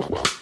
[0.00, 0.39] So,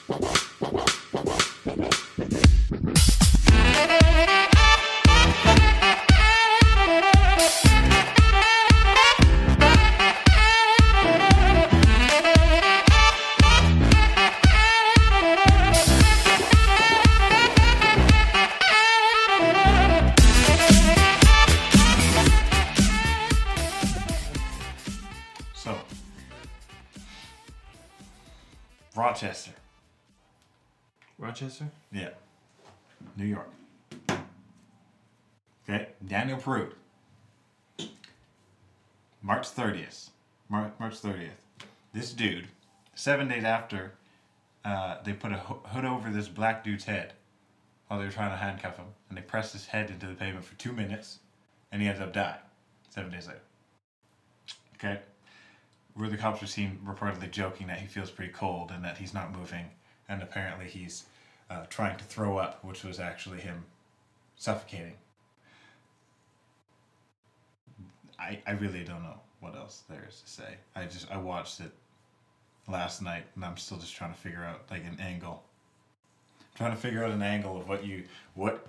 [33.19, 33.51] New York.
[35.69, 36.73] Okay, Daniel Prude.
[39.21, 40.11] March 30th.
[40.49, 41.31] Mar- March 30th.
[41.93, 42.47] This dude,
[42.95, 43.93] seven days after
[44.65, 47.13] uh, they put a ho- hood over this black dude's head
[47.89, 50.45] while they were trying to handcuff him, and they pressed his head into the pavement
[50.45, 51.19] for two minutes,
[51.73, 52.39] and he ends up dying
[52.91, 53.41] seven days later.
[54.77, 55.01] Okay?
[55.95, 59.13] Where the cops were seen reportedly joking that he feels pretty cold and that he's
[59.13, 59.65] not moving,
[60.09, 61.05] and apparently he's
[61.51, 63.65] uh, trying to throw up, which was actually him
[64.37, 64.95] suffocating.
[68.19, 70.57] I, I really don't know what else there is to say.
[70.75, 71.71] I just I watched it
[72.67, 75.43] last night and I'm still just trying to figure out like an angle.
[76.57, 78.67] trying to figure out an angle of what you what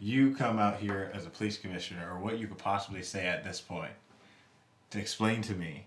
[0.00, 3.44] you come out here as a police commissioner or what you could possibly say at
[3.44, 3.92] this point
[4.90, 5.86] to explain to me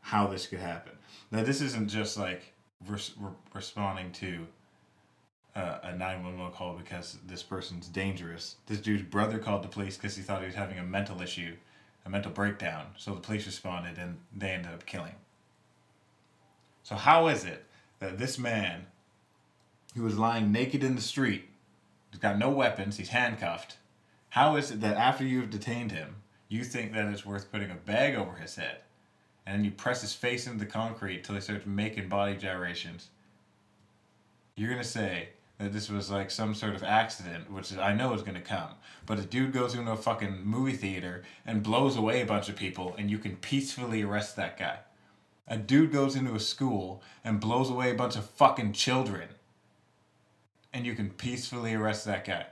[0.00, 0.92] how this could happen.
[1.30, 2.52] Now this isn't just like
[2.86, 4.46] res- re- responding to
[5.56, 8.56] uh, a 911 call because this person's dangerous.
[8.66, 11.56] This dude's brother called the police because he thought he was having a mental issue,
[12.04, 12.88] a mental breakdown.
[12.98, 15.14] So the police responded and they ended up killing.
[16.82, 17.64] So how is it
[18.00, 18.86] that this man,
[19.96, 21.48] who was lying naked in the street,
[22.10, 23.78] he's got no weapons, he's handcuffed.
[24.30, 26.16] How is it that after you've detained him,
[26.48, 28.80] you think that it's worth putting a bag over his head,
[29.46, 33.08] and you press his face into the concrete till he starts making body gyrations?
[34.54, 38.22] You're gonna say that this was like some sort of accident, which I know is
[38.22, 38.70] gonna come.
[39.06, 42.56] But a dude goes into a fucking movie theater and blows away a bunch of
[42.56, 44.80] people, and you can peacefully arrest that guy.
[45.48, 49.28] A dude goes into a school and blows away a bunch of fucking children,
[50.72, 52.46] and you can peacefully arrest that guy.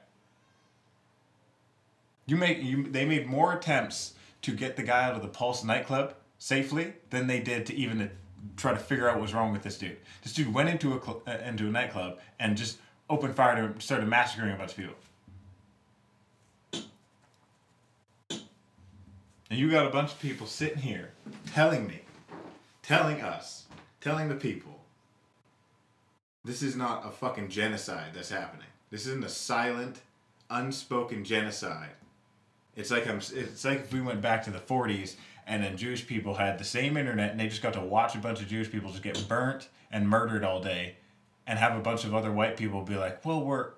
[2.27, 5.65] You make you they made more attempts to get the guy out of the Pulse
[5.65, 8.11] nightclub safely than they did to even
[8.57, 9.97] try to figure out what's wrong with this dude.
[10.23, 12.79] This dude went into a cl- uh, into a nightclub and just
[13.09, 14.95] opened fire and started massacring a bunch of people.
[19.51, 21.11] And you got a bunch of people sitting here
[21.53, 22.01] telling me,
[22.83, 23.67] telling us,
[24.01, 24.81] telling the people,
[26.45, 28.67] this is not a fucking genocide that's happening.
[28.91, 30.01] This isn't a silent,
[30.51, 31.91] unspoken genocide.
[32.77, 33.19] It's like I'm.
[33.19, 35.15] It's like if we went back to the '40s
[35.47, 38.19] and then Jewish people had the same internet and they just got to watch a
[38.19, 40.97] bunch of Jewish people just get burnt and murdered all day,
[41.47, 43.71] and have a bunch of other white people be like, "Well, we're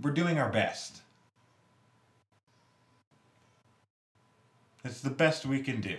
[0.00, 1.02] we're doing our best.
[4.84, 5.98] It's the best we can do."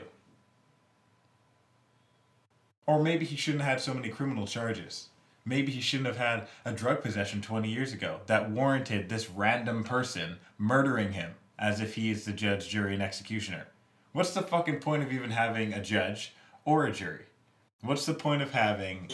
[2.85, 5.09] Or maybe he shouldn't have had so many criminal charges.
[5.45, 9.83] Maybe he shouldn't have had a drug possession 20 years ago that warranted this random
[9.83, 13.67] person murdering him as if he is the judge, jury, and executioner.
[14.13, 16.33] What's the fucking point of even having a judge
[16.65, 17.25] or a jury?
[17.81, 19.09] What's the point of having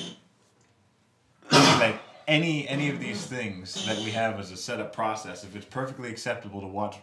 [1.52, 5.66] like any any of these things that we have as a setup process if it's
[5.66, 6.98] perfectly acceptable to watch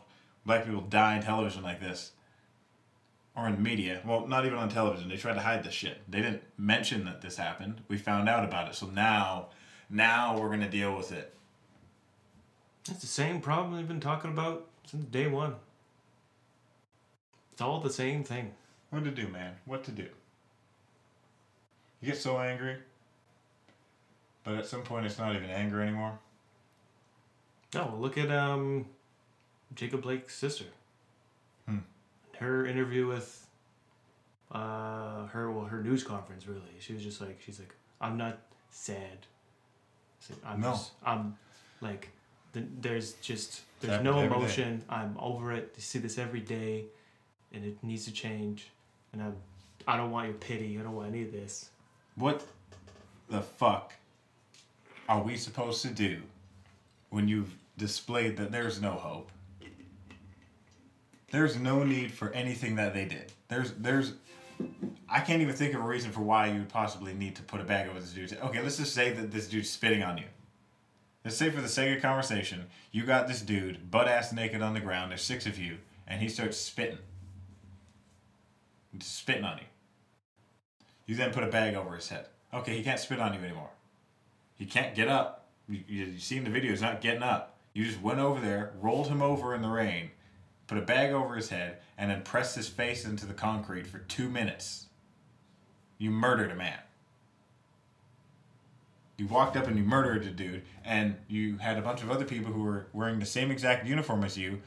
[0.45, 2.13] black people die in television like this?
[3.37, 4.01] or in media.
[4.05, 5.09] Well, not even on television.
[5.09, 5.99] They tried to hide this shit.
[6.09, 7.83] They didn't mention that this happened.
[7.89, 8.75] We found out about it.
[8.75, 9.49] So now,
[9.91, 11.35] now we're gonna deal with it.
[12.89, 15.57] It's the same problem we've been talking about since day one.
[17.53, 18.53] It's all the same thing.
[18.91, 19.55] What to do, man?
[19.65, 20.09] What to do?
[22.01, 22.77] You get so angry,
[24.45, 26.19] but at some point it's not even anger anymore.
[27.75, 28.87] No, well, look at um,
[29.75, 30.67] Jacob Blake's sister.
[31.69, 31.79] Hmm.
[32.39, 33.47] Her interview with
[34.53, 36.61] uh, her well her news conference really.
[36.79, 38.39] She was just like she's like I'm not
[38.71, 39.27] sad.
[40.45, 40.71] I'm No.
[40.71, 41.37] just I'm
[41.81, 42.09] like
[42.53, 44.37] th- there's just there's no every day.
[44.37, 44.83] emotion.
[44.89, 45.75] I'm over it.
[45.77, 46.85] I see this every day,
[47.53, 48.69] and it needs to change.
[49.13, 49.37] And I'm
[49.87, 50.79] I don't want your pity.
[50.79, 51.71] I don't want any of this.
[52.17, 52.47] What
[53.29, 53.93] the fuck
[55.09, 56.23] are we supposed to do
[57.11, 59.31] when you've displayed that there's no hope?
[61.31, 63.33] There's no need for anything that they did.
[63.49, 64.15] There's there's
[65.09, 67.61] I can't even think of a reason for why you would possibly need to put
[67.61, 68.39] a bag over this dude.
[68.41, 70.25] Okay, let's just say that this dude's spitting on you.
[71.25, 74.75] Let's say for the sake of conversation, you got this dude butt ass naked on
[74.75, 75.11] the ground.
[75.11, 76.99] There's six of you, and he starts spitting,
[78.97, 79.65] Just spitting on you.
[81.07, 82.27] You then put a bag over his head.
[82.53, 83.71] Okay, he can't spit on you anymore.
[84.57, 85.47] He can't get up.
[85.69, 87.57] You, you, you seen the video, he's not getting up.
[87.73, 90.11] You just went over there, rolled him over in the rain,
[90.67, 93.99] put a bag over his head, and then pressed his face into the concrete for
[93.99, 94.87] two minutes.
[95.99, 96.79] You murdered a man.
[99.17, 102.25] You walked up and you murdered a dude, and you had a bunch of other
[102.25, 104.61] people who were wearing the same exact uniform as you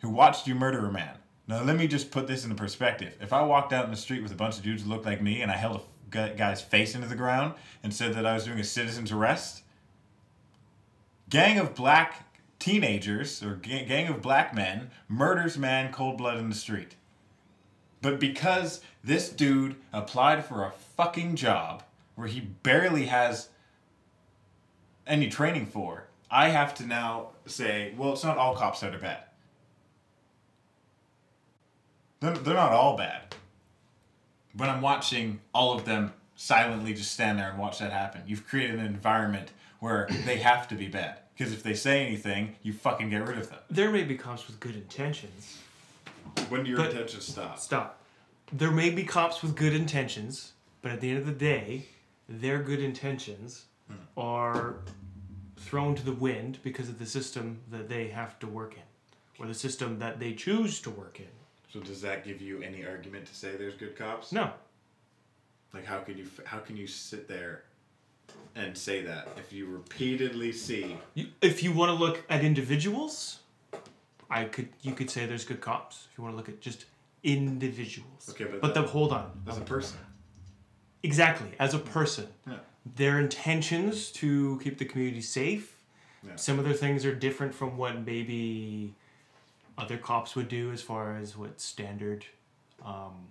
[0.00, 1.16] who watched you murder a man.
[1.46, 3.16] Now, let me just put this into perspective.
[3.20, 5.22] If I walked out in the street with a bunch of dudes who looked like
[5.22, 8.44] me and I held a guy's face into the ground and said that I was
[8.44, 9.62] doing a citizen's arrest,
[11.28, 12.24] gang of black
[12.58, 16.96] teenagers or ga- gang of black men murders man cold blood in the street.
[18.00, 21.82] But because this dude applied for a fucking job
[22.14, 23.48] where he barely has
[25.06, 28.98] any training for, I have to now say, well, it's not all cops that are
[28.98, 29.24] bad.
[32.20, 33.34] They're, they're not all bad.
[34.58, 38.46] When I'm watching all of them silently just stand there and watch that happen, you've
[38.46, 41.20] created an environment where they have to be bad.
[41.36, 43.60] Because if they say anything, you fucking get rid of them.
[43.70, 45.58] There may be cops with good intentions.
[46.48, 47.58] When do your But- intentions stop?
[47.58, 48.02] Stop.
[48.52, 51.86] There may be cops with good intentions, but at the end of the day,
[52.28, 53.96] their good intentions hmm.
[54.16, 54.76] are
[55.56, 58.82] thrown to the wind because of the system that they have to work in,
[59.38, 61.37] or the system that they choose to work in.
[61.72, 64.32] So does that give you any argument to say there's good cops?
[64.32, 64.50] No,
[65.74, 67.64] Like how could you how can you sit there
[68.54, 73.40] and say that if you repeatedly see you, if you want to look at individuals,
[74.30, 76.08] I could you could say there's good cops.
[76.10, 76.86] If you want to look at just
[77.22, 79.98] individuals, Okay, but but that- the, hold on, as a person?
[81.02, 82.26] exactly as a person.
[82.46, 82.58] Yeah.
[82.96, 85.76] their intentions to keep the community safe.
[86.26, 86.34] Yeah.
[86.36, 88.94] Some of their things are different from what maybe
[89.78, 92.26] other cops would do as far as what standard
[92.84, 93.28] um,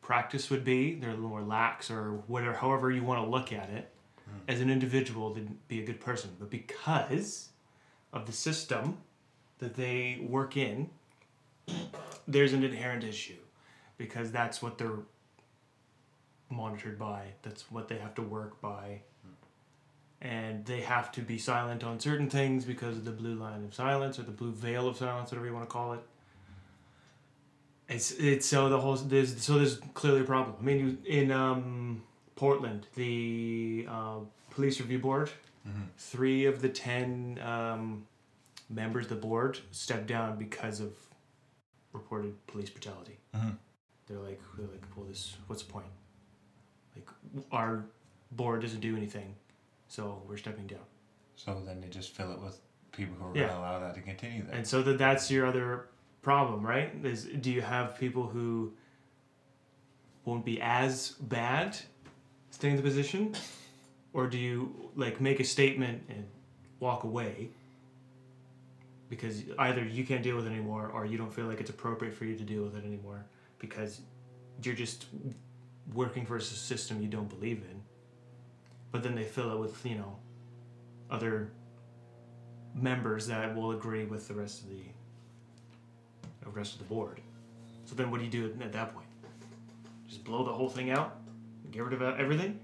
[0.00, 0.94] practice would be.
[0.94, 3.90] They're a little more lax or whatever, however you want to look at it.
[4.48, 6.30] As an individual, they'd be a good person.
[6.38, 7.50] But because
[8.12, 8.98] of the system
[9.58, 10.88] that they work in,
[12.26, 13.36] there's an inherent issue
[13.98, 15.00] because that's what they're
[16.50, 17.24] monitored by.
[17.42, 19.02] That's what they have to work by.
[20.24, 23.74] And they have to be silent on certain things because of the blue line of
[23.74, 26.00] silence or the blue veil of silence, whatever you want to call it.
[27.88, 30.56] It's it's so the whole there's so there's clearly a problem.
[30.58, 32.02] I mean, in um,
[32.36, 35.28] Portland, the uh, police review board,
[35.98, 38.06] three of the ten um,
[38.70, 40.92] members of the board stepped down because of
[41.92, 43.18] reported police brutality.
[43.36, 43.58] Mhm.
[44.06, 45.86] They're like, they're like, well, this what's the point?
[46.96, 47.08] Like,
[47.52, 47.84] our
[48.32, 49.34] board doesn't do anything,
[49.94, 50.80] so we're stepping down.
[51.36, 52.58] So then they just fill it with
[52.90, 53.46] people who are Yeah.
[53.46, 54.54] going to allow that to continue there.
[54.56, 55.86] And so that that's your other
[56.20, 56.92] problem, right?
[57.04, 58.72] Is do you have people who
[60.24, 61.76] won't be as bad
[62.50, 63.34] staying in the position,
[64.12, 66.26] or do you like make a statement and
[66.80, 67.50] walk away
[69.08, 72.14] because either you can't deal with it anymore, or you don't feel like it's appropriate
[72.14, 73.24] for you to deal with it anymore
[73.58, 74.00] because
[74.62, 75.06] you're just
[75.92, 77.83] working for a system you don't believe in.
[78.94, 80.16] But then they fill it with you know
[81.10, 81.50] other
[82.76, 84.84] members that will agree with the rest of the
[86.44, 87.20] the rest of the board.
[87.86, 89.08] So then, what do you do at that point?
[90.06, 91.16] Just blow the whole thing out,
[91.72, 92.60] get rid of everything?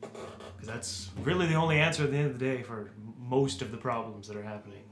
[0.00, 3.70] Because that's really the only answer at the end of the day for most of
[3.70, 4.84] the problems that are happening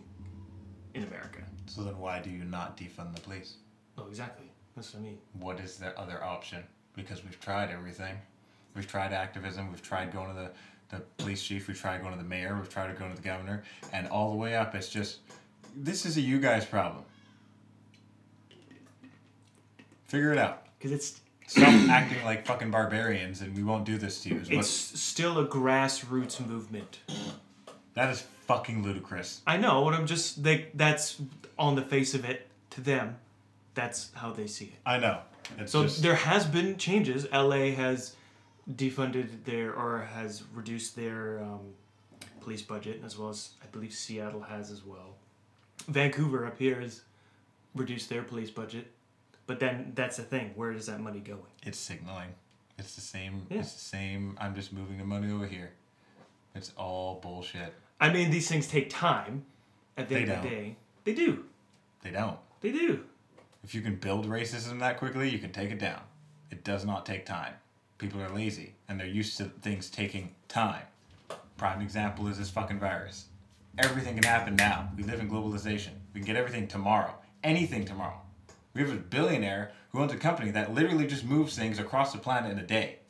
[0.93, 1.41] in America.
[1.65, 3.55] so then why do you not defund the police?
[3.97, 4.53] Oh, exactly.
[4.77, 5.19] That's what I mean.
[5.33, 6.63] What is the other option?
[6.95, 8.19] Because we've tried everything.
[8.75, 9.71] We've tried activism.
[9.71, 10.51] We've tried going to the,
[10.97, 11.69] the police chief.
[11.69, 12.57] We've tried going to the mayor.
[12.57, 13.65] We've tried going to the governor.
[13.93, 15.19] And all the way up, it's just,
[15.77, 17.05] this is a you guys problem.
[20.07, 20.67] Figure it out.
[20.79, 24.43] Because it's Stop acting like fucking barbarians and we won't do this to you.
[24.51, 27.01] It's still a grassroots movement.
[27.95, 29.43] that is fucking ludicrous.
[29.49, 31.21] I know, but I'm just like that's
[31.59, 33.17] on the face of it to them.
[33.75, 34.79] That's how they see it.
[34.87, 35.23] I know.
[35.59, 37.27] It's So just, there has been changes.
[37.33, 38.15] LA has
[38.69, 41.61] defunded their or has reduced their um,
[42.41, 45.17] police budget, as well as I believe Seattle has as well.
[45.89, 47.03] Vancouver up here has
[47.75, 48.89] reduced their police budget,
[49.47, 50.53] but then that's the thing.
[50.55, 51.39] Where does that money go?
[51.65, 52.31] it's signaling.
[52.79, 53.47] It's the same.
[53.51, 53.59] Yeah.
[53.59, 54.37] It's the same.
[54.41, 55.73] I'm just moving the money over here.
[56.55, 57.75] It's all bullshit.
[58.01, 59.45] I mean, these things take time.
[59.99, 61.45] At the They end of the day, they do.
[62.03, 62.39] They don't.
[62.63, 63.05] They do.
[63.63, 66.01] If you can build racism that quickly, you can take it down.
[66.51, 67.53] It does not take time.
[68.01, 70.85] People are lazy and they're used to things taking time.
[71.59, 73.27] Prime example is this fucking virus.
[73.77, 74.89] Everything can happen now.
[74.97, 75.91] We live in globalization.
[76.15, 77.15] We can get everything tomorrow.
[77.45, 78.19] Anything tomorrow.
[78.73, 82.19] We have a billionaire who owns a company that literally just moves things across the
[82.19, 83.01] planet in a day.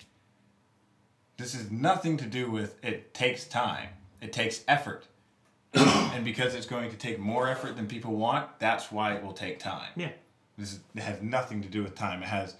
[1.37, 3.91] This is nothing to do with it takes time.
[4.21, 5.07] It takes effort.
[5.73, 9.35] and because it's going to take more effort than people want, that's why it will
[9.35, 9.91] take time.
[9.95, 10.11] Yeah.
[10.59, 12.25] This is, it has nothing to do with time.
[12.25, 12.57] It has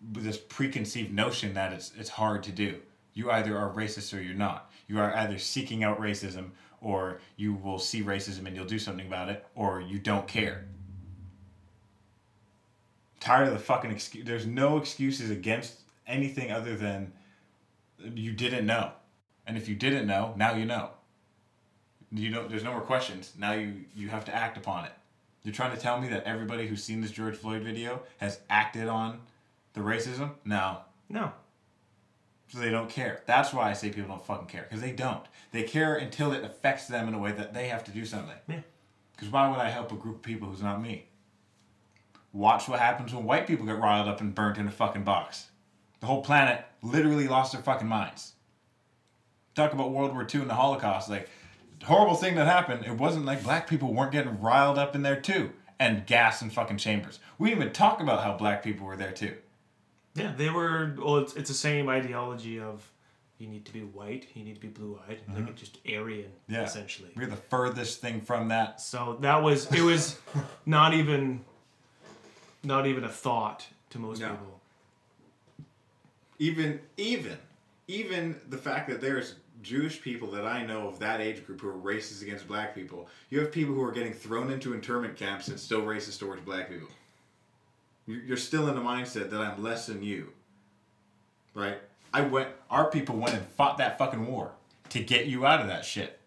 [0.00, 2.76] this preconceived notion that it's it's hard to do.
[3.14, 4.70] You either are racist or you're not.
[4.86, 6.50] You are either seeking out racism
[6.80, 10.66] or you will see racism and you'll do something about it or you don't care.
[13.20, 14.24] Tired of the fucking excuse.
[14.24, 17.12] There's no excuses against anything other than
[18.14, 18.92] you didn't know.
[19.46, 20.90] And if you didn't know, now you know.
[22.10, 23.32] You know there's no more questions.
[23.36, 24.92] Now you you have to act upon it.
[25.42, 28.88] You're trying to tell me that everybody who's seen this George Floyd video has acted
[28.88, 29.20] on
[29.78, 30.32] the racism?
[30.44, 30.78] No.
[31.08, 31.32] No.
[32.48, 33.22] So they don't care.
[33.26, 34.62] That's why I say people don't fucking care.
[34.62, 35.24] Because they don't.
[35.52, 38.36] They care until it affects them in a way that they have to do something.
[38.48, 38.60] Yeah.
[39.12, 41.06] Because why would I help a group of people who's not me?
[42.32, 45.48] Watch what happens when white people get riled up and burnt in a fucking box.
[46.00, 48.34] The whole planet literally lost their fucking minds.
[49.54, 51.10] Talk about World War II and the Holocaust.
[51.10, 51.28] Like,
[51.82, 55.20] horrible thing that happened, it wasn't like black people weren't getting riled up in there
[55.20, 55.50] too.
[55.80, 57.20] And gas in fucking chambers.
[57.38, 59.36] We didn't even talk about how black people were there too.
[60.18, 60.94] Yeah, they were.
[60.98, 62.88] Well, it's, it's the same ideology of
[63.38, 65.54] you need to be white, you need to be blue eyed, like mm-hmm.
[65.54, 66.64] just Aryan, Yeah.
[66.64, 67.10] essentially.
[67.16, 68.80] We're the furthest thing from that.
[68.80, 70.18] So that was it was
[70.66, 71.44] not even
[72.64, 74.30] not even a thought to most No.
[74.30, 74.60] people.
[76.38, 77.38] even even
[77.86, 81.68] even the fact that there's Jewish people that I know of that age group who
[81.68, 83.08] are racist against black people.
[83.30, 86.70] You have people who are getting thrown into internment camps and still racist towards black
[86.70, 86.88] people.
[88.08, 90.32] You- You're still in the mindset that I'm less than you.
[91.54, 91.78] Right?
[92.12, 92.48] I went.
[92.70, 94.52] Our people went and fought that fucking war
[94.88, 96.18] to get you out of that shit.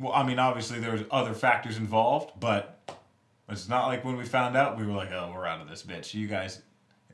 [0.00, 2.80] Well, I mean, obviously there was other factors involved, but
[3.48, 5.82] it's not like when we found out we were like, "Oh, we're out of this
[5.82, 6.14] bitch.
[6.14, 6.62] You guys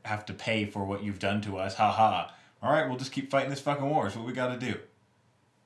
[0.05, 1.75] have to pay for what you've done to us.
[1.75, 2.33] Ha ha.
[2.63, 4.07] All right, we'll just keep fighting this fucking war.
[4.07, 4.79] Is what we got to do.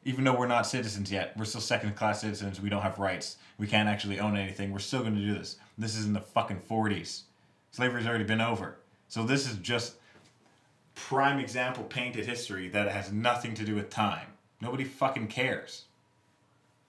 [0.03, 2.60] Even though we're not citizens yet, we're still second class citizens.
[2.60, 3.38] We don't have rights.
[3.58, 4.72] We can't actually own anything.
[4.72, 5.58] We're still going to do this.
[5.77, 7.22] This is in the fucking 40s.
[7.75, 8.77] Slavery's already been over.
[9.10, 9.96] So this is just
[10.96, 14.27] prime example painted history that has nothing to do with time.
[14.62, 15.84] Nobody fucking cares.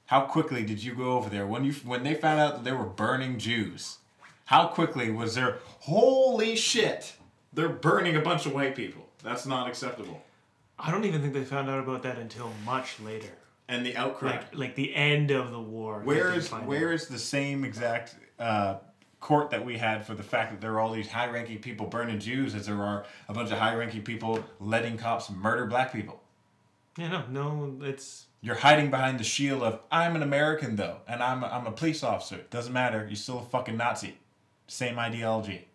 [0.07, 2.71] How quickly did you go over there when you when they found out that they
[2.71, 3.99] were burning Jews?
[4.45, 5.59] How quickly was there?
[5.81, 7.15] Holy shit!
[7.53, 9.09] They're burning a bunch of white people.
[9.25, 10.23] That's not acceptable.
[10.79, 13.33] I don't even think they found out about that until much later.
[13.67, 14.37] And the outcry.
[14.37, 16.03] Like like the end of the war.
[16.05, 18.77] Where is where is the same exact uh,
[19.27, 22.21] court that we had for the fact that there are all these high-ranking people burning
[22.21, 26.23] Jews as there are a bunch of high-ranking people letting cops murder black people?
[26.97, 31.21] Yeah, no, no, it's You're hiding behind the shield of I'm an American though, and
[31.25, 32.45] I'm a, I'm a police officer.
[32.51, 33.05] Doesn't matter.
[33.09, 34.17] You're still a fucking Nazi.
[34.69, 35.67] Same ideology.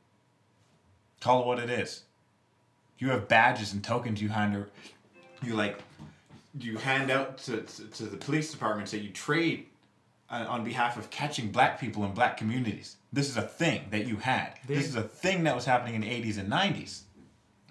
[1.20, 2.04] Call it what it is.
[3.00, 4.70] You have badges and tokens you hand her.
[5.44, 5.78] You like,
[6.58, 9.66] you hand out to, to, to the police departments that you trade
[10.30, 12.96] uh, on behalf of catching black people in black communities.
[13.14, 14.54] This is a thing that you had.
[14.66, 17.04] They- this is a thing that was happening in the 80s and 90s.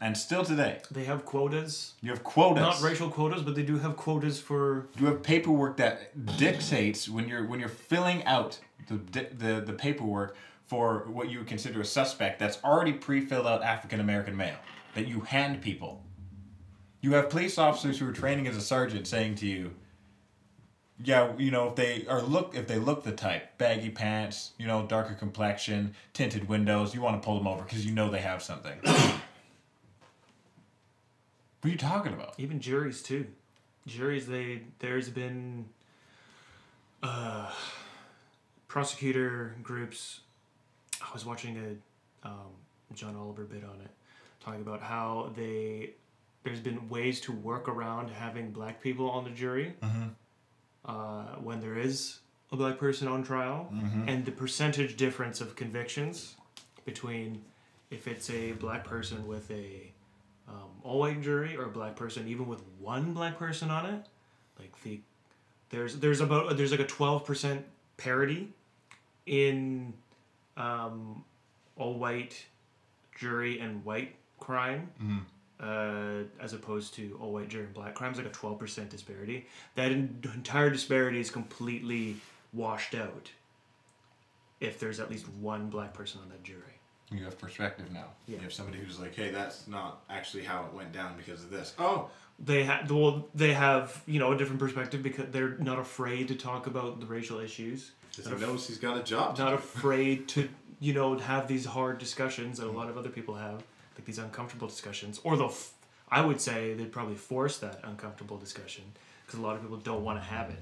[0.02, 0.80] And still today.
[0.90, 1.92] they have quotas.
[2.00, 2.62] You have quotas.
[2.62, 7.28] Not racial quotas, but they do have quotas for You have paperwork that dictates when
[7.28, 8.96] you're when you're filling out the
[9.36, 14.00] the, the paperwork for what you would consider a suspect that's already pre-filled out African
[14.00, 14.56] American male
[14.94, 16.02] that you hand people.
[17.02, 19.74] You have police officers who are training as a sergeant saying to you,
[21.02, 24.66] yeah, you know, if they are look if they look the type, baggy pants, you
[24.66, 28.20] know, darker complexion, tinted windows, you want to pull them over because you know they
[28.20, 28.78] have something.
[28.82, 29.20] what
[31.64, 32.34] are you talking about?
[32.38, 33.26] even juries too.
[33.86, 35.66] Juries, they there's been
[37.02, 37.50] uh,
[38.68, 40.20] prosecutor groups.
[41.00, 42.52] I was watching a um,
[42.94, 43.90] John Oliver bit on it,
[44.44, 45.90] talking about how they
[46.44, 49.74] there's been ways to work around having black people on the jury
[50.84, 52.18] uh, when there is
[52.52, 53.68] a black person on trial,
[54.08, 56.34] and the percentage difference of convictions
[56.84, 57.42] between
[57.90, 59.92] if it's a black person with a
[60.48, 64.06] um, all white jury or a black person, even with one black person on it,
[64.58, 65.00] like the
[65.70, 67.64] there's there's about there's like a twelve percent
[67.96, 68.48] parity
[69.26, 69.92] in
[70.56, 71.24] um,
[71.76, 72.46] all white
[73.16, 74.90] jury and white crime.
[75.60, 79.46] Uh, as opposed to all white jury and black crimes, like a 12% disparity.
[79.74, 82.16] That en- entire disparity is completely
[82.54, 83.30] washed out
[84.58, 86.62] if there's at least one black person on that jury.
[87.10, 88.06] You have perspective now.
[88.26, 88.36] Yeah.
[88.36, 91.50] You have somebody who's like, hey, that's not actually how it went down because of
[91.50, 91.74] this.
[91.78, 96.28] Oh, they have well they have you know a different perspective because they're not afraid
[96.28, 99.36] to talk about the racial issues because he knows he's got a job.
[99.36, 100.48] to not afraid to
[100.78, 103.62] you know have these hard discussions that a lot of other people have
[104.00, 105.72] like these uncomfortable discussions or they'll f-
[106.10, 108.82] I would say they'd probably force that uncomfortable discussion
[109.26, 110.58] because a lot of people don't want to have it.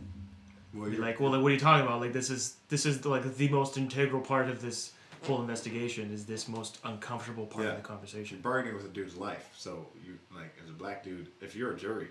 [0.74, 2.00] Well, Be you're- like, well, like, what are you talking about?
[2.00, 4.92] Like, this is this is like the most integral part of this
[5.24, 7.70] whole investigation is this most uncomfortable part Yeah.
[7.72, 8.36] of the conversation.
[8.38, 9.48] You're bargaining with a dude's life.
[9.56, 12.08] So you like as a black dude, if you're a jury,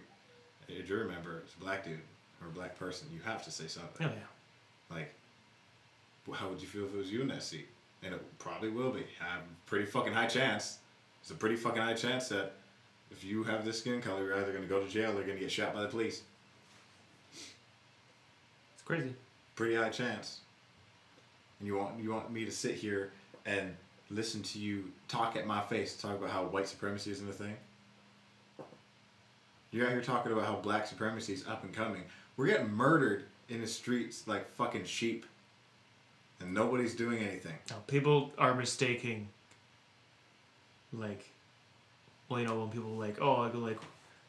[0.70, 2.00] a jury member, it's a black dude
[2.42, 4.08] or a black person, you have to say something.
[4.08, 4.96] Oh yeah.
[4.96, 5.14] Like,
[6.26, 7.68] well, how would you feel if it was you in that seat?
[8.04, 9.06] And it probably will be.
[9.22, 10.80] I have pretty fucking high chance.
[11.28, 12.54] It's a pretty fucking high chance that
[13.12, 15.38] if you have this skin color, you're either gonna go to jail or you're gonna
[15.38, 16.22] get shot by the police.
[17.34, 19.14] It's crazy.
[19.58, 20.40] Pretty high chance.
[21.60, 23.12] And you want you want me to sit here
[23.46, 23.76] and
[24.10, 27.58] listen to you talk at my face, talk about how white supremacy isn't a thing?
[29.72, 32.04] You're out here talking about how black supremacy is up and coming.
[32.38, 35.26] We're getting murdered in the streets like fucking sheep.
[36.40, 37.56] And nobody's doing anything.
[37.70, 39.28] No, people are mistaking.
[40.98, 41.30] Like,
[42.30, 43.80] well, you know, when people like, oh, I go like,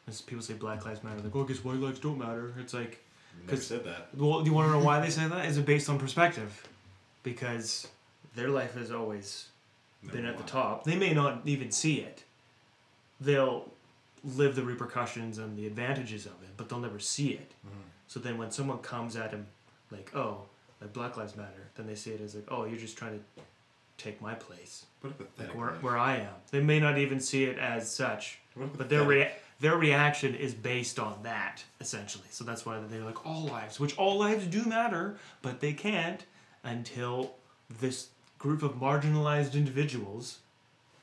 [0.05, 2.53] when people say Black Lives Matter, like, oh, I guess white lives don't matter.
[2.59, 3.03] It's like,
[3.45, 4.09] because said that.
[4.15, 5.45] well, do you want to know why they say that?
[5.45, 6.67] Is it based on perspective?
[7.23, 7.87] Because
[8.35, 9.47] their life has always
[10.11, 10.83] been at the top.
[10.83, 12.23] They may not even see it.
[13.21, 13.69] They'll
[14.23, 17.51] live the repercussions and the advantages of it, but they'll never see it.
[17.65, 17.79] Mm-hmm.
[18.07, 19.47] So then when someone comes at them
[19.91, 20.43] like, oh,
[20.81, 23.43] like Black Lives Matter, then they see it as like, oh, you're just trying to
[23.97, 24.85] take my place.
[25.01, 25.83] What a pathetic Like where, life.
[25.83, 26.33] where I am.
[26.51, 28.39] They may not even see it as such,
[28.77, 32.25] but their rea- their reaction is based on that essentially.
[32.31, 36.25] So that's why they're like all lives, which all lives do matter, but they can't
[36.63, 37.33] until
[37.79, 40.39] this group of marginalized individuals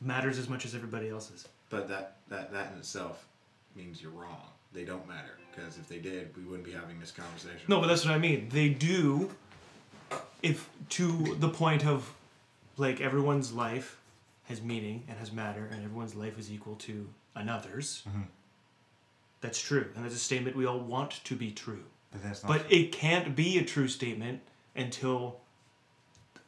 [0.01, 1.49] matters as much as everybody else's.
[1.71, 3.27] But that, that, that in itself
[3.75, 4.43] means you're wrong.
[4.73, 5.39] They don't matter.
[5.55, 7.61] Because if they did, we wouldn't be having this conversation.
[7.69, 8.49] No, but that's what I mean.
[8.51, 9.31] They do,
[10.43, 12.13] if to the point of,
[12.77, 14.01] like everyone's life
[14.45, 18.05] has meaning and has matter, and everyone's life is equal to another's.
[19.41, 21.85] That's true, and that's a statement we all want to be true.
[22.13, 24.41] But that's not But it can't be a true statement
[24.75, 25.41] until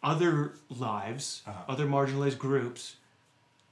[0.02, 1.64] other lives, Uh-huh.
[1.68, 2.96] other marginalized groups,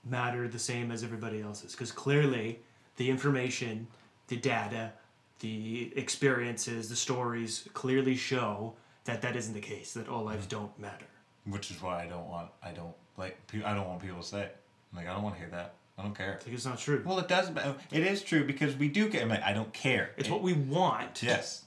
[0.05, 1.73] matter the same as everybody else's.
[1.73, 2.61] Because clearly,
[2.97, 3.87] the information,
[4.29, 4.93] the data,
[5.41, 9.93] the experiences, the stories clearly show that that isn't the case.
[9.95, 10.29] That all Mm-hmm.
[10.29, 11.07] lives don't matter.
[11.49, 14.43] Which is why I don't want I don't like I don't want people to say
[14.43, 14.57] it.
[14.95, 15.75] Like I don't want to hear that.
[15.99, 16.39] I don't care.
[16.45, 17.03] Like it's not true.
[17.07, 17.51] Well, it does.
[17.91, 19.23] It is true because we do get.
[19.23, 20.11] I, mean, I don't care.
[20.17, 21.23] It's It- what we want.
[21.23, 21.65] Yes,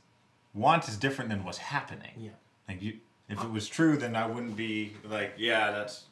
[0.53, 2.11] want is different than what's happening.
[2.17, 2.29] Yeah.
[2.67, 6.03] Like you, if it was true, then I wouldn't be like, yeah, that's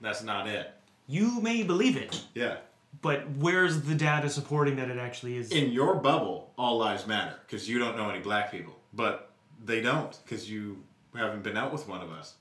[0.00, 0.72] that's not it.
[1.06, 2.58] You may believe it, Yeah.
[3.02, 5.50] but where's the data supporting that it actually is?
[5.50, 9.30] In your bubble, all lives matter because you don't know any black people, but
[9.64, 10.82] they don't because you
[11.14, 12.34] haven't been out with one of us.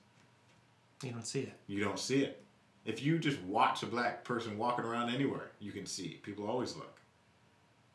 [1.04, 1.54] You don't see it.
[1.68, 2.42] You don't see it.
[2.86, 6.20] If you just watch a black person walking around anywhere, you can see.
[6.24, 7.00] People always look.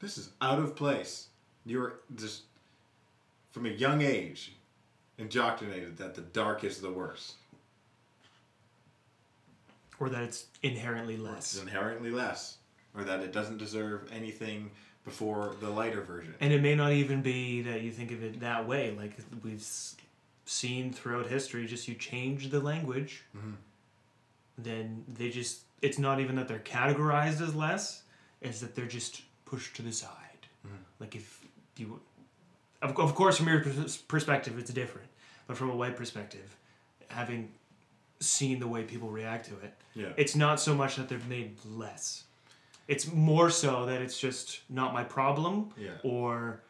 [0.01, 1.29] This is out of place.
[1.67, 2.43] You're just,
[3.53, 4.53] from a young age,
[5.19, 7.35] indoctrinated that the dark is the worst.
[9.99, 11.55] Or that it's inherently less.
[11.55, 12.59] It's inherently less.
[12.97, 14.71] Or that it doesn't deserve anything
[15.05, 16.35] before the lighter version.
[16.41, 18.95] And it may not even be that you think of it that way.
[18.97, 19.65] Like we've
[20.45, 23.53] seen throughout history, just you change the language, mm-hmm.
[24.59, 28.03] then they just, it's not even that they're categorized as less,
[28.41, 30.11] it's that they're just pushed to the side.
[30.67, 30.77] Mm-hmm.
[31.01, 31.41] Like if
[31.77, 32.01] you,
[32.83, 33.65] of, of course, from your
[34.09, 35.09] perspective, it's different.
[35.47, 36.57] But from a white perspective,
[37.09, 37.51] having
[38.21, 40.09] seen the way people react to it, Yeah.
[40.17, 42.25] it's not so much that they're made less.
[42.89, 45.71] It's more so that it's just not my problem.
[45.77, 45.91] Yeah.
[46.03, 46.61] Or,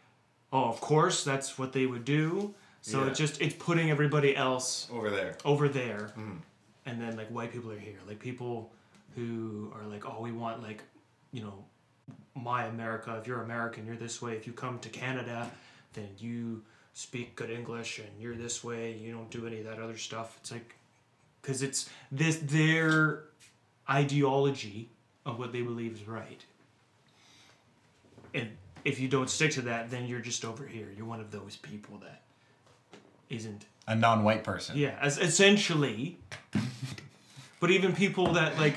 [0.52, 2.54] oh, of course, that's what they would do.
[2.84, 3.10] So Yeah.
[3.10, 5.38] it just it's putting everybody else Over there.
[5.42, 6.36] over there, mm-hmm.
[6.84, 7.96] and then like white people are here.
[8.06, 8.70] Like people
[9.14, 10.82] who are like, oh, we want like,
[11.32, 11.64] you know,
[12.34, 13.16] my America.
[13.18, 14.36] If you're American, you're this way.
[14.36, 15.50] If you come to Canada,
[15.94, 18.92] then you speak good English and you're this way.
[18.92, 20.36] You don't do any of that other stuff.
[20.42, 20.74] It's like,
[21.40, 23.22] because it's this their
[23.88, 24.90] ideology
[25.24, 26.44] of what they believe is right.
[28.34, 28.50] And
[28.84, 30.88] if you don't stick to that, then you're just over here.
[30.94, 32.20] You're one of those people that
[33.30, 34.76] isn't A non-white person.
[34.76, 36.18] yeah, as essentially.
[37.60, 38.74] But even people that like,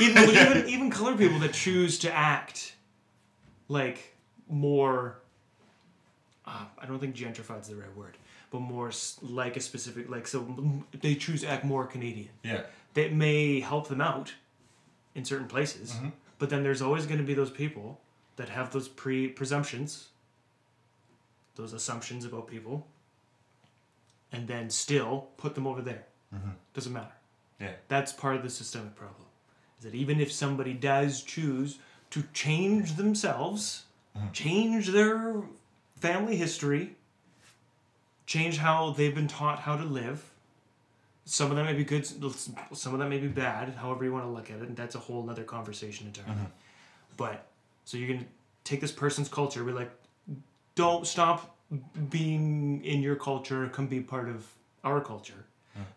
[0.00, 2.74] even even even colored people that choose to act
[3.68, 4.14] like
[4.48, 5.18] more.
[6.46, 8.16] Uh, I don't think gentrified is the right word,
[8.50, 8.90] but more
[9.22, 10.46] like a specific like so
[11.00, 12.28] they choose to act more Canadian.
[12.44, 12.62] Yeah.
[12.94, 14.34] That may help them out
[15.14, 16.08] in certain places, Mm-hmm.
[16.38, 18.00] but then there's always going to be those people
[18.36, 20.08] that have those pre presumptions,
[21.54, 22.86] those assumptions about people,
[24.36, 26.04] and then still put them over there.
[26.34, 26.50] Mm-hmm.
[26.74, 27.14] Doesn't matter.
[27.58, 27.72] Yeah.
[27.88, 29.26] That's part of the systemic problem.
[29.78, 31.78] Is that even if somebody does choose
[32.10, 33.84] to change themselves,
[34.16, 34.30] mm-hmm.
[34.32, 35.42] change their
[35.96, 36.96] family history,
[38.26, 40.30] change how they've been taught how to live.
[41.24, 44.24] Some of that may be good, some of that may be bad, however you want
[44.26, 46.32] to look at it, and that's a whole other conversation entirely.
[46.32, 46.50] Mm-hmm.
[47.16, 47.46] But
[47.84, 48.26] so you're gonna
[48.64, 49.90] take this person's culture, be like,
[50.74, 51.55] don't stop
[52.10, 54.46] being in your culture, can be part of
[54.84, 55.44] our culture.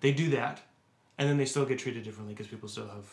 [0.01, 0.61] They do that,
[1.17, 3.05] and then they still get treated differently because people still have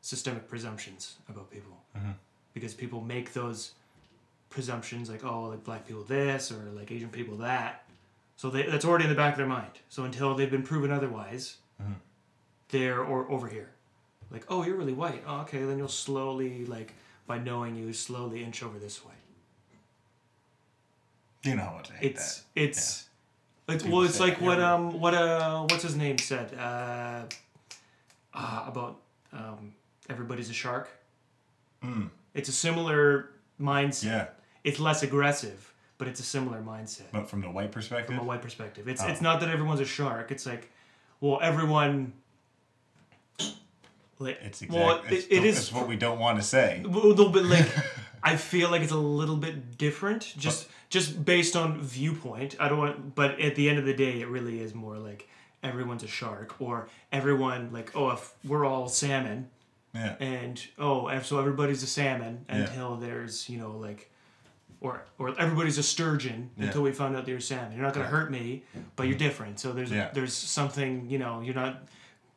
[0.00, 1.76] systemic presumptions about people.
[1.96, 2.10] Mm-hmm.
[2.54, 3.72] Because people make those
[4.50, 7.84] presumptions like, oh, like black people this or like Asian people that.
[8.36, 9.70] So they, that's already in the back of their mind.
[9.88, 11.92] So until they've been proven otherwise, mm-hmm.
[12.70, 13.70] they're or over here.
[14.30, 15.22] Like, oh, you're really white.
[15.26, 16.94] Oh, okay, then you'll slowly, like,
[17.26, 19.12] by knowing you, slowly inch over this way.
[21.44, 22.44] You know how much I hate It's that.
[22.54, 23.08] it's
[23.68, 27.22] it's People well, it's like what um what uh what's his name said uh,
[28.34, 29.00] uh about
[29.32, 29.72] um
[30.08, 30.88] everybody's a shark.
[31.82, 32.10] Mm.
[32.34, 34.04] It's a similar mindset.
[34.04, 34.26] Yeah,
[34.64, 38.28] It's less aggressive, but it's a similar mindset but from the white perspective, from a
[38.28, 38.88] white perspective.
[38.88, 39.08] It's Oh.
[39.08, 40.30] it's not that everyone's a shark.
[40.30, 40.70] It's like,
[41.20, 42.12] well, everyone.
[44.18, 46.80] Like, it's well, exactly it, it is it's what we don't want to say.
[46.84, 47.66] a little bit like
[48.22, 52.56] I feel like it's a little bit different, just just based on viewpoint.
[52.60, 55.28] I don't want, but at the end of the day, it really is more like
[55.62, 59.48] everyone's a shark, or everyone like oh, if we're all salmon,
[59.94, 62.56] Yeah, and oh, and so everybody's a salmon Yeah.
[62.56, 64.08] until there's you know like.
[64.80, 66.64] Or, or everybody's a sturgeon Yeah.
[66.66, 67.70] until we found out that you're salmon.
[67.76, 68.64] You're not gonna hurt me,
[68.96, 69.60] but you're different.
[69.60, 70.10] So there's Yeah.
[70.12, 71.40] there's something you know.
[71.40, 71.84] You're not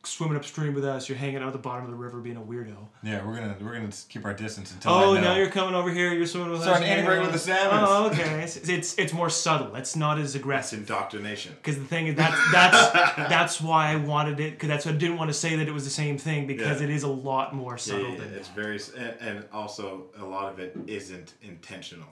[0.06, 1.08] swimming upstream with us.
[1.08, 2.76] You're hanging out at the bottom of the river being a weirdo.
[3.02, 4.92] yeah, we're gonna we're gonna keep our distance until.
[4.92, 5.20] Oh, I know.
[5.32, 6.12] now you're coming over here.
[6.12, 6.66] You're swimming with us.
[6.66, 7.88] Starting to integrate with the salmons.
[7.90, 8.42] Oh, okay.
[8.42, 9.74] It's, it's it's more subtle.
[9.76, 10.78] It's not as That's aggressive.
[10.80, 11.54] indoctrination.
[11.56, 14.52] Because the thing is, that's that's that's why I wanted it.
[14.52, 16.46] Because that's why I didn't want to say that it was the same thing.
[16.46, 16.86] Because Yeah.
[16.88, 18.54] it is a lot more Yeah, subtle yeah, than it's that.
[18.56, 22.08] very, and, and also a lot of it isn't intentional.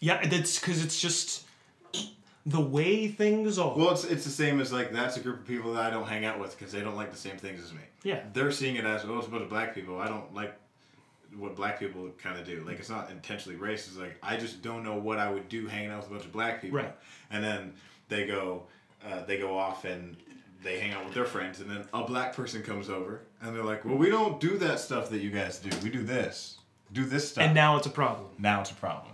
[0.00, 1.44] Yeah, that's because it's just
[2.46, 3.76] the way things are.
[3.76, 6.06] Well, it's it's the same as like that's a group of people that I don't
[6.06, 7.80] hang out with because they don't like the same things as me.
[8.02, 8.20] yeah.
[8.32, 9.98] They're seeing it as oh, it's a bunch of black people.
[9.98, 10.54] I don't like
[11.36, 12.64] what black people kind of do.
[12.66, 13.88] Like it's not intentionally racist.
[13.88, 16.24] It's like I just don't know what I would do hanging out with a bunch
[16.24, 16.78] of black people.
[16.78, 16.94] Right.
[17.30, 17.74] And then
[18.08, 18.64] they go,
[19.06, 20.16] uh, they go off and
[20.62, 23.64] they hang out with their friends, and then a black person comes over, and they're
[23.64, 25.70] like, "Well, we don't do that stuff that you guys do.
[25.82, 26.58] We do this,
[26.92, 28.28] do this stuff." And now it's a problem.
[28.38, 29.12] now it's a problem.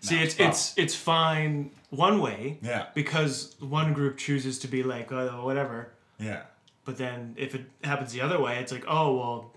[0.00, 0.50] See, it's problem.
[0.50, 2.58] it's it's fine one way.
[2.62, 2.86] Yeah.
[2.94, 5.90] Because one group chooses to be like, oh, whatever.
[6.18, 6.42] yeah,
[6.84, 9.50] But then if it happens the other way, it's like, oh well,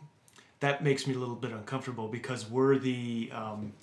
[0.60, 3.74] that makes me a little bit uncomfortable because we're the um,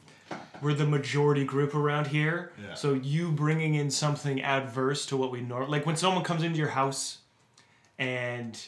[0.62, 2.53] we're the majority group around here.
[2.61, 2.75] Yeah.
[2.75, 6.59] So you bringing in something adverse to what we norm like when someone comes into
[6.59, 7.19] your house,
[7.99, 8.59] and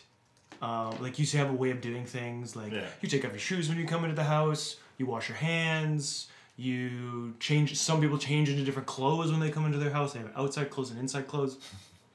[0.63, 2.87] um, like you have a way of doing things like Yeah.
[3.01, 6.29] you take off your shoes when you come into the house, you wash your hands.
[6.57, 7.77] You change.
[7.77, 10.13] Some people change into different clothes when they come into their house.
[10.15, 11.59] They have outside clothes and inside clothes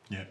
[0.09, 0.25] yeah,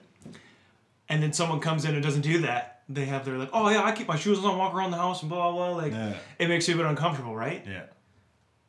[1.08, 3.82] and then someone comes in and doesn't do that, they have their like, oh yeah,
[3.82, 5.76] I keep my shoes on, walk around the house, and blah blah blah.
[5.76, 6.14] Like, Yeah.
[6.38, 7.64] it makes you a bit uncomfortable, right?
[7.66, 7.84] yeah,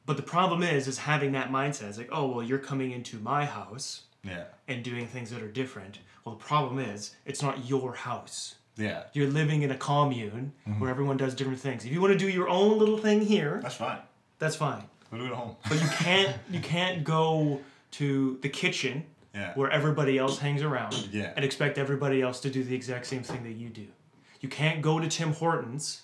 [0.05, 1.89] But the problem is, is having that mindset.
[1.89, 5.51] It's like, oh well, you're coming into my house yeah, and doing things that are
[5.51, 5.99] different.
[6.23, 8.55] Well, the problem is, it's not your house.
[8.77, 9.03] yeah.
[9.13, 10.79] You're living in a commune mm-hmm.
[10.79, 11.83] where everyone does different things.
[11.83, 13.99] If you want to do your own little thing here, That's fine.
[14.39, 14.83] that's fine.
[15.11, 15.55] We'll do it at home.
[15.67, 17.59] But you can't you can't go
[17.91, 19.53] to the kitchen Yeah.
[19.55, 21.33] where everybody else hangs around Yeah.
[21.35, 23.87] and expect everybody else to do the exact same thing that you do.
[24.39, 26.01] You can't go to Tim Hortons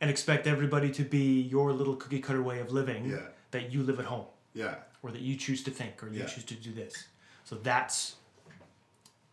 [0.00, 3.26] and expect everybody to be your little cookie cutter way of living Yeah.
[3.52, 4.74] that you live at home Yeah.
[5.02, 6.26] or that you choose to think or you Yeah.
[6.26, 7.06] choose to do this.
[7.44, 8.16] So that's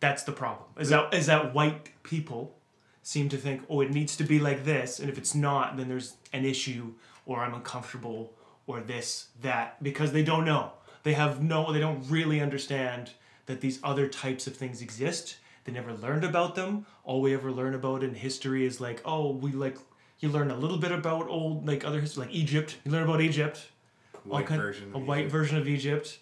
[0.00, 0.68] that's the problem.
[0.78, 2.54] Is that is that white people
[3.02, 5.88] seem to think, oh, it needs to be like this, and if it's not, then
[5.88, 6.92] there's an issue,
[7.26, 8.32] or I'm uncomfortable,
[8.68, 10.70] or this, that, because they don't know.
[11.02, 13.10] They have no, they don't really understand
[13.46, 15.38] that these other types of things exist.
[15.64, 16.86] They never learned about them.
[17.02, 19.78] All we ever learn about in history is like, oh, we like,
[20.20, 22.76] you learn a little bit about old, like other history, like Egypt.
[22.84, 23.66] You learn about Egypt
[24.24, 24.90] White kind- version.
[24.94, 25.32] a white Egypt.
[25.32, 26.18] version of Egypt.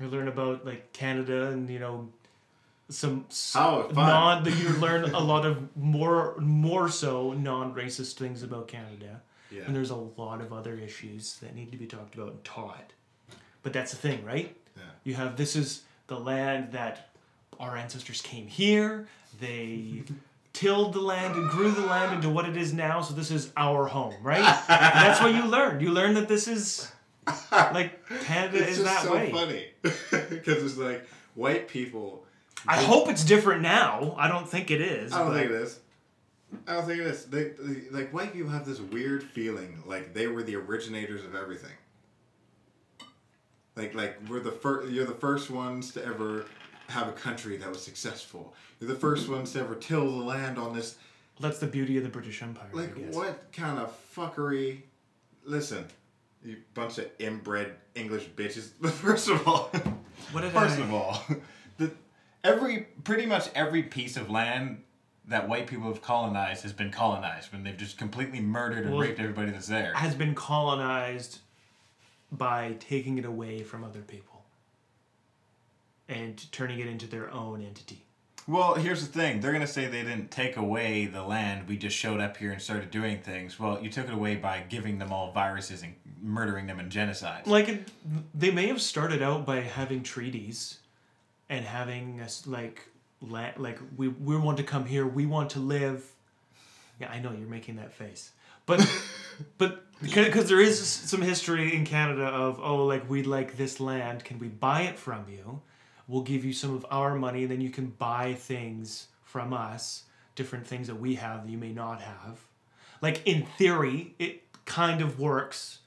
[0.00, 2.08] You learn about like Canada and you know
[2.88, 4.42] some Oh, non.
[4.44, 9.20] that You learn a lot of more more so non-racist things about Canada.
[9.50, 9.62] Yeah.
[9.66, 12.92] And there's a lot of other issues that need to be talked about and taught.
[13.62, 14.54] But that's the thing, right?
[14.76, 14.82] Yeah.
[15.04, 17.10] You have this is the land that
[17.58, 19.06] our ancestors came here.
[19.40, 20.02] They
[20.52, 23.00] tilled the land and grew the land into what it is now.
[23.02, 24.42] So this is our home, right?
[24.68, 25.80] That's what you learn.
[25.80, 26.90] You learn that this is
[27.52, 29.30] like Canada It's is just that so way.
[29.30, 32.24] funny because it's like white people.
[32.66, 34.14] I hope it's different now.
[34.18, 35.12] I don't think it is.
[35.12, 35.78] I don't think it is.
[36.66, 37.24] I'll think of this.
[37.24, 41.34] They, they like white people have this weird feeling like they were the originators of
[41.34, 41.72] everything.
[43.76, 44.90] Like like we're the first.
[44.90, 46.46] You're the first ones to ever
[46.88, 48.54] have a country that was successful.
[48.80, 49.34] You're the first mm-hmm.
[49.34, 50.96] ones to ever till the land on this.
[51.38, 52.68] That's the beauty of the British Empire.
[52.72, 54.82] Like I what kind of fuckery?
[55.44, 55.86] Listen,
[56.44, 58.70] you bunch of inbred English bitches.
[58.90, 59.70] First of all,
[60.32, 61.24] What did First I- of all,
[61.78, 61.92] the
[62.44, 64.82] every pretty much every piece of land
[65.30, 69.00] that white people have colonized has been colonized when they've just completely murdered and Well,
[69.00, 69.94] raped everybody that's there.
[69.94, 71.38] has been colonized
[72.32, 74.42] by taking it away from other people
[76.08, 78.04] and turning it into their own entity.
[78.48, 79.40] Well, here's the thing.
[79.40, 81.68] They're going to say they didn't take away the land.
[81.68, 83.60] We just showed up here and started doing things.
[83.60, 87.46] Well, you took it away by giving them all viruses and murdering them in genocide.
[87.46, 87.84] Like
[88.34, 90.78] they may have started out by having treaties
[91.48, 92.88] and having us like
[93.20, 96.04] la- like we we want to come here, we want to live.
[97.00, 98.32] Yeah, I know you're making that face.
[98.66, 98.86] But
[99.58, 104.24] but because there is some history in Canada of oh like we'd like this land,
[104.24, 105.60] can we buy it from you?
[106.08, 110.04] We'll give you some of our money, and then you can buy things from us,
[110.34, 112.40] different things that we have that you may not have.
[113.00, 115.78] Like in theory, it kind of works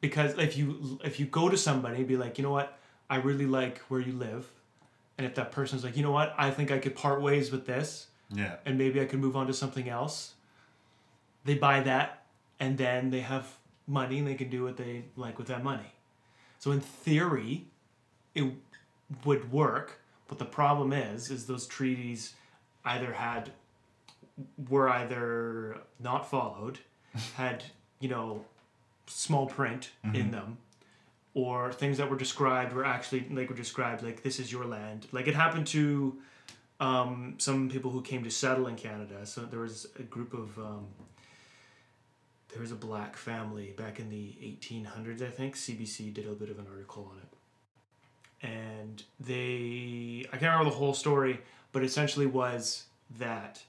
[0.00, 2.76] because if you if you go to somebody and be like, you know what,
[3.08, 4.46] I really like where you live,
[5.16, 7.66] and if that person's like, you know what, I think I could part ways with
[7.66, 8.56] this, yeah.
[8.64, 10.34] and maybe I could move on to something else.
[11.44, 12.24] They buy that,
[12.58, 13.46] and then they have
[13.86, 15.92] money, and they can do what they like with that money.
[16.58, 17.66] So in theory,
[18.34, 18.52] it
[19.24, 22.34] would work, but the problem is, is those treaties
[22.84, 23.52] either had
[24.68, 26.80] were either not followed,
[27.36, 27.64] had
[28.00, 28.44] you know
[29.06, 30.30] small print in mm-hmm.
[30.30, 30.58] them,
[31.34, 35.06] or things that were described were actually like were described like this is your land.
[35.12, 36.16] Like it happened to
[36.80, 39.26] um, some people who came to settle in Canada.
[39.26, 40.86] So there was a group of um,
[42.52, 45.56] there was a black family back in the 1800s, I think.
[45.56, 50.76] CBC did a bit of an article on it, and they I can't remember the
[50.76, 51.40] whole story,
[51.72, 52.84] but essentially was
[53.18, 53.62] that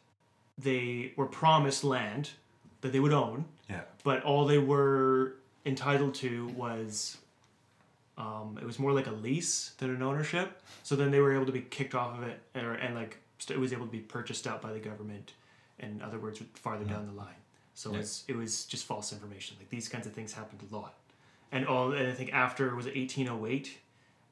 [0.58, 2.30] they were promised land
[2.82, 3.82] that they would own Yeah.
[4.04, 5.34] but all they were
[5.66, 7.18] entitled to was
[8.18, 10.62] um, it was more like a lease than an ownership.
[10.84, 13.58] So then they were able to be kicked off of it, or, and like st-
[13.58, 15.34] it was able to be purchased out by the government.
[15.80, 17.36] In other words, farther down the line.
[17.74, 18.00] So Yeah.
[18.00, 19.58] it's, it was just false information.
[19.60, 20.94] Like these kinds of things happened a lot.
[21.52, 23.78] And all and I think after was it 1808,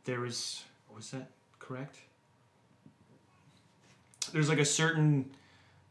[0.05, 0.63] there was
[0.95, 1.27] was that
[1.59, 1.97] correct?
[4.31, 5.29] There's like a certain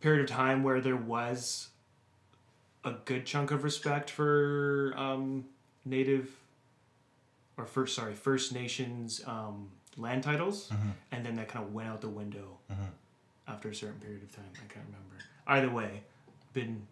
[0.00, 1.68] period of time where there was
[2.84, 5.44] a good chunk of respect for um,
[5.84, 6.28] native
[7.56, 10.70] or first sorry First Nations um, land titles,
[11.10, 12.58] and then that kind of went out the window
[13.48, 14.44] after a certain period of time.
[14.54, 15.16] I can't remember.
[15.46, 16.02] Either way,
[16.52, 16.86] been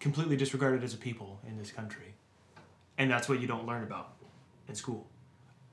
[0.00, 2.14] completely disregarded as a people in this country,
[2.98, 4.14] and that's what you don't learn about
[4.68, 5.06] in school.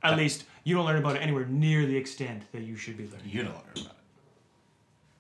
[0.02, 3.04] At least you don't learn about it anywhere near the extent that you should be
[3.06, 3.28] learning.
[3.30, 3.92] You don't learn about it.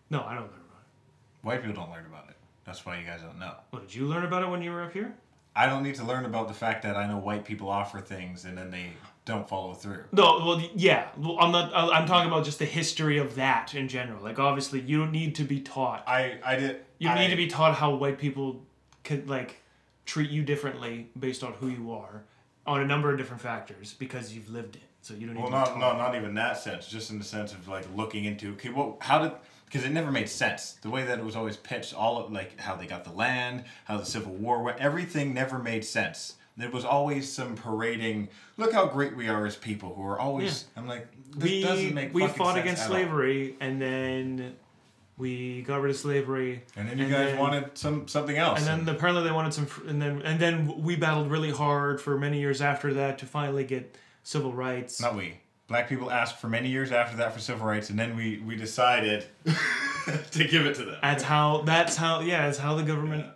[0.09, 1.45] No, I don't learn about it.
[1.45, 2.35] White people don't learn about it.
[2.65, 3.53] That's why you guys don't know.
[3.71, 5.13] Well, did you learn about it when you were up here?
[5.55, 8.45] I don't need to learn about the fact that I know white people offer things
[8.45, 8.91] and then they
[9.25, 10.03] don't follow through.
[10.12, 11.09] No, well, yeah.
[11.17, 11.71] Well, I'm not.
[11.73, 14.23] I'm talking about just the history of that in general.
[14.23, 16.03] Like, obviously, you don't need to be taught.
[16.07, 16.81] I, I did.
[16.97, 18.62] You I, need to be taught how white people
[19.03, 19.62] could like
[20.05, 22.23] treat you differently based on who you are,
[22.65, 24.81] on a number of different factors because you've lived it.
[25.01, 26.88] So you don't need Well, to be not no, not even that sense.
[26.88, 29.31] Just in the sense of like looking into okay, well, how did
[29.69, 31.93] because it never made sense the way that it was always pitched.
[31.93, 34.79] All of like how they got the land, how the Civil War went.
[34.79, 36.36] Everything never made sense.
[36.58, 38.29] There was always some parading.
[38.58, 39.93] Look how great we are as people.
[39.95, 40.65] Who are always.
[40.75, 44.55] I'm like this we doesn't make we fought against slavery and then
[45.17, 46.63] we got rid of slavery.
[46.75, 48.65] And then you and guys then- wanted some something else.
[48.67, 52.17] And then apparently they wanted some, and then and then we battled really hard for
[52.17, 54.99] many years after that to finally get civil rights.
[54.99, 55.39] Not we.
[55.69, 58.55] Black people asked for many years after that for civil rights, and then we, we
[58.55, 59.25] decided
[60.32, 60.97] to give it to them.
[61.01, 61.62] That's how.
[61.62, 62.19] That's how.
[62.19, 63.27] Yeah, that's how the government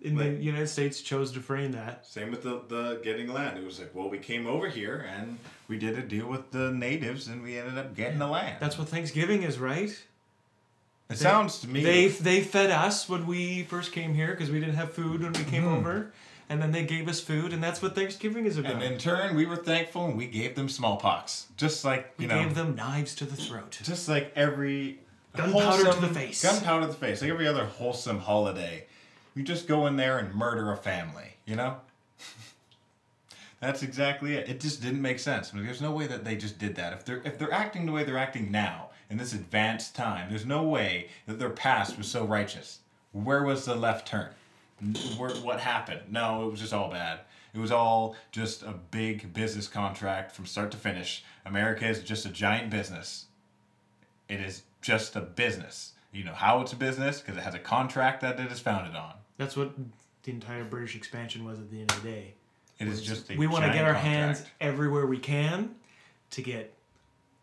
[0.00, 2.06] in the United States chose to frame that.
[2.06, 3.58] Same with the, the getting land.
[3.58, 6.70] It was like, well, we came over here and We did a deal with the
[6.70, 8.58] natives, and we ended up getting the land.
[8.60, 9.90] That's what Thanksgiving is, right?
[11.10, 11.82] It sounds to me.
[11.82, 15.32] They they fed us when we first came here because we didn't have food when
[15.32, 15.74] we came Mm-hmm.
[15.76, 16.12] over,
[16.48, 18.72] and then they gave us food, and that's what Thanksgiving is about.
[18.72, 22.28] and in turn, we were thankful, and we gave them smallpox, just like we you
[22.28, 23.78] know, gave them knives to the throat.
[23.82, 24.98] just like every
[25.36, 26.42] Gunpowder to the face.
[26.42, 28.86] Gunpowder to the face, like every other wholesome holiday.
[29.34, 31.76] You just go in there and murder a family, you know.
[33.60, 34.48] That's exactly it.
[34.48, 35.50] It just didn't make sense.
[35.52, 36.92] I mean, there's no way that they just did that.
[36.92, 40.46] If they're if they're acting the way they're acting now in this advanced time, there's
[40.46, 42.80] no way that their past was so righteous.
[43.12, 44.30] Where was the left turn?
[45.16, 46.02] Where, what happened?
[46.10, 47.20] No, it was just all bad.
[47.54, 51.24] It was all just a big business contract from start to finish.
[51.44, 53.26] America is just a giant business.
[54.28, 55.92] It is just a business.
[56.12, 58.94] You know how it's a business because it has a contract that it is founded
[58.94, 59.14] on.
[59.38, 59.72] That's what
[60.22, 62.34] the entire British expansion was at the end of the day.
[62.78, 64.06] It is just a we want to get our contract.
[64.06, 65.74] hands everywhere we can
[66.30, 66.74] to get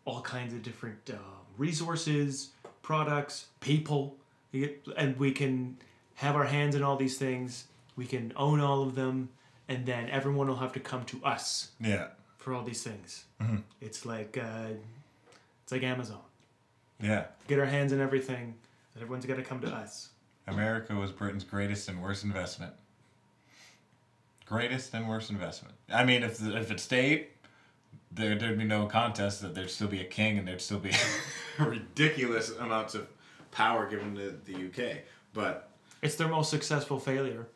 [0.04, 1.16] all kinds of different uh,
[1.58, 2.50] resources,
[2.82, 4.16] products, people,
[4.96, 5.76] and we can
[6.16, 7.66] have our hands in all these things.
[7.96, 9.30] We can own all of them,
[9.68, 13.24] and then everyone will have to come to us Yeah, for all these things.
[13.40, 13.56] Mm-hmm.
[13.80, 14.68] It's like uh,
[15.62, 16.20] it's like Amazon.
[17.02, 17.26] yeah.
[17.48, 18.54] Get our hands in everything,
[18.94, 20.10] and everyone's got to come to us.
[20.46, 22.72] America was Britain's greatest and worst investment.
[24.44, 25.74] Greatest and worst investment.
[25.92, 27.26] I mean, if if it stayed,
[28.12, 29.42] there there'd be no contest.
[29.42, 30.92] That there'd still be a king and there'd still be.
[31.58, 33.06] ridiculous amounts of
[33.50, 34.98] power given to the UK.
[35.32, 35.70] But
[36.02, 37.46] It's their most successful failure.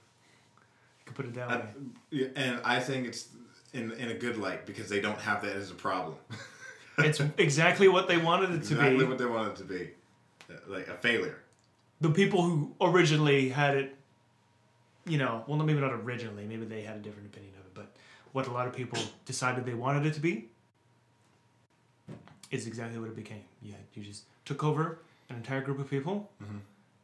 [0.99, 1.55] You could put it that way.
[1.55, 1.63] I,
[2.11, 3.29] yeah, and I think it's
[3.73, 6.17] in in a good light because they don't have that as a problem.
[6.99, 9.05] it's exactly what they wanted it to exactly be.
[9.05, 9.91] what they want it to be,
[10.67, 11.39] like a failure.
[12.01, 13.97] the people who originally had it,
[15.07, 17.50] you know, well, maybe not originally, maybe they had a different opinion of it, but
[18.33, 20.49] what a lot of people decided they wanted it to be
[22.51, 23.43] is exactly what it became.
[23.63, 26.31] Yeah, you just took over an entire group of people.
[26.43, 26.59] Mm-hmm.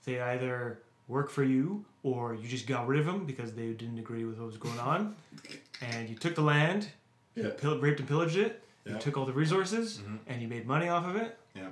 [0.04, 3.98] They either work for you or you just got rid of them because they didn't
[3.98, 5.14] agree with what was going on,
[5.80, 6.88] and you took the land,
[7.34, 7.44] Yeah.
[7.44, 10.16] you pill- raped and pillaged it, you took all the resources, mm-hmm.
[10.28, 11.36] and you made money off of it.
[11.56, 11.70] Yeah.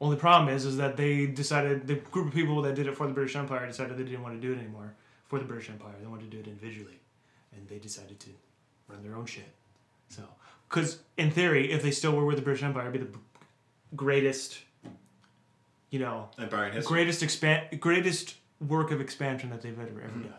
[0.00, 3.06] Only problem is, is that they decided the group of people that did it for
[3.08, 4.92] the British Empire decided they didn't want to do it anymore
[5.26, 5.94] for the British Empire.
[6.00, 7.00] They wanted to do it individually,
[7.52, 8.30] and they decided to
[8.88, 9.48] run their own shit.
[10.08, 10.22] So,
[10.68, 13.18] because in theory, if they still were with the British Empire, it'd be the
[13.96, 14.58] greatest,
[15.90, 16.94] you know, Empire in history.
[16.94, 20.34] greatest expand, greatest work of expansion that they've ever ever done.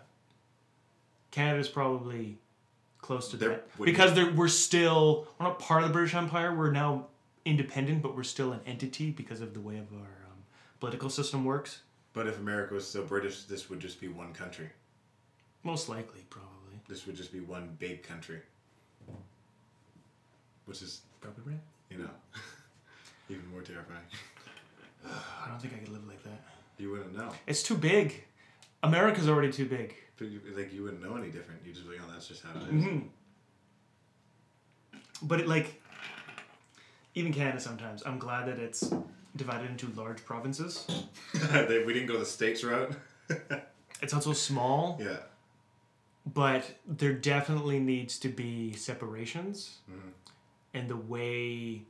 [1.31, 2.37] Canada's probably
[2.99, 6.55] close to There that because they're, we're still we're not part of the British Empire.
[6.55, 7.07] We're now
[7.45, 10.43] independent, but we're still an entity because of the way of our um,
[10.79, 11.81] political system works.
[12.13, 14.69] But if America was still British, this would just be one country.
[15.63, 16.49] Most likely, probably,
[16.87, 18.39] This would just be one big country.
[20.65, 21.61] Which is, probably right.
[21.89, 22.09] you know,
[23.29, 23.99] even more terrifying.
[25.05, 26.41] I don't think I could live like that.
[26.77, 27.29] You wouldn't know.
[27.47, 28.23] It's too big.
[28.83, 29.93] America's already too big.
[30.17, 31.61] But you- Like you wouldn't know any different.
[31.65, 32.83] You just be, like, oh, that's just how it is.
[32.83, 32.99] hmm
[35.21, 35.81] But it like
[37.13, 38.03] even Canada sometimes.
[38.05, 38.91] I'm glad that it's
[39.35, 40.87] divided into large provinces.
[41.33, 42.93] We didn't go the states route.
[44.01, 45.17] It's also small, yeah.
[46.25, 49.77] But there definitely needs to be separations.
[50.73, 51.83] And the way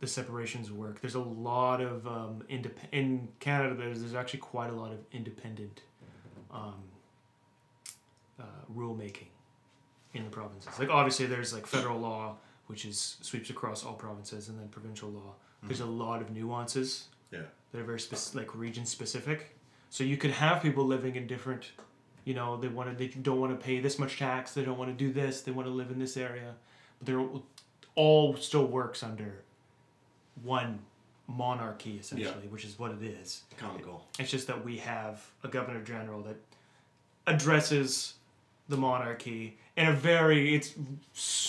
[0.00, 3.74] the separations work, there's a lot of um, indep- in Canada.
[3.74, 5.82] There's there's actually quite a lot of independent
[6.50, 6.74] um,
[8.40, 9.28] uh, rule making
[10.14, 10.78] in the provinces.
[10.78, 12.36] Like obviously, there's like federal law,
[12.68, 15.34] which is sweeps across all provinces, and then provincial law.
[15.64, 17.40] There's a lot of nuances Yeah.
[17.72, 19.58] that are very spec- like region specific.
[19.90, 21.72] So you could have people living in different,
[22.28, 24.76] you know, they want to, they don't want to pay this much tax, they don't
[24.76, 26.54] want to do this, they want to live in this area,
[26.98, 27.26] but they're
[27.94, 29.42] all still works under
[30.42, 30.80] one
[31.26, 33.44] monarchy essentially, which is what it is.
[33.56, 34.06] Comical.
[34.18, 36.36] It's just that we have a governor general that
[37.26, 38.14] addresses
[38.68, 40.74] the monarchy in a very it's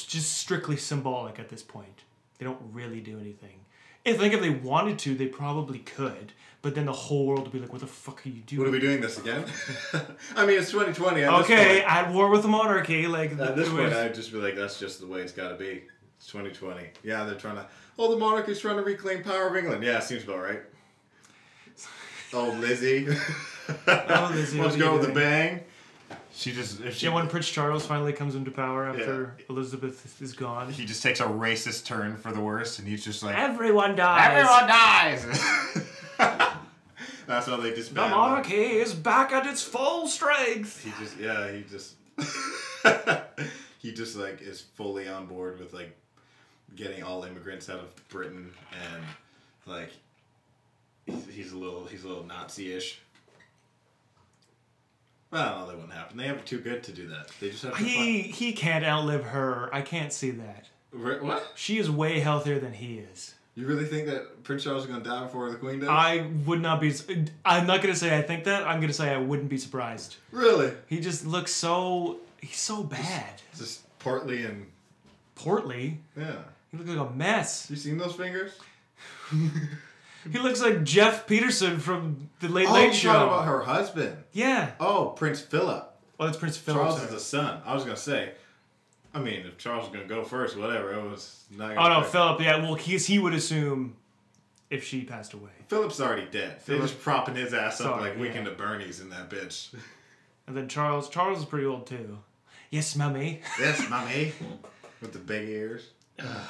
[0.08, 2.04] just strictly symbolic at this point.
[2.38, 3.66] They don't really do anything.
[4.06, 7.52] I think if they wanted to, they probably could, but then the whole world would
[7.52, 8.60] be like, "What the fuck are you doing?
[8.62, 9.46] What are we doing this again?
[10.36, 11.24] I mean, it's 2020.
[11.24, 14.14] At Okay, This point, at war with the monarchy, like at this point, was- I'd
[14.16, 15.84] just be like, that's just the way it's got to be.
[16.18, 16.88] It's 2020.
[17.04, 17.66] Yeah, they're trying to.
[17.98, 19.84] Oh, the monarchy's trying to reclaim power of England.
[19.84, 20.60] Yeah, seems about right.
[22.34, 23.08] Oh, Lizzie.
[23.88, 25.16] Oh, Lizzie, Let's go with a doing?
[25.16, 25.64] bang.
[26.34, 30.34] She just if she yeah, when Prince Charles finally comes into power after Elizabeth is
[30.34, 33.96] gone, he just takes a racist turn for the worse, and he's just like everyone
[33.96, 34.32] dies.
[34.32, 36.49] everyone dies.
[37.30, 38.10] That's how they The disband.
[38.10, 40.84] monarchy is back at its full strength.
[40.84, 41.94] He just, yeah, he just,
[43.78, 45.96] he just like is fully on board with like
[46.76, 49.04] getting all immigrants out of Britain and
[49.68, 49.92] like
[51.06, 53.00] he's, he's a little he's a little Nazi-ish.
[55.30, 56.18] Well, that wouldn't happen.
[56.18, 57.30] They have too good to do that.
[57.40, 57.84] They just have to.
[57.84, 59.70] He he can't outlive her.
[59.72, 60.66] I can't see that.
[60.92, 61.52] What?
[61.54, 63.36] She is way healthier than he is.
[63.60, 65.90] You really think that Prince Charles is gonna die before the Queen does?
[65.90, 66.94] I would not be.
[67.44, 68.66] I'm not gonna say I think that.
[68.66, 70.16] I'm gonna say I wouldn't be surprised.
[70.32, 70.72] really?
[70.88, 72.20] He just looks so.
[72.42, 73.42] He's so bad.
[73.58, 74.68] Just portly and
[75.36, 75.98] Portly.
[76.16, 76.36] yeah.
[76.72, 77.70] He looks like a mess.
[77.70, 78.54] You seen those fingers?
[80.32, 83.14] He looks like Geoff Peterson from the Late Oh, Late Show.
[83.14, 84.18] talking about her husband.
[84.34, 84.72] Yeah.
[84.80, 85.96] Oh, Prince Philip.
[86.18, 86.82] Well, that's Prince Philip.
[86.82, 87.08] Charles sorry.
[87.08, 87.62] is the son.
[87.66, 88.34] I was gonna say.
[89.14, 90.94] I mean, if Charles was gonna go first, whatever.
[90.94, 91.78] It was not.
[91.78, 92.42] Oh no, Philip.
[92.42, 93.96] Yeah, well, he he would assume
[94.70, 96.58] if she passed away, Philip's already dead.
[96.66, 98.52] They're just propping his ass up Sorry, like Weekend yeah.
[98.52, 99.74] at Bernie's in that bitch.
[100.48, 101.10] and then Charles.
[101.10, 102.20] Charles is pretty old too.
[102.70, 103.42] Yes, mummy.
[103.60, 104.34] yes, mummy.
[105.02, 105.90] With the big ears.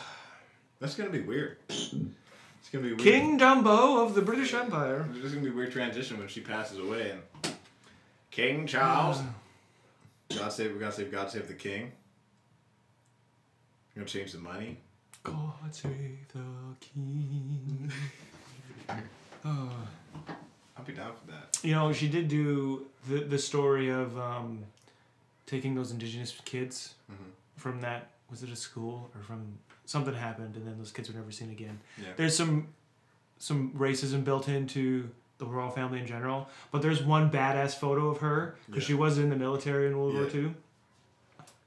[0.80, 1.58] That's gonna be weird.
[1.70, 1.94] It's
[2.72, 3.00] gonna be weird.
[3.00, 5.08] King Dumbo of the British Empire.
[5.12, 7.54] It's just gonna be a weird transition when she passes away and
[8.32, 9.22] King Charles.
[10.38, 11.92] God save, we gotta save, God save the king.
[14.00, 14.78] You're gonna change the money.
[15.26, 16.40] God save the
[16.80, 17.92] king.
[19.44, 19.70] Oh.
[20.78, 21.60] I'll be down for that.
[21.64, 24.60] You know, she did do the the story of um,
[25.48, 27.16] taking those indigenous kids Mhm.
[27.58, 28.12] from that.
[28.30, 29.42] Was it a school or from
[29.86, 31.78] something happened, and then those kids were never seen again.
[31.98, 32.14] Yeah.
[32.16, 32.70] There's some
[33.38, 38.20] some racism built into the royal family in general, but there's one badass photo of
[38.20, 38.88] her because Yeah.
[38.88, 40.30] she was in the military in World War Yeah.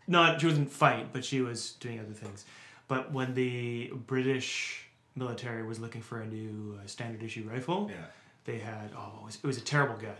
[0.07, 2.45] Not she wasn't fight, but she was doing other things.
[2.89, 7.97] But when the British military was looking for a new uh, standard issue rifle, Yeah.
[8.45, 10.17] they had oh it was, it was a terrible gun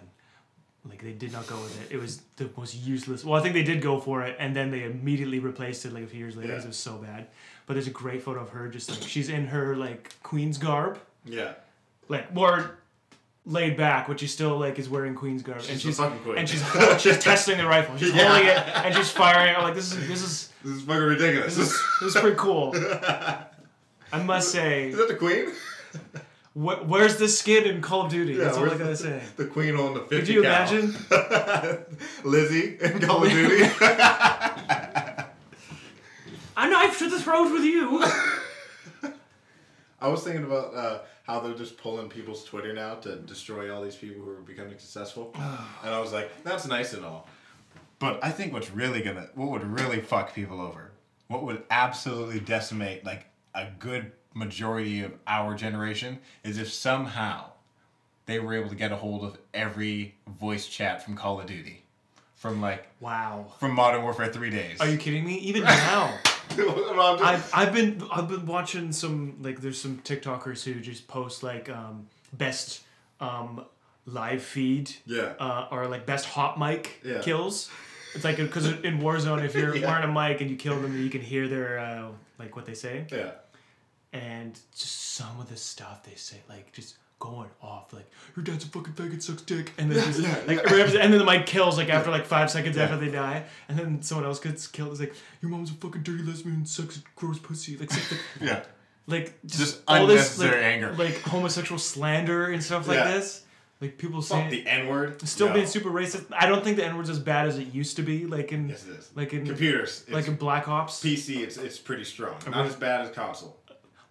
[0.89, 3.55] like they did not go with it it was the most useless well i think
[3.55, 6.35] they did go for it and then they immediately replaced it like a few years
[6.37, 6.67] later because Yeah.
[6.67, 7.29] it was so bad
[7.67, 10.99] but there's a great photo of her just like she's in her like queen's garb
[11.25, 11.53] Yeah.
[12.09, 12.79] like more
[13.45, 16.19] laid back but she still like is wearing queen's garb and She's the she's fucking
[16.21, 16.39] queen.
[16.39, 16.63] and she's
[17.01, 18.29] she's testing the rifle she's Yeah.
[18.29, 21.57] holding it and she's firing i'm like this is this is This is fucking ridiculous.
[21.57, 22.73] this is, this is pretty cool
[24.13, 25.47] i must say Is that the queen?
[26.55, 29.47] wh- where's the skin in call of duty that's all i gotta the, say The
[29.47, 30.53] queen on the 50 could you cal.
[30.73, 30.95] imagine
[32.25, 33.65] Lizzie in Call of Duty.
[36.57, 38.05] A knife to the throat with you.
[40.03, 43.83] I was thinking about uh, how they're just pulling people's Twitter now to destroy all
[43.83, 47.29] these people who are becoming successful, and I was like, that's nice and all.
[48.01, 50.91] But I think what's really gonna, what would really fuck people over,
[51.29, 57.45] what would absolutely decimate like a good majority of our generation is if somehow
[58.27, 61.85] they were able to get a hold of every voice chat from Call of Duty,
[62.35, 63.53] from like Wow.
[63.61, 64.81] from Modern Warfare Three Days.
[64.81, 65.35] Are you kidding me?
[65.37, 66.19] Even now,
[66.51, 71.69] I've, I've been I've been watching some like there's some TikTokers who just post like
[71.69, 72.83] um, best
[73.21, 73.65] um,
[74.07, 75.35] live feed yeah.
[75.39, 77.21] uh, or like best hot mic Yeah.
[77.23, 77.71] kills.
[78.15, 79.87] It's like because in Warzone, if you're Yeah.
[79.87, 82.75] wearing a mic and you kill them, you can hear their uh, like what they
[82.75, 83.31] say, Yeah.
[84.13, 88.65] and just some of the stuff they say, like just going off, like your dad's
[88.65, 91.77] a fucking faggot, sucks dick, and then just like rips- and then the mic kills
[91.79, 92.85] like after like five seconds Yeah.
[92.85, 94.91] after they die, and then someone else gets killed.
[94.91, 98.19] It's like your mom's a fucking dirty lesbian, sucks gross pussy, like something.
[98.41, 98.65] Yeah.
[99.07, 100.93] like just, Just all this like, anger.
[100.99, 103.13] like homosexual slander and stuff like Yeah.
[103.13, 103.45] this.
[103.81, 105.27] Like people Fuck saying the N word.
[105.27, 105.55] still No.
[105.55, 106.27] being super racist.
[106.33, 108.27] I don't think the N word's as bad as it used to be.
[108.27, 109.11] Like in Yes, it is.
[109.17, 110.05] like in Computers.
[110.09, 111.01] like in Black Ops.
[111.03, 111.39] PC.
[111.39, 112.37] It's it's pretty strong.
[112.49, 113.61] Not as bad as console.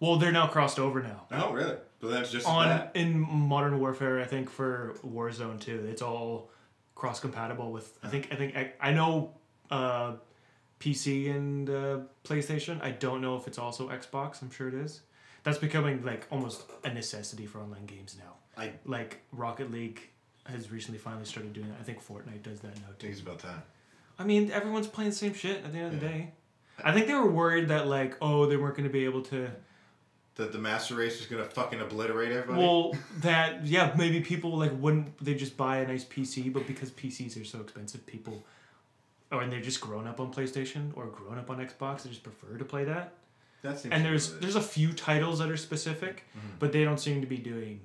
[0.00, 1.22] well, they're now crossed over now.
[1.32, 1.76] Oh, really?
[2.02, 2.90] But that's just On bad.
[2.94, 6.50] in Modern Warfare, I think for Warzone too, it's all
[6.96, 7.96] cross compatible with.
[8.02, 9.34] I think I think I, I know
[9.70, 10.14] uh,
[10.80, 12.82] PC and uh, PlayStation.
[12.82, 14.42] I don't know if it's also Xbox.
[14.42, 15.02] I'm sure it is.
[15.44, 18.34] That's becoming like almost a necessity for online games now.
[18.60, 20.00] I Like Rocket League
[20.46, 21.78] has recently finally started doing that.
[21.80, 23.06] I think Fortnite does that now too.
[23.06, 23.62] think it's about time.
[24.18, 26.32] I mean, everyone's playing the same shit at the end of the day.
[26.84, 29.50] I think they were worried that like, oh, they weren't going to be able to.
[30.36, 32.58] That the master race is gonna fucking obliterate everybody.
[32.58, 36.90] Well, that yeah, maybe people like wouldn't they just buy a nice PC, but because
[36.90, 38.42] PCs are so expensive, people,
[39.30, 42.22] or and they're just grown up on PlayStation or grown up on Xbox, they just
[42.22, 43.12] prefer to play that.
[43.60, 46.58] that And there's there's a few titles that are specific, Mhm.
[46.58, 47.80] but they don't seem to be doing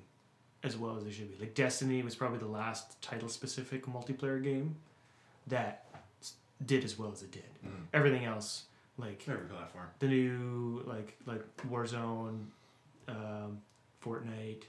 [0.62, 1.44] as well as they should be.
[1.44, 4.76] Like Destiny was probably the last title specific multiplayer game
[5.46, 5.84] that
[6.64, 7.44] did as well as it did.
[7.64, 7.84] Mhm.
[7.92, 8.64] Everything else,
[8.98, 9.86] like every platform.
[10.00, 12.46] the new like like Warzone,
[13.08, 13.60] um,
[14.04, 14.64] Fortnite,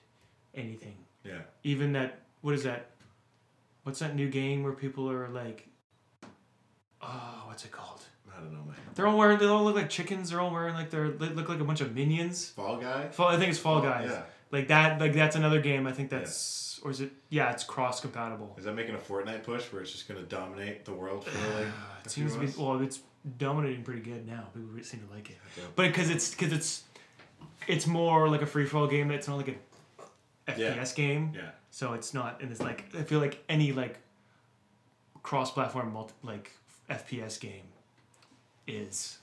[0.54, 0.96] anything.
[1.24, 1.40] Yeah.
[1.64, 2.92] Even that what is that?
[3.84, 5.68] What's that new game where people are like,
[7.02, 8.02] oh, what's it called?
[8.32, 8.76] I don't know, man.
[8.96, 9.40] They're all wearing.
[9.40, 10.30] They all look like chickens.
[10.30, 12.50] They're all wearing like they're they look like a bunch of minions.
[12.50, 13.10] Fall guy.
[13.10, 14.10] Fall, I think it's Fall Guys.
[14.12, 14.22] Yeah.
[14.52, 15.00] Like that.
[15.02, 15.88] Like that's another game.
[15.88, 17.12] I think that's or is it?
[17.30, 18.56] Yeah, it's cross compatible.
[18.58, 21.68] Is that making a Fortnite push where it's just gonna dominate the world for like?
[22.06, 22.82] It seems to be well.
[22.82, 23.02] It's
[23.38, 24.48] dominating pretty good now.
[24.54, 25.38] People seem to like it.
[25.58, 25.64] Yeah.
[25.76, 26.84] But because it's because it's
[27.68, 29.12] it's more like a free fall game.
[29.12, 30.86] It's not like a FPS Yeah.
[30.96, 31.34] game.
[31.36, 31.50] Yeah.
[31.72, 34.00] So it's not, and it's like I feel like any like
[35.22, 36.52] cross-platform multi, like
[36.90, 37.66] FPS game
[38.68, 39.20] is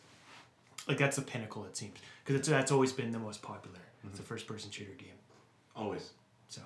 [0.87, 1.65] like that's the pinnacle.
[1.65, 3.79] It seems because it's that's always been the most popular.
[4.05, 4.23] It's mm-hmm.
[4.23, 5.09] a first-person shooter game.
[5.75, 6.11] Always.
[6.49, 6.63] So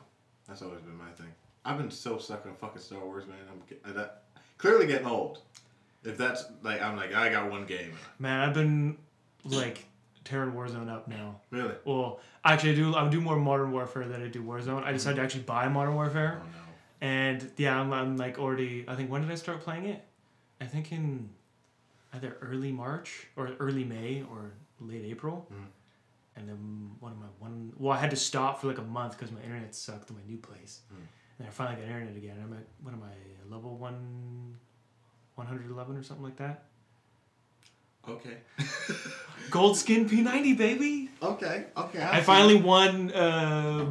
[0.47, 1.33] That's always been my thing.
[1.65, 3.39] I've been so stuck on fucking Star Wars, man.
[3.51, 4.25] I'm get- I, that,
[4.59, 5.41] clearly getting old.
[6.05, 7.93] If that's like, I'm like, I got one game.
[8.19, 8.97] man, I've been
[9.45, 9.85] like
[10.25, 11.41] tearing Warzone up now.
[11.51, 11.75] Really?
[11.85, 12.95] Well, actually, I do.
[12.95, 14.83] I do more Modern Warfare than I do Warzone.
[14.85, 17.07] I decided to actually buy Modern Warfare, Oh no.
[17.07, 18.85] and yeah, I'm, I'm like already.
[18.89, 20.03] I think when did I start playing it?
[20.61, 21.31] I think in
[22.15, 25.49] either early March or early May or late April.
[25.53, 25.67] Mhm.
[26.37, 27.73] And then one of my one.
[27.77, 30.23] Well, I had to stop for like a month because my internet sucked in my
[30.27, 30.97] new place, Mm.
[31.39, 32.37] and I finally got internet again.
[32.43, 34.57] I'm at what am I level one,
[35.41, 36.65] one hundred eleven or something like that.
[38.09, 38.37] Okay.
[39.51, 41.09] Gold skin P90 baby.
[41.23, 41.65] okay.
[41.77, 42.03] Okay.
[42.03, 43.91] I finally won uh,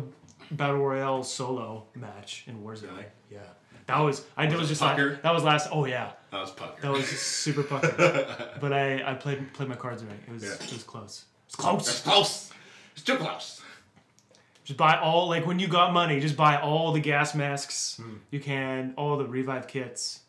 [0.51, 2.91] battle royale solo match in Warzone.
[2.91, 3.05] Really?
[3.31, 3.39] Yeah,
[3.87, 5.19] that was I Was was, just like, pucker?
[5.23, 5.69] that was last.
[5.71, 6.81] Oh yeah, That was pucker.
[6.81, 8.49] that was super pucker.
[8.61, 10.13] but I I played played my cards right.
[10.27, 10.53] It was Yeah.
[10.53, 11.25] it was close.
[11.47, 12.01] It's close.
[12.01, 12.51] close.
[12.93, 13.61] It's too close.
[14.63, 18.17] Just buy all like when you got money, just buy all the gas masks Hmm.
[18.31, 20.19] you can, all the revive kits.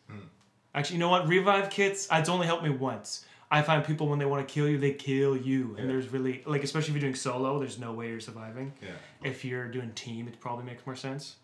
[0.73, 1.27] Actually, you know what?
[1.27, 2.07] Revive kits.
[2.11, 3.25] It's only helped me once.
[3.53, 5.85] I find people when they want to kill you, they kill you, and Yeah.
[5.87, 8.71] there's really like especially if you're doing solo, there's no way you're surviving.
[8.81, 8.89] Yeah.
[9.23, 11.35] If you're doing team, it probably makes more sense.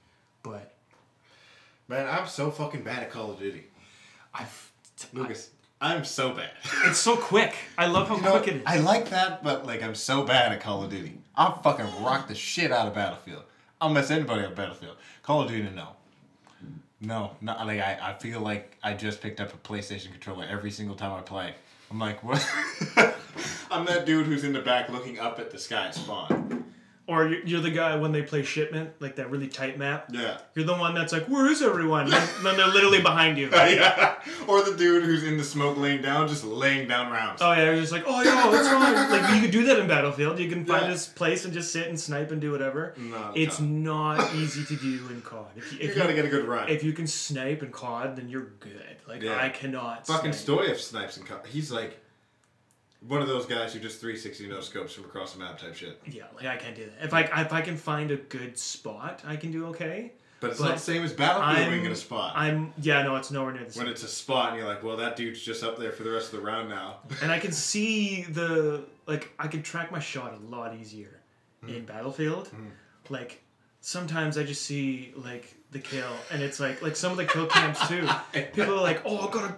[0.44, 0.74] But
[1.90, 3.66] Man, I'm so fucking bad at Call of Duty.
[4.34, 4.72] I've
[5.14, 5.50] Lucas,
[5.82, 6.52] I'm so bad.
[6.86, 7.54] it's so quick.
[7.78, 8.64] I love how You know, quick it is.
[8.66, 11.18] I like that, but like I'm so bad at Call of Duty.
[11.36, 13.44] I'll fucking rock the shit out of Battlefield.
[13.82, 14.96] I'll mess anybody on Battlefield.
[15.24, 15.90] Call of Duty, no.
[17.00, 20.72] No, not like I, I feel like I just picked up a PlayStation controller every
[20.72, 21.54] single time I play.
[21.92, 22.46] I'm like, what?
[23.70, 26.67] I'm that dude who's in the back looking up at the sky spawn.
[27.08, 30.10] Or you're, you're the guy when they play shipment, like that really tight map.
[30.12, 30.40] Yeah.
[30.56, 32.12] You're the one that's like, where is everyone?
[32.14, 33.50] And then they're literally behind you.
[33.54, 34.16] yeah.
[34.48, 37.42] Or the dude who's in the smoke laying down, just laying down rounds.
[37.42, 39.10] Oh yeah, you're just like, oh yeah, that's fine.
[39.10, 40.38] Like you could do that in Battlefield.
[40.40, 40.92] You can find Yeah.
[40.92, 42.94] this place and just sit and snipe and do whatever.
[42.98, 44.16] No, it's no.
[44.16, 45.48] not easy to do in COD.
[45.56, 46.68] If you, You if gotta get a good run.
[46.70, 48.98] if you can snipe in COD, then you're good.
[49.08, 49.42] Like Yeah.
[49.42, 50.06] I cannot.
[50.08, 50.32] Fucking.
[50.32, 51.48] Stoyev snipes and COD.
[51.48, 52.00] he's like
[53.08, 56.00] one of those guys who just 360 no scopes from across the map type shit.
[56.06, 57.06] Yeah, like I can't do that.
[57.06, 60.12] If I if I can find a good spot, I can do okay.
[60.40, 62.34] But it's But not the same as Battlefield being in a spot.
[62.36, 63.84] I'm yeah, no, it's nowhere near the same.
[63.86, 66.12] when it's a spot and you're like, well, that dude's just up there for the
[66.12, 66.98] rest of the round now.
[67.24, 71.22] and I can see the like I can track my shot a lot easier
[71.64, 71.70] Hmm.
[71.70, 72.52] in Battlefield.
[73.10, 73.42] Like
[73.82, 77.46] sometimes I just see like the kill, and it's like like some of the kill
[77.48, 78.08] cams too.
[78.54, 79.56] People are like, "Oh, I got a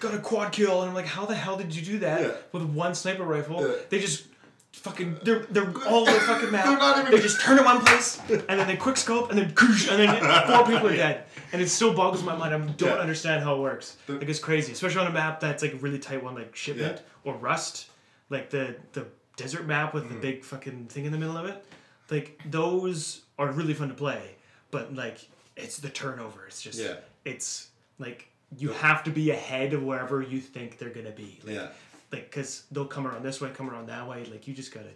[0.00, 2.32] got a quad kill," and I'm like, "How the hell did you do that Yeah.
[2.52, 3.74] with one sniper rifle?" Yeah.
[3.88, 4.26] They just
[4.72, 6.64] fucking they're they're all over the fucking map.
[6.64, 9.38] They're not even- They just turn in one place, and then they quick scope, and
[9.38, 11.24] then and then four people are dead.
[11.52, 12.54] And it still boggles my mind.
[12.54, 12.94] I don't Yeah.
[12.94, 13.96] understand how it works.
[14.06, 16.56] The- Like it's crazy, especially on a map that's like a really tight one, like
[16.56, 17.90] shipment or rust,
[18.30, 19.06] like the the
[19.36, 20.20] desert map with the Mm.
[20.20, 21.64] big fucking thing in the middle of it.
[22.10, 24.36] Like those are really fun to play,
[24.70, 25.18] but like
[25.56, 26.46] it's the turnover.
[26.46, 26.96] It's just Yeah.
[27.24, 28.28] it's like
[28.58, 31.38] you have to be ahead of wherever you think they're gonna be.
[31.44, 31.68] Like, Yeah.
[32.10, 34.24] like because they'll come around this way, come around that way.
[34.24, 34.88] Like you just gotta.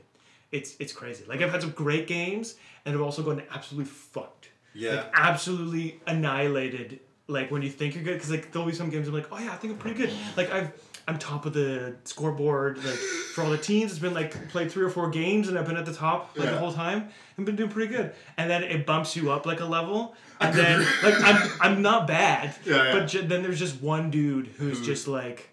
[0.52, 1.24] It's it's crazy.
[1.26, 2.54] Like I've had some great games,
[2.84, 4.50] and I've also gotten absolutely fucked.
[4.74, 4.96] Yeah.
[4.96, 7.00] Like absolutely annihilated.
[7.28, 9.38] Like when you think you're good, because like there'll be some games I'm like, oh
[9.38, 10.12] yeah, I think I'm pretty good.
[10.36, 10.72] Like I've
[11.08, 12.78] I'm top of the scoreboard.
[12.78, 12.96] Like
[13.34, 15.76] for all the teams, it's been like played three or four games, and I've been
[15.76, 18.12] at the top like the whole time I've been doing pretty good.
[18.36, 22.06] And then it bumps you up like a level, and then like I'm I'm not
[22.08, 22.92] bad, Yeah, yeah.
[22.92, 25.50] but ju- then there's just one dude who's Who- just like,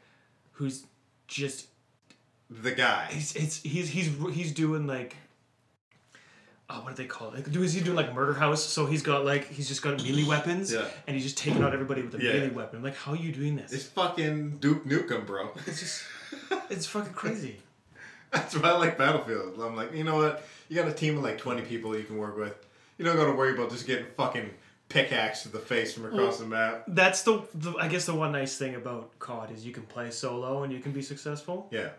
[0.54, 0.86] who's
[1.28, 1.68] just
[2.50, 3.08] the guy.
[3.12, 5.16] He's it's he's he's he's doing like
[6.74, 7.52] oh, what do they call it?
[7.52, 8.64] Do is he doing like murder house?
[8.66, 10.86] So he's got like he's just got melee weapons, Yeah.
[11.08, 12.34] and he's just taking out everybody with a Yeah.
[12.34, 12.78] melee weapon.
[12.80, 13.72] I'm like, how are you doing this?
[13.72, 15.52] It's fucking Duke Nukem, bro.
[15.68, 16.04] It's just
[16.70, 17.58] it's fucking crazy.
[18.32, 19.60] That's why I like Battlefield.
[19.62, 20.44] I'm like, you know what?
[20.68, 22.56] You got a team of like 20 people you can work with.
[22.98, 24.50] You don't got to worry about just getting fucking
[24.90, 26.84] pickaxe to the face from across the map.
[26.88, 30.10] That's the, the I guess the one nice thing about COD is you can play
[30.12, 31.68] solo and you can be successful.
[31.72, 31.90] Yeah.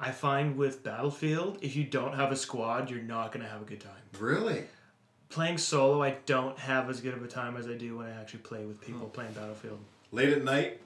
[0.00, 3.64] I find with Battlefield, if you don't have a squad, you're not gonna have a
[3.64, 3.92] good time.
[4.18, 4.64] Really?
[5.28, 8.20] Playing solo, I don't have as good of a time as I do when I
[8.20, 9.80] actually play with people playing Battlefield.
[10.12, 10.80] Late at night,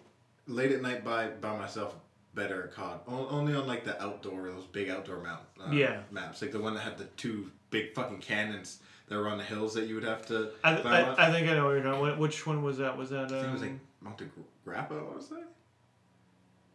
[0.46, 1.94] late at night by by myself,
[2.34, 3.00] better at COD.
[3.06, 6.00] O- only on like the outdoor, those big outdoor mount uh, Yeah.
[6.10, 9.44] maps, like the one that had the two big fucking cannons that were on the
[9.44, 10.50] hills that you would have to.
[10.64, 10.74] I.
[10.76, 12.18] I, I think I know what you're talking about.
[12.18, 12.96] Which one was that?
[12.96, 13.26] Was that?
[13.26, 14.24] I think it was um, like Monte
[14.66, 15.42] Grappa, I want to say.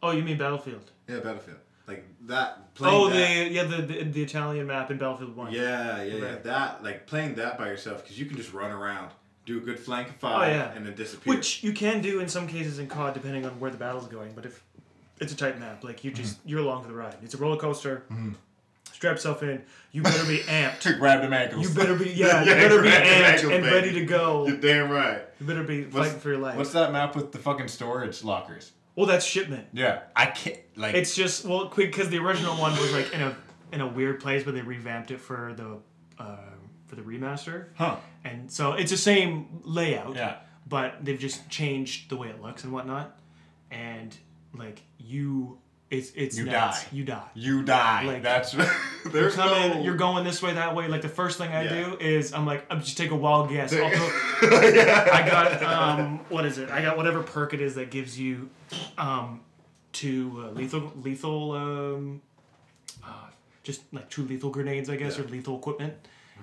[0.03, 0.91] Oh, you mean Battlefield?
[1.09, 1.57] Yeah, Battlefield.
[1.87, 2.73] Like that.
[2.75, 5.51] Playing Oh, that, the yeah the, the the Italian map in Battlefield One.
[5.53, 6.35] Yeah, yeah, yeah.
[6.43, 9.11] That like playing that by yourself because you can just run around,
[9.45, 10.71] do a good flank of five, Oh, yeah.
[10.73, 11.33] and then disappear.
[11.33, 14.33] Which you can do in some cases in COD depending on where the battle's going.
[14.35, 14.61] But if
[15.21, 16.49] it's a tight map, like you just Mm-hmm.
[16.49, 17.15] you're along for the ride.
[17.23, 18.03] It's a roller coaster.
[18.91, 19.61] strap yourself in.
[19.93, 20.79] You better be amped.
[20.81, 21.67] To grab them ankles.
[21.69, 22.41] You better be yeah.
[22.43, 23.67] You better be amped and baby.
[23.75, 24.45] ready to go.
[24.45, 25.21] You're damn right.
[25.39, 26.57] You better be What's- fighting for your life.
[26.57, 28.73] What's that map with the fucking storage lockers?
[28.97, 29.67] Well, that's shipment.
[29.71, 30.95] Yeah, I can't like.
[30.95, 33.37] It's just well, quick because the original one was like in a
[33.71, 35.77] in a weird place, but they revamped it for the
[36.21, 36.37] uh,
[36.87, 37.97] for the remaster, huh?
[38.25, 40.15] and so it's the same layout.
[40.15, 40.37] Yeah.
[40.67, 43.17] But they've just changed the way it looks and whatnot,
[43.71, 44.13] and
[44.53, 46.83] like you, it's it's You nuts.
[46.83, 46.89] die.
[46.91, 47.27] You die.
[47.35, 48.03] You die.
[48.05, 48.51] Like- That's
[49.05, 49.77] There's Come no.
[49.77, 50.87] in, you're going this way, that way.
[50.89, 51.85] Like the first thing I Yeah.
[51.91, 53.71] do is I'm like, I'm just take a wild guess.
[53.73, 53.85] I'll
[54.41, 56.69] I got um, what is it?
[56.69, 58.49] I got whatever perk it is that gives you
[58.97, 59.41] um,
[59.93, 62.21] two uh, lethal lethal um,
[63.03, 63.07] uh,
[63.63, 65.23] just like two lethal grenades, I guess, Yeah.
[65.25, 65.93] or lethal equipment.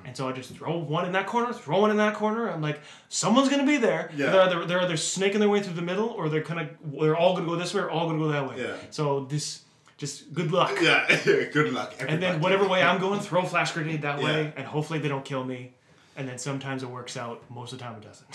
[0.05, 2.51] And so I just throw one in that corner, throw one in that corner.
[2.51, 4.11] I'm like, someone's gonna be there.
[4.17, 4.31] Yeah.
[4.31, 6.69] They're either they're either snaking their way through the middle, or they're kind of
[7.01, 8.61] they're all gonna go this way, or all gonna go that way.
[8.61, 8.75] Yeah.
[8.91, 9.63] So this
[9.97, 10.77] just good luck.
[10.83, 11.07] Yeah.
[11.53, 11.95] Good luck.
[12.01, 15.09] And then whatever way I'm going, throw a flash grenade that way, and hopefully they
[15.09, 15.73] don't kill me.
[16.17, 17.43] And then sometimes it works out.
[17.49, 18.29] Most of the time it doesn't.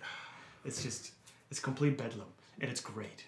[0.64, 1.12] it's just
[1.50, 2.26] it's complete bedlam,
[2.60, 3.24] and it's great.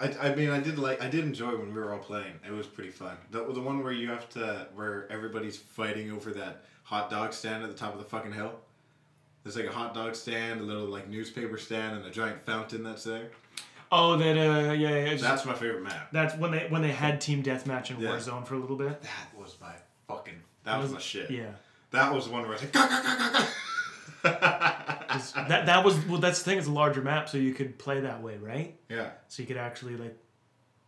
[0.00, 2.32] I, I mean, I did like, I did enjoy when we were all playing.
[2.46, 3.16] It was pretty fun.
[3.30, 7.62] The, the one where you have to, where everybody's fighting over that hot dog stand
[7.62, 8.52] at the top of the fucking hill.
[9.44, 12.82] There's like a hot dog stand, a little like newspaper stand, and a giant fountain
[12.82, 13.30] that's there.
[13.90, 15.10] Oh, that uh, yeah, yeah.
[15.10, 16.08] just- That's my favorite map.
[16.12, 18.10] that's when they when they had team deathmatch in Yeah.
[18.10, 19.02] Warzone for a little bit.
[19.02, 19.72] That was my
[20.08, 20.34] fucking.
[20.64, 21.28] That was, my shit.
[21.30, 21.50] Yeah,
[21.90, 23.54] That was the one where I was like, "Gah, gah, gah, gah, gah." 'Cause
[24.22, 26.18] that that was well.
[26.18, 26.58] That's the thing.
[26.58, 28.76] It's a larger map, so you could play that way, right?
[28.88, 29.10] yeah.
[29.28, 30.16] So you could actually like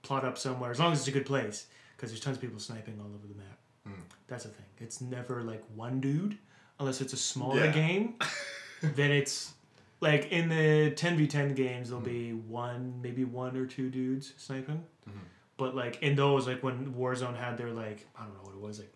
[0.03, 1.67] plot up somewhere as long as it's a good place,
[1.97, 3.59] because there's tons of people sniping all over the map.
[3.87, 4.03] Hmm.
[4.29, 4.67] That's the thing.
[4.79, 6.39] It's never like one dude,
[6.79, 7.73] unless it's a smaller Yeah.
[7.73, 8.15] game.
[8.83, 9.53] then it's
[10.01, 11.95] like in the 10v10 games, Hmm.
[11.95, 14.85] there'll be one, maybe one or two dudes sniping.
[15.09, 15.19] Mm-hmm.
[15.57, 18.61] But like in those, like when Warzone had their like I don't know what it
[18.61, 18.93] was like.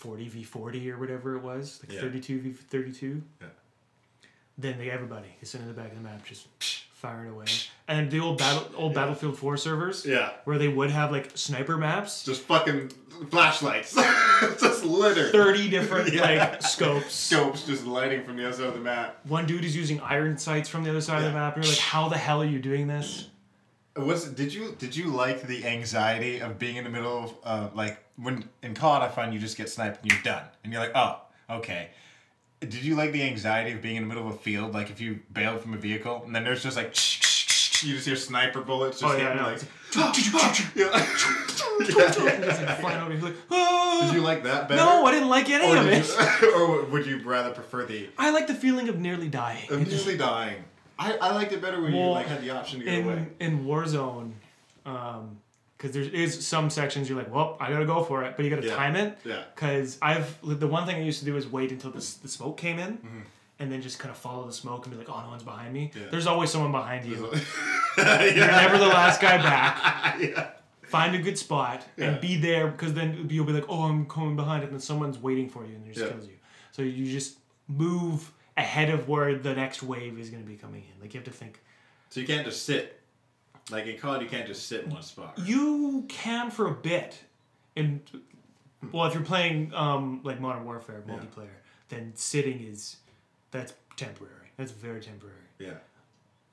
[0.00, 2.00] 40 v 40 or whatever it was, like Yeah.
[2.00, 3.22] 32 v 32.
[3.40, 3.46] Yeah.
[4.58, 6.46] Then everybody is sitting in the back of the map just
[6.94, 7.44] firing away.
[7.86, 10.30] And the old battle old Battlefield 4 servers Yeah.
[10.44, 12.92] where they would have like sniper maps, Just fucking
[13.30, 13.94] flashlights.
[14.60, 15.28] just litter.
[15.30, 16.22] 30 different Yeah.
[16.50, 17.14] like scopes.
[17.14, 19.18] Scopes just lighting from the other side of the map.
[19.26, 21.56] One dude is using iron sights from the other side of the map.
[21.56, 23.26] And you're like, how the hell are you doing this?
[23.96, 27.68] Was did you did you like the anxiety of being in the middle of uh,
[27.74, 30.82] like when in COD I find you just get sniped and you're done and you're
[30.82, 31.90] like oh okay.
[32.60, 35.00] Did you like the anxiety of being in the middle of a field like if
[35.00, 36.88] you bailed from a vehicle and then there's just like
[37.82, 39.00] You just hear sniper bullets.
[39.00, 40.90] Just Oh, yeah, hitting, I like, It's yeah.
[41.80, 43.36] like flying over, you're like.
[43.50, 44.02] Ah.
[44.06, 44.80] Did you like that better?
[44.80, 46.42] No, I didn't like any or, of did it.
[46.42, 49.70] you, or would you rather prefer the I like the feeling of nearly dying.
[49.70, 50.64] Of nearly dying?
[50.98, 53.26] I, I liked it better when you like had the option to get away.
[53.40, 54.32] in in Warzone,
[54.84, 55.38] um,
[55.80, 58.50] because there is some sections you're like, well, I gotta go for it, but you
[58.50, 58.76] gotta Yeah.
[58.76, 59.16] time it.
[59.24, 59.44] Yeah.
[59.54, 62.58] Because I've the one thing I used to do is wait until the, the smoke
[62.58, 63.20] came in, Mm-hmm.
[63.60, 65.72] and then just kind of follow the smoke and be like, oh, no one's behind
[65.72, 65.90] me.
[65.94, 66.08] Yeah.
[66.10, 67.30] There's always someone behind you.
[67.96, 68.22] yeah.
[68.36, 70.20] You're never the last guy back.
[70.20, 70.50] yeah.
[70.82, 74.36] Find a good spot and be there because then you'll be like, oh, I'm coming
[74.36, 76.34] behind it, and then someone's waiting for you and it just kills you.
[76.72, 80.82] So you just move ahead of where the next wave is going to be coming
[80.92, 81.00] in.
[81.00, 81.60] Like you have to think.
[82.10, 82.99] So you can't just sit.
[83.70, 85.38] Like in COD, you can't just sit in one spot.
[85.44, 87.18] You can for a bit,
[87.76, 88.00] and
[88.92, 91.14] well, if you're playing um, like Modern Warfare Yeah.
[91.14, 91.48] multiplayer,
[91.88, 92.96] then sitting is
[93.50, 94.34] that's temporary.
[94.56, 95.34] That's very temporary.
[95.58, 95.74] Yeah.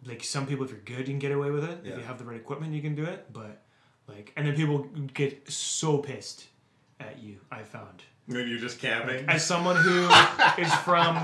[0.05, 1.79] Like some people, if you're good, you can get away with it.
[1.83, 1.91] Yeah.
[1.93, 3.25] If you have the right equipment, you can do it.
[3.33, 3.61] But
[4.07, 6.47] like, and then people get so pissed
[6.99, 7.37] at you.
[7.51, 9.23] I found When you're just camping.
[9.29, 10.03] as someone who
[10.61, 11.15] is from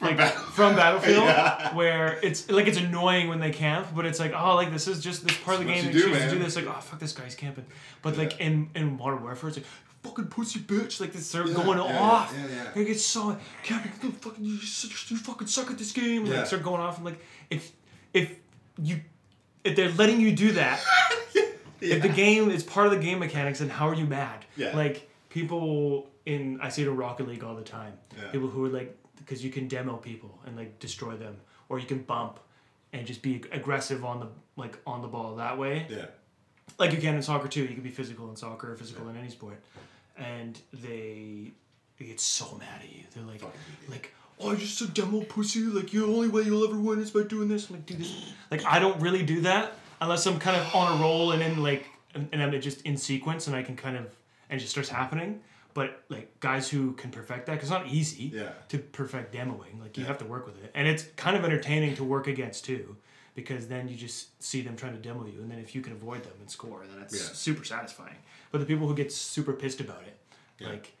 [0.00, 1.74] like Battle- from Battlefield, Yeah.
[1.74, 5.02] where it's like it's annoying when they camp, but it's like oh like this is
[5.02, 6.44] just this part of the That's game what that you do, chooses to do man.
[6.44, 7.66] this like oh fuck this guy's camping,
[8.02, 9.66] but like in in Modern Warfare it's like
[10.04, 12.32] fucking pussy bitch like they start going yeah, off.
[12.38, 12.62] yeah, yeah.
[12.76, 16.24] Like it's so camping no fucking you, such- you fucking suck at this game.
[16.24, 16.36] Yeah.
[16.38, 17.18] Like start going off and like
[17.50, 17.72] if
[18.12, 18.32] if
[18.80, 19.00] you
[19.64, 20.80] if they're letting you do that
[21.80, 24.44] if the game is part of the game mechanics, then how are you mad?
[24.56, 24.76] Yeah.
[24.76, 27.94] Like people in I see it in Rocket League all the time.
[28.16, 28.30] Yeah.
[28.30, 31.36] People who are like because you can demo people and like destroy them,
[31.68, 32.38] or you can bump
[32.92, 35.86] and just be aggressive on the like on the ball that way.
[35.90, 36.06] Yeah.
[36.78, 37.62] Like you can in soccer too.
[37.62, 39.60] You can be physical in soccer or physical in any sport,
[40.16, 41.50] and they
[41.98, 43.02] they get so mad at you.
[43.12, 43.60] They're like Fucking
[43.90, 44.14] like.
[44.40, 45.60] Oh, you're just a demo pussy.
[45.60, 47.68] Like, the only way you'll ever win is by doing this.
[47.68, 48.12] I'm like, do this.
[48.50, 51.62] Like, I don't really do that unless I'm kind of on a roll and in
[51.62, 54.12] like, and, and I'm just in sequence and I can kind of,
[54.54, 55.40] and it just starts happening.
[55.74, 58.52] But like guys who can perfect that, because it's not easy Yeah.
[58.68, 59.80] to perfect demoing.
[59.80, 60.08] Like you Yeah.
[60.08, 62.96] have to work with it, and it's kind of entertaining to work against too,
[63.34, 65.92] because then you just see them trying to demo you, and then if you can
[65.92, 67.34] avoid them and score, then it's Yeah.
[67.34, 68.14] super satisfying.
[68.52, 70.16] But the people who get super pissed about it,
[70.64, 70.92] like.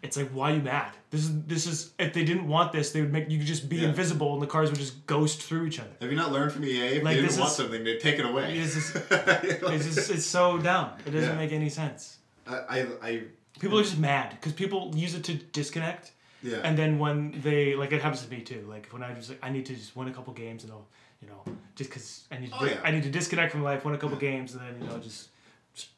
[0.00, 0.92] It's like why are you mad?
[1.10, 3.68] This is this is if they didn't want this, they would make you could just
[3.68, 3.88] be Yeah.
[3.88, 5.90] invisible and the cars would just ghost through each other.
[6.00, 6.98] Have you not learned from EA?
[6.98, 8.56] If Like, they didn't want is- something, they'd take it away.
[8.60, 10.90] It's just, it's just it's so dumb.
[11.04, 11.34] It doesn't Yeah.
[11.36, 12.18] make any sense.
[12.48, 13.22] I, I, I,
[13.60, 16.58] People are just mad because people use it to disconnect, yeah.
[16.62, 18.64] and then when they like it happens to me too.
[18.68, 20.86] Like when I just like I need to just win a couple games and I'll
[21.20, 21.42] you know
[21.74, 22.76] just because I need to Oh, yeah.
[22.84, 25.28] I need to disconnect from life, win a couple games, and then you know just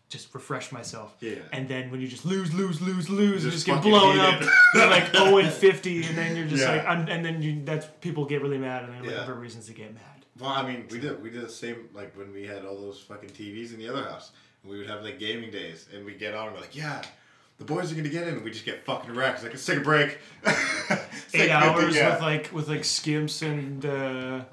[0.08, 1.14] just- refresh myself.
[1.20, 1.34] Yeah.
[1.52, 4.42] And then when you just lose, lose, lose, lose, and Just get blown up,
[4.74, 6.72] you're like 0 and 50, and then you're just Yeah.
[6.76, 9.24] like, I'm, and then you that's people get really mad, and they're looking Yeah.
[9.26, 10.02] for reasons to get mad.
[10.40, 12.98] Well, I mean, we did we did the same like when we had all those
[13.00, 14.32] fucking TVs in the other house.
[14.64, 17.02] We would have like gaming days, and we get on and we're like, yeah,
[17.58, 19.36] the boys are gonna get in, and we just get fucking wrecked.
[19.36, 20.18] It's like let's take a break.
[21.34, 22.10] Eight like hours yeah.
[22.12, 24.44] with like with like skimps and uh,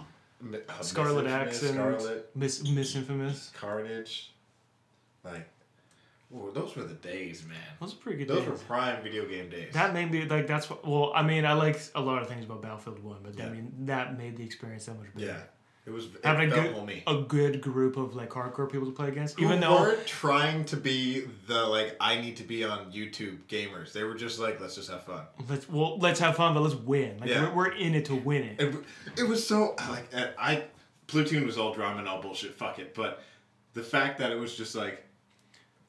[0.41, 3.51] Mi- uh, Scarlet Axe Infamous, and Scarlet Miss Miss Infamous.
[3.57, 4.33] Carnage,
[5.23, 5.47] like,
[6.33, 7.57] ooh, those were the days, man.
[7.79, 8.49] Those were pretty good Those days.
[8.49, 9.73] were prime video game days.
[9.73, 10.85] That made me like that's what.
[10.87, 13.73] Well, I mean, I like a lot of things about Battlefield One, but I mean
[13.85, 15.25] that made the experience that much better.
[15.27, 15.41] yeah,
[15.87, 17.03] it was it Having a good, homey.
[17.07, 20.65] a good group of like hardcore people to play against, Who even though weren't trying
[20.65, 23.93] to be the like I need to be on YouTube gamers.
[23.93, 25.21] They were just like let's just have fun.
[25.49, 27.17] let's well let's have fun, but let's win.
[27.19, 27.49] Like Yeah.
[27.49, 28.59] we're, we're in it to win it.
[28.61, 28.75] It,
[29.17, 30.65] it was so like I
[31.07, 32.53] Platoon was all drama and all bullshit.
[32.55, 33.23] Fuck it, but
[33.73, 35.05] the fact that it was just like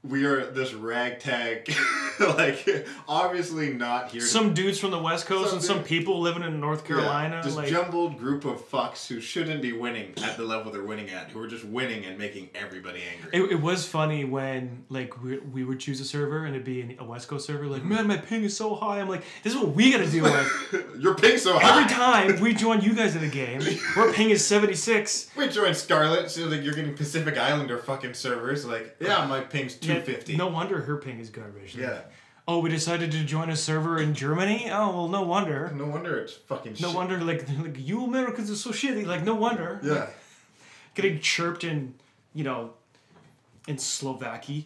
[0.05, 1.75] we are this ragtag,
[2.21, 4.21] like obviously not here.
[4.21, 7.41] Some dudes from the West Coast Some and some people living in North Yeah, Carolina,
[7.43, 11.11] this like jumbled group of fucks who shouldn't be winning at the level they're winning
[11.11, 13.31] at, who are just winning and making everybody angry.
[13.33, 16.97] It, it was funny when like we, we would choose a server and it'd be
[17.01, 17.67] a West Coast server.
[17.67, 17.95] Like, mm-hmm.
[17.95, 19.01] man, my ping is so high.
[19.01, 20.97] I'm like, this is what we got to deal with.
[21.01, 21.83] Your ping's so high.
[21.83, 23.63] Every time we join you guys in a game,
[23.97, 25.33] our ping is 76.
[25.37, 28.65] We joined Scarlet, so like you're getting Pacific Islander fucking servers.
[28.65, 30.37] Like, yeah, my ping's two fifty.
[30.37, 31.75] No wonder her ping is garbage.
[31.75, 32.01] Like, Yeah.
[32.47, 34.71] Oh, we decided to join a server in Germany.
[34.73, 35.71] Oh well, no wonder.
[35.75, 36.77] No wonder it's fucking.
[36.81, 36.97] No shit.
[36.97, 39.07] wonder, like, like you Americans are so shitty.
[39.07, 39.81] Like, no wonder.
[39.83, 40.07] Yeah.
[40.95, 41.95] Getting chirped in,
[42.35, 42.73] you know,
[43.67, 44.63] in Slovakia.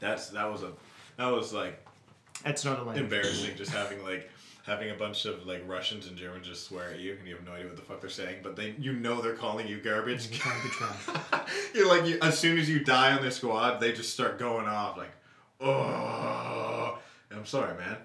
[0.00, 0.72] That's that was a
[1.16, 1.84] that was like
[2.42, 3.04] That's not a language.
[3.04, 3.56] embarrassing.
[3.56, 4.28] just having like
[4.64, 7.44] having a bunch of like Russians and Germans just swear at you, and you have
[7.44, 10.28] no idea what the fuck they're saying, but they you know they're calling you garbage.
[10.28, 11.48] You're trying to be trash.
[11.74, 14.66] You're like you, as soon as you die on their squad, they just start going
[14.66, 15.12] off like,
[15.60, 16.98] oh.
[17.34, 17.96] I'm sorry, man.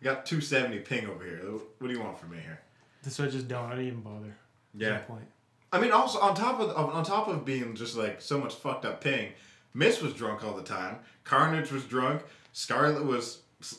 [0.00, 1.40] I got 270 ping over here.
[1.78, 2.60] What do you want from me here?
[3.08, 3.66] So I just don't.
[3.66, 4.34] I don't even bother.
[4.74, 4.98] Yeah.
[4.98, 5.26] Point.
[5.72, 8.84] I mean, also on top of on top of being just like so much fucked
[8.84, 9.32] up ping,
[9.74, 10.98] Miss was drunk all the time.
[11.24, 12.22] Carnage was drunk.
[12.52, 13.38] Scarlet was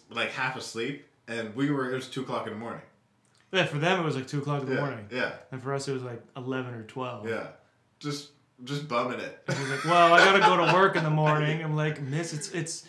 [0.10, 1.92] like half asleep, and we were.
[1.92, 2.82] It was two o'clock in the morning.
[3.52, 5.74] Yeah, for them it was like two o'clock in the yeah, morning, yeah, and for
[5.74, 7.28] us it was like eleven or twelve.
[7.30, 7.48] yeah.
[8.00, 8.30] Just
[8.64, 9.44] just bumming it.
[9.48, 12.52] He's like, "Well, I gotta go to work in the morning." I'm like, "Miss, it's
[12.52, 12.86] it's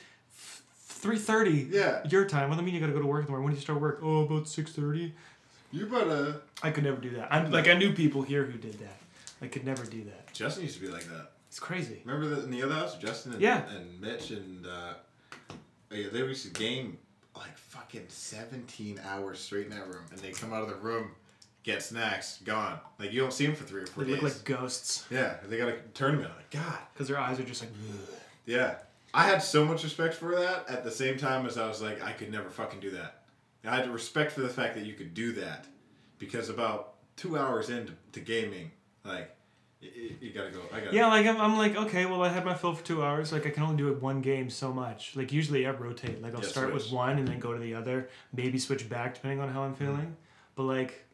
[0.86, 1.68] three thirty.
[1.70, 2.00] Yeah.
[2.08, 2.48] your time.
[2.48, 3.44] What do you mean you gotta go to work in the morning?
[3.44, 4.00] When do you start work?
[4.02, 5.14] Oh, about six thirty.
[5.70, 6.40] You better.
[6.62, 7.28] I could never do that.
[7.32, 8.96] I'm like, I knew people here who did that.
[9.42, 10.32] I could never do that.
[10.32, 11.32] Justin used to be like that.
[11.48, 12.00] It's crazy.
[12.04, 13.68] Remember that in the other house, Justin and, Yeah.
[13.68, 14.94] and Mitch and uh,
[15.90, 16.98] yeah, they used to game
[17.36, 21.10] like fucking seventeen hours straight in that room, and they come out of the room,
[21.62, 22.78] get snacks, gone.
[22.98, 24.22] Like you don't see them for three or four They days.
[24.22, 26.30] look like ghosts yeah, they got a tournament.
[26.36, 27.70] Like God, because their eyes are just like.
[27.92, 28.08] "Ugh."
[28.46, 28.76] yeah.
[29.16, 32.02] I had so much respect for that at the same time as I was like,
[32.02, 33.22] I could never fucking do that.
[33.64, 35.66] I had respect for the fact that you could do that
[36.18, 38.72] because about two hours into to gaming,
[39.04, 39.34] like,
[40.20, 40.60] you gotta go.
[40.72, 40.94] I gotta.
[40.96, 43.32] Yeah, like I'm, I'm like okay, well I had my fill for two hours.
[43.32, 45.14] Like I can only do it one game so much.
[45.16, 46.22] Like usually I rotate.
[46.22, 48.08] Like I'll Yeah, start with one and then go to the other.
[48.32, 50.16] Maybe switch back depending on how I'm feeling.
[50.56, 51.04] But like,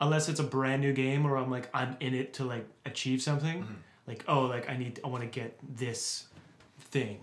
[0.00, 3.22] unless it's a brand new game or I'm like I'm in it to like achieve
[3.22, 3.62] something.
[3.62, 3.74] Mm-hmm.
[4.06, 6.26] Like oh like I need I want to get this
[6.78, 7.20] thing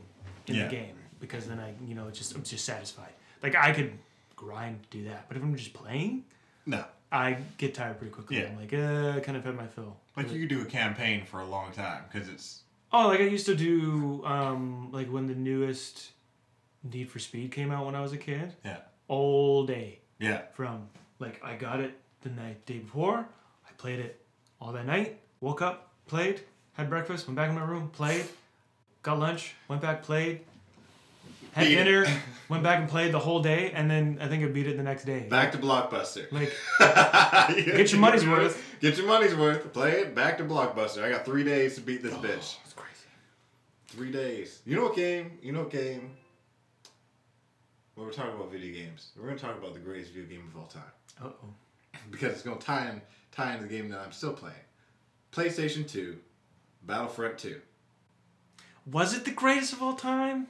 [0.47, 0.63] in Yeah.
[0.65, 3.13] the game because then I you know it's just I'm just satisfied.
[3.43, 3.93] Like I could
[4.35, 6.25] grind to do that, but if I'm just playing,
[6.65, 6.83] No.
[7.11, 8.37] I get tired pretty quickly.
[8.39, 8.45] Yeah.
[8.47, 9.97] I'm like uh, I kind of had my fill.
[10.15, 12.61] Like you could do a campaign for a long time because it's
[12.93, 16.11] Oh, like I used to do, um, like when the newest
[16.83, 18.53] Need for Speed came out when I was a kid.
[18.65, 20.87] yeah All day yeah from
[21.19, 23.27] like I got it the night day before.
[23.67, 24.21] I played it
[24.59, 25.19] all that night.
[25.41, 26.41] Woke up, played,
[26.73, 28.25] had breakfast, went back in my room, played,
[29.03, 30.41] got lunch, went back, played,
[31.53, 31.83] had Beat it.
[31.83, 32.05] dinner,
[32.49, 34.83] went back and played the whole day, and then I think I beat it the
[34.83, 35.21] next day.
[35.29, 36.31] Back to Blockbuster.
[36.31, 36.53] Like
[37.65, 38.63] Get your money's worth.
[38.79, 39.71] Get your money's worth.
[39.73, 40.15] Play it.
[40.15, 41.03] Back to Blockbuster.
[41.03, 42.57] I got three days to beat this bitch.
[42.63, 43.05] it's crazy.
[43.87, 44.61] Three days.
[44.65, 45.37] You know what game?
[45.41, 46.11] You know what game?
[47.95, 50.59] When we're talking about video games, we're gonna talk about the greatest video game of
[50.59, 50.81] all time
[51.21, 51.49] Uh oh.
[52.09, 54.55] because it's gonna tie in tie into the game that I'm still playing.
[55.33, 56.17] PlayStation 2,
[56.85, 57.59] Battlefront 2.
[58.91, 60.47] Was it the greatest of all time?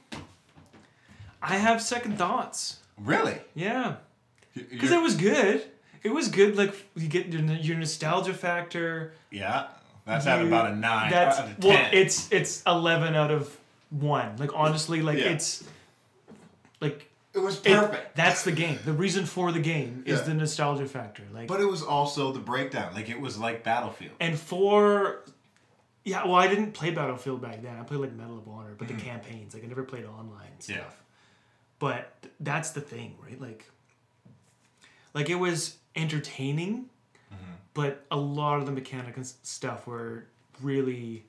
[1.42, 2.78] I have second thoughts.
[2.98, 3.36] Really?
[3.54, 3.96] Yeah,
[4.54, 5.64] because it was good.
[6.02, 6.56] It was good.
[6.56, 9.12] Like you get your, your nostalgia factor.
[9.30, 9.68] yeah,
[10.06, 13.56] that's at about a nine That's out of well, it's it's eleven out of
[13.90, 14.36] one.
[14.36, 15.30] Like honestly, like Yeah.
[15.30, 15.64] it's
[16.80, 18.16] like It was it- perfect.
[18.16, 18.78] that's the game.
[18.84, 20.24] The reason for the game is Yeah.
[20.26, 21.24] the nostalgia factor.
[21.32, 22.94] Like but it was also the breakdown.
[22.94, 24.12] Like it was like Battlefield.
[24.20, 25.22] and for
[26.04, 27.78] yeah, well, I didn't play Battlefield back then.
[27.78, 29.06] I played like Medal of Honor, but the mm-hmm.
[29.06, 29.54] campaigns.
[29.54, 30.76] Like I never played online stuff.
[30.76, 30.82] Yeah.
[31.82, 33.40] But th- that's the thing, right?
[33.40, 33.66] Like,
[35.14, 36.86] like it was entertaining,
[37.74, 40.26] but a lot of the mechanic and s- stuff were
[40.62, 41.24] really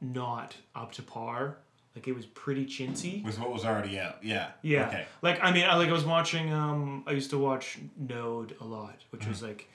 [0.00, 1.56] not up to par.
[1.96, 3.24] Like it was pretty chintzy.
[3.24, 4.16] Was what was already out.
[4.22, 4.48] Yeah.
[4.62, 4.88] Yeah.
[4.88, 5.04] Okay.
[5.22, 6.52] Like I mean, I like I was watching.
[6.52, 9.68] Um, I used to watch Node a lot, which was like,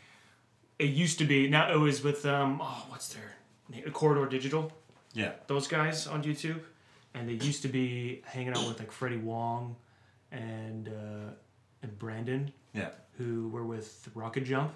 [0.77, 1.47] it used to be.
[1.49, 2.59] Now it was with um.
[2.61, 3.35] Oh, what's their
[3.71, 3.89] name?
[3.91, 4.71] Corridor Digital.
[5.13, 5.31] Yeah.
[5.47, 6.59] Those guys on YouTube,
[7.13, 9.75] and they used to be hanging out with like Freddie Wong,
[10.31, 11.31] and uh,
[11.81, 12.89] and Brandon, Yeah.
[13.17, 14.71] who were with Rocket Jump.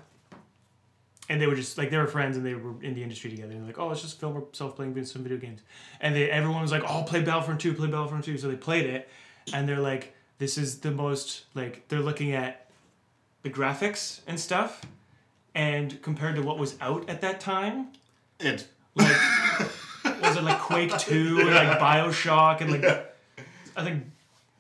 [1.30, 3.52] And they were just like they were friends, and they were in the industry together.
[3.52, 5.62] And they're like, "Oh, let's just film ourselves playing some video games."
[6.02, 8.86] And they everyone was like, "Oh, play Battlefront 2, play Battlefront 2." So they played
[8.86, 9.08] it,
[9.54, 12.70] and they're like, "This is the most like." They're looking at
[13.44, 14.82] the graphics and stuff,
[15.56, 17.88] and compared to what was out at that time,
[18.42, 18.66] It's
[18.96, 19.16] like
[20.36, 23.16] was it like Quake Two and like Bioshock and like
[23.76, 24.06] I think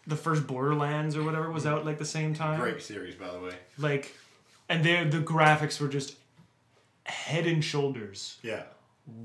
[0.08, 2.60] the first Borderlands or whatever was out like the same time.
[2.60, 3.54] Great series, by the way.
[3.78, 4.16] Like,
[4.70, 6.16] and they the graphics were just
[7.06, 8.64] head and shoulders Yeah.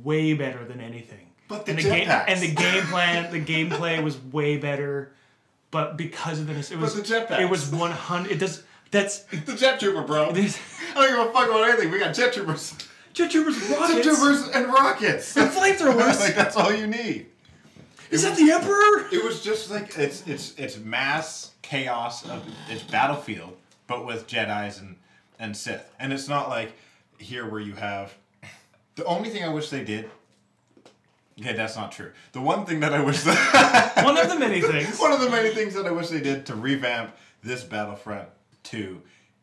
[0.03, 1.27] way better than anything.
[1.49, 5.13] But the and the game and the game plan, the gameplay was way better,
[5.71, 7.41] but because of this, it was the jetpacks.
[7.41, 8.33] it was one hundred.
[8.33, 10.33] It does that's The Jet Trooper, bro.
[10.33, 10.59] there's
[10.95, 11.91] I don't give a fuck about anything.
[11.91, 12.75] We got Jet Troopers.
[13.27, 15.37] Jet rockets Troopers and rockets.
[15.37, 16.21] and flamethrowers.
[16.21, 17.27] like that's all you need.
[18.11, 19.09] Is that the Emperor?
[19.13, 23.57] It was just like It's it's it's mass chaos of it's Battlefield,
[23.87, 24.97] but with Jedi's and
[25.39, 26.73] and Sith, and it's not like
[27.19, 28.15] here where you have.
[28.95, 30.11] The only thing I wish they did.
[31.41, 32.11] Okay, that's not true.
[32.33, 34.99] The one thing that I wish that One of the many things.
[34.99, 38.29] one of the many things that I wish they did to revamp this Battlefront
[38.65, 39.01] 2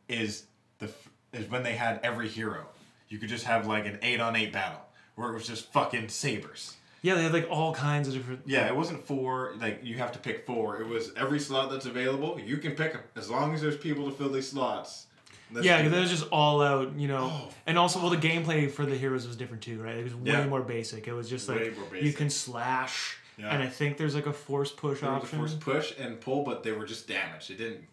[0.09, 0.45] is
[0.80, 0.89] the
[1.32, 2.65] is when they had every hero.
[3.10, 4.82] You could just have like an 8 on 8 battle
[5.16, 6.76] where it was just fucking sabers.
[7.01, 8.41] Yeah, they had like all kinds of different.
[8.47, 10.82] Yeah, it wasn't four like you have to pick four.
[10.82, 14.10] It was every slot that's available, you can pick them as long as there's people
[14.10, 15.06] to fill these slots.
[15.53, 16.01] let's Yeah, because it that.
[16.01, 17.30] was just all out, you know.
[17.32, 19.95] Oh, and also, well, the gameplay for the heroes was different too, right?
[19.95, 20.47] It was way Yeah.
[20.47, 21.08] more basic.
[21.08, 23.49] It was just like you can slash, Yeah.
[23.53, 25.38] and I think there's like a force push There option.
[25.38, 27.51] force push and pull, but they were just damaged.
[27.51, 27.84] It didn't.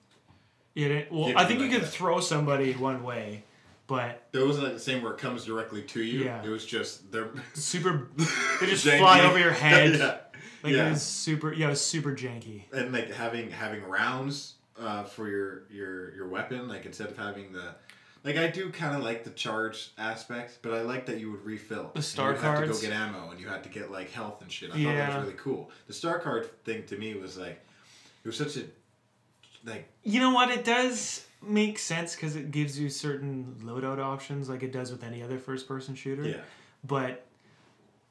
[0.75, 1.91] Yeah, well, I think you like could that.
[1.93, 3.45] throw somebody one way,
[3.87, 6.25] but It wasn't like the same where it comes directly to you.
[6.25, 6.43] Yeah.
[6.43, 7.31] It was just they're.
[7.55, 8.09] super.
[8.61, 8.99] They just janky.
[8.99, 9.95] fly over your head.
[9.99, 10.19] yeah.
[10.63, 10.87] Like yeah.
[10.87, 11.53] it was super.
[11.53, 12.63] Yeah, it was super janky.
[12.73, 17.53] and like having having rounds uh, for your your your weapon like instead of having
[17.53, 17.75] the
[18.25, 21.45] like I do kind of like the charge aspect, but I like that you would
[21.45, 21.91] refill.
[21.95, 22.81] The star you had to cards.
[22.81, 24.71] go get ammo, and you had to get like health and shit.
[24.71, 25.71] I thought that was really cool.
[25.89, 27.61] The star card thing to me was like
[28.25, 28.65] it was such a
[29.65, 30.51] like You know what?
[30.51, 35.03] It does make sense because it gives you certain loadout options, like it does with
[35.05, 36.25] any other first-person shooter.
[36.27, 36.37] yeah.
[36.85, 37.25] But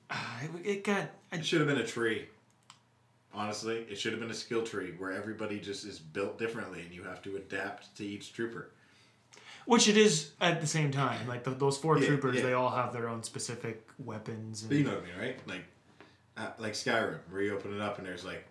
[0.10, 0.16] uh,
[0.64, 1.10] it, it got.
[1.32, 2.28] I, It should have been a tree.
[3.34, 6.94] Honestly, it should have been a skill tree where everybody just is built differently, and
[6.94, 8.70] you have to adapt to each trooper.
[9.66, 11.28] Which it is at the same time.
[11.28, 12.42] Like the, those four Yeah, troopers, yeah.
[12.42, 14.64] they all have their own specific weapons.
[14.64, 15.40] But you know what I mean, right?
[15.48, 15.64] Like,
[16.36, 18.46] uh, like Skyrim, where you open it up and there's like,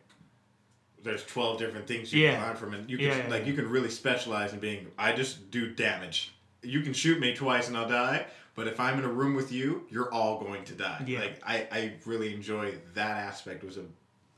[1.03, 2.37] there's twelve different things you Yeah.
[2.37, 4.89] can learn from, and you can Yeah, like you can really specialize in being.
[4.99, 6.33] I just do damage.
[6.63, 9.51] You can shoot me twice and I'll die, but if I'm in a room with
[9.51, 11.05] you, you're all going to die.
[11.09, 13.65] Like I, I really enjoy that aspect.
[13.65, 13.85] Was a,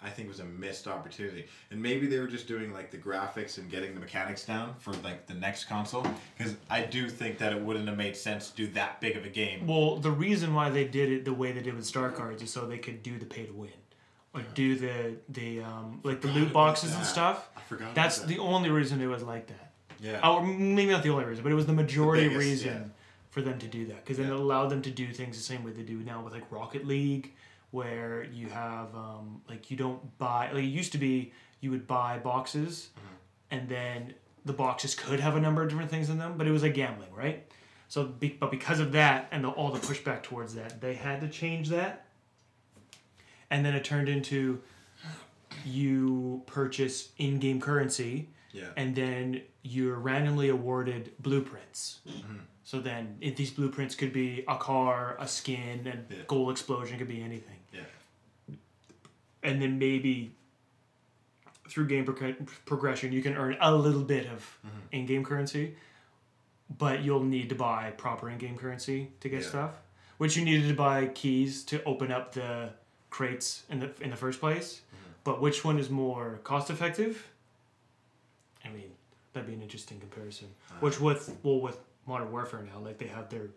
[0.04, 3.58] I think was a missed opportunity, and maybe they were just doing like the graphics
[3.58, 6.06] and getting the mechanics down for like the next console.
[6.38, 9.24] Because I do think that it wouldn't have made sense to do that big of
[9.24, 9.66] a game.
[9.66, 12.50] well, the reason why they did it the way they did with Star Cards is
[12.52, 13.70] so they could do the pay to win,
[14.34, 17.48] or do the the um, like the loot boxes and stuff.
[17.56, 17.94] I forgot.
[17.94, 18.28] That's that.
[18.28, 19.72] the only reason it was like that.
[20.00, 20.26] yeah.
[20.28, 22.88] Or maybe not the only reason, but it was the majority biggest, reason yeah.
[23.30, 25.62] for them to do that because then it allowed them to do things the same
[25.64, 27.34] way they do now with like Rocket League,
[27.72, 31.86] where you have um, like you don't buy like it used to be you would
[31.86, 33.14] buy boxes, Mm-hmm.
[33.56, 34.14] and then
[34.44, 36.74] the boxes could have a number of different things in them, but it was like
[36.74, 37.46] gambling, right?
[37.86, 41.20] So, be, but because of that and the, all the pushback towards that, they had
[41.20, 42.06] to change that,
[43.52, 44.60] and then it turned into
[45.64, 48.70] you purchase in-game currency, Yeah.
[48.76, 52.00] and then you're randomly awarded blueprints.
[52.08, 52.36] Mm-hmm.
[52.64, 56.22] So then, these blueprints could be a car, a skin, a Yeah.
[56.26, 57.58] goal explosion, could be anything.
[57.72, 58.54] Yeah.
[59.42, 60.34] And then maybe
[61.68, 64.78] through game prog- progression, you can earn a little bit of Mm-hmm.
[64.92, 65.76] in-game currency,
[66.78, 69.48] but you'll need to buy proper in-game currency to get Yeah.
[69.48, 69.74] stuff.
[70.18, 72.70] Which you needed to buy keys to open up the
[73.12, 74.80] crates in the in the first place.
[74.80, 75.12] Mm-hmm.
[75.22, 77.28] But which one is more cost-effective?
[78.64, 78.90] I mean,
[79.32, 80.48] that'd be an interesting comparison.
[80.70, 80.74] Uh.
[80.80, 83.50] Which with well with Modern Warfare now, like they have their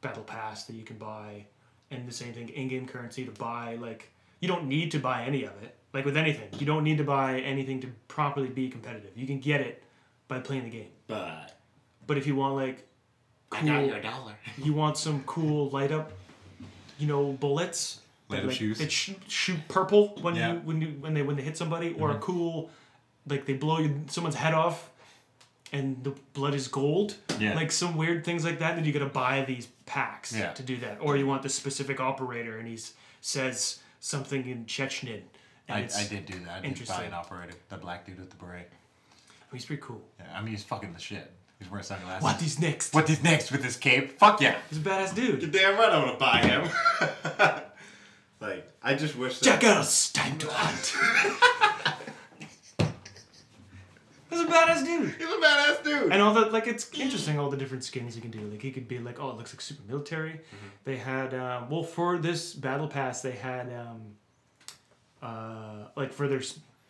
[0.00, 1.44] battle pass that you can buy,
[1.92, 3.76] and the same thing in-game currency to buy.
[3.76, 4.10] Like
[4.40, 5.76] you don't need to buy any of it.
[5.92, 9.10] Like with anything, you don't need to buy anything to properly be competitive.
[9.14, 9.82] You can get it
[10.26, 10.90] by playing the game.
[11.06, 11.54] But
[12.06, 12.88] But if you want like
[13.52, 14.32] I cool, got your dollar.
[14.56, 16.12] you want some cool light up,
[16.98, 18.01] you know, bullets
[18.40, 18.78] Up like, shoes?
[18.78, 20.54] that shoot, shoot purple when Yeah.
[20.54, 22.22] you when you when they when they hit somebody, or a mm-hmm.
[22.22, 22.70] cool,
[23.26, 24.90] like they blow you, someone's head off,
[25.72, 27.16] and the blood is gold.
[27.38, 27.54] Yeah.
[27.54, 28.76] Like some weird things like that.
[28.76, 30.52] Then you gotta buy these packs Yeah.
[30.52, 32.78] to do that, or you want the specific operator, and he
[33.20, 35.22] says something in Chechen.
[35.68, 36.64] I, I did do that.
[36.64, 38.70] I did buy an operator, the black dude with the beret.
[39.52, 40.02] Oh, he's pretty cool.
[40.18, 41.30] Yeah, I mean, he's fucking the shit.
[41.58, 42.24] He's wearing sunglasses.
[42.24, 42.92] What is next?
[42.92, 44.18] What is next with this cape?
[44.18, 44.56] Fuck yeah.
[44.68, 45.42] He's a badass dude.
[45.42, 47.62] You're damn right I want to buy him.
[48.42, 49.60] like, I just wish that.
[49.60, 50.94] Jackals, time to hunt.
[54.30, 55.10] He's a badass dude.
[55.18, 56.10] He's a badass dude.
[56.12, 58.40] And all the like, it's interesting all the different skins you can do.
[58.40, 60.40] Like he could be like, oh, it looks like super military.
[60.84, 64.00] They had um, well for this battle pass, they had um,
[65.22, 66.40] uh, like for their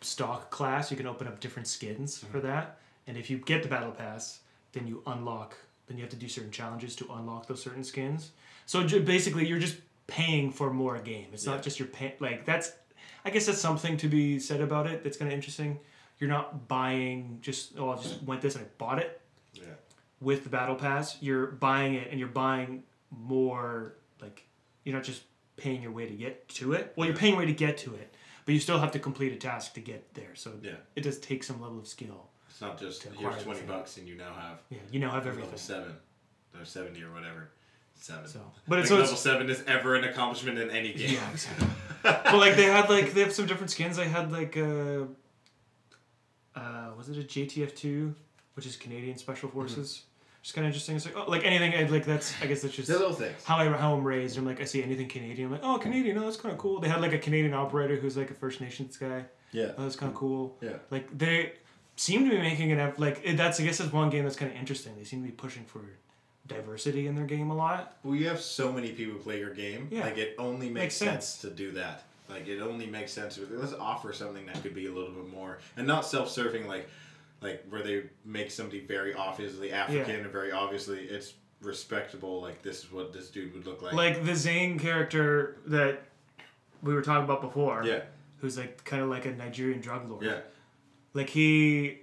[0.01, 2.77] stock class, you can open up different skins for that.
[3.07, 4.39] And if you get the battle pass,
[4.71, 5.57] then you unlock.
[5.87, 8.31] Then you have to do certain challenges to unlock those certain skins.
[8.65, 9.75] So j- basically, you're just
[10.07, 11.27] paying for more game.
[11.33, 11.53] It's Yeah.
[11.53, 12.15] not just your pay.
[12.19, 12.71] Like that's,
[13.25, 15.03] I guess that's something to be said about it.
[15.03, 15.79] That's kind of interesting.
[16.19, 19.19] You're not buying just oh I just went this and I bought it
[19.53, 19.63] yeah.
[20.21, 21.17] with the battle pass.
[21.21, 24.45] You're buying it and you're buying more like
[24.83, 25.23] you're not just
[25.57, 26.93] paying your way to get to it.
[26.95, 28.13] Well, you're paying your way to get to it,
[28.45, 30.33] but you still have to complete a task to get there.
[30.35, 30.73] So Yeah.
[30.95, 32.29] it does take some level of skill.
[32.49, 35.39] It's not just here's twenty bucks and you now have Yeah, you now have level
[35.41, 35.57] everything.
[35.57, 35.95] seven,
[36.57, 37.49] or seventy or whatever.
[37.95, 38.27] Seven.
[38.27, 41.13] So, but it's Like, so level it's, seven is ever an accomplishment in any game.
[41.15, 41.67] yeah, exactly.
[42.03, 43.95] but like they had like they have some different skins.
[43.97, 45.03] They had like uh,
[46.55, 48.13] uh was it a JTF two,
[48.55, 50.03] which is Canadian Special Forces.
[50.41, 50.97] Just kind of interesting.
[50.97, 51.73] It's like oh, like anything.
[51.73, 53.41] I- Like that's I guess that's just little things.
[53.45, 54.37] how I how I'm raised.
[54.37, 55.45] I'm like I see anything Canadian.
[55.47, 56.17] I'm like oh Canadian.
[56.17, 56.79] Oh that's kind of cool.
[56.81, 59.23] They had like a Canadian operator who's like a First Nations guy.
[59.53, 59.71] Yeah.
[59.77, 60.57] Oh that's kind of cool.
[60.61, 60.77] Yeah.
[60.91, 61.53] Like they
[61.95, 64.35] seem to be making an eff- like it, that's I guess that's one game that's
[64.35, 64.93] kind of interesting.
[64.97, 65.79] They seem to be pushing for
[66.47, 67.97] diversity in their game a lot.
[68.03, 69.87] Well, you have so many people play your game.
[69.91, 70.01] Yeah.
[70.01, 71.25] Like it only makes, Makes sense.
[71.25, 71.41] sense.
[71.41, 72.03] to do that.
[72.29, 73.35] Like it only makes sense.
[73.35, 76.67] to- Let's offer something that could be a little bit more and not self-serving.
[76.67, 76.87] Like,
[77.41, 82.41] like where they make somebody very obviously African and very obviously it's respectable.
[82.41, 83.93] Like this is what this dude would look like.
[83.93, 86.01] Like the Zane character that
[86.81, 87.83] we were talking about before.
[87.85, 88.01] yeah,
[88.39, 90.23] Who's like kind of like a Nigerian drug lord.
[90.25, 90.39] yeah,
[91.13, 91.99] Like he,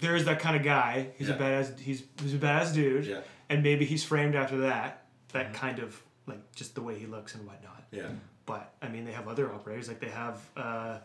[0.00, 1.08] there is that kind of guy.
[1.18, 1.34] He's Yeah.
[1.34, 1.78] a badass.
[1.78, 3.06] He's he's a badass dude.
[3.06, 5.04] yeah, And maybe he's framed after that.
[5.32, 7.84] That kind of like just the way he looks and whatnot.
[7.92, 8.08] yeah.
[8.46, 9.86] But I mean, they have other operators.
[9.88, 10.98] Like they have uh,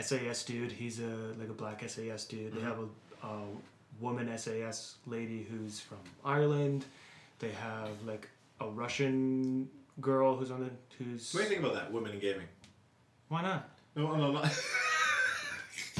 [0.00, 0.72] SAS dude.
[0.72, 2.54] He's a like a black SAS dude.
[2.54, 3.40] They have a, a
[4.00, 6.84] woman SAS lady who's from Ireland.
[7.40, 8.28] They have like
[8.60, 9.68] a Russian
[10.00, 11.32] girl who's on the who's.
[11.34, 11.92] What do you think about that?
[11.92, 12.46] Women in gaming.
[13.28, 13.68] Why not?
[13.96, 14.42] No, no, no.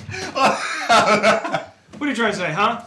[1.99, 2.83] What are you trying to say, huh?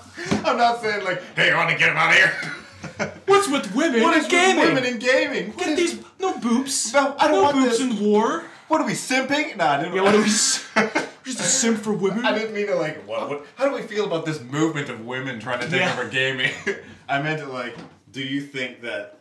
[0.45, 3.11] I'm not saying like, hey, I want to get him out of here.
[3.25, 4.65] What's with women what in is with gaming?
[4.65, 5.47] women in gaming?
[5.53, 6.93] What Get is- these no boobs.
[6.93, 7.99] No, I don't no want boobs this.
[7.99, 8.43] in war.
[8.67, 9.55] What are we simping?
[9.55, 9.95] No, I didn't.
[9.95, 10.23] Yeah, what are we?
[11.23, 12.25] Just a simp for women.
[12.25, 13.07] I didn't mean to like.
[13.07, 13.45] What, what?
[13.55, 15.93] How do we feel about this movement of women trying to take Yeah.
[15.93, 16.51] over gaming?
[17.09, 17.75] I meant to like.
[18.11, 19.19] Do you think that?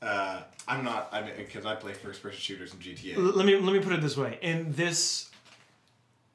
[0.00, 1.08] Uh, I'm not.
[1.12, 3.16] I mean, because I play first-person shooters in GTA.
[3.16, 4.38] L- let me let me put it this way.
[4.42, 5.30] In this,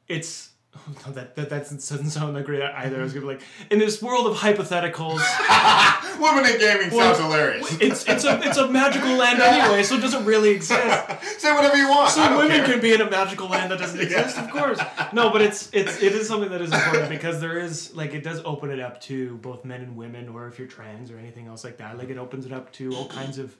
[0.07, 0.49] it's
[1.05, 2.99] no, that that that doesn't sound that great either.
[2.99, 5.21] I was gonna be like, in this world of hypotheticals,
[6.19, 7.77] Women in gaming Well, sounds hilarious.
[7.79, 10.79] it's it's a it's a magical land anyway, so it doesn't really exist.
[11.39, 12.09] Say whatever you want.
[12.11, 12.65] So women care.
[12.65, 14.79] can be in a magical land that doesn't exist, of course.
[15.13, 18.23] No, but it's it's it is something that is important because there is like it
[18.23, 21.47] does open it up to both men and women, or if you're trans or anything
[21.47, 21.97] else like that.
[21.97, 23.55] Like it opens it up to all kinds of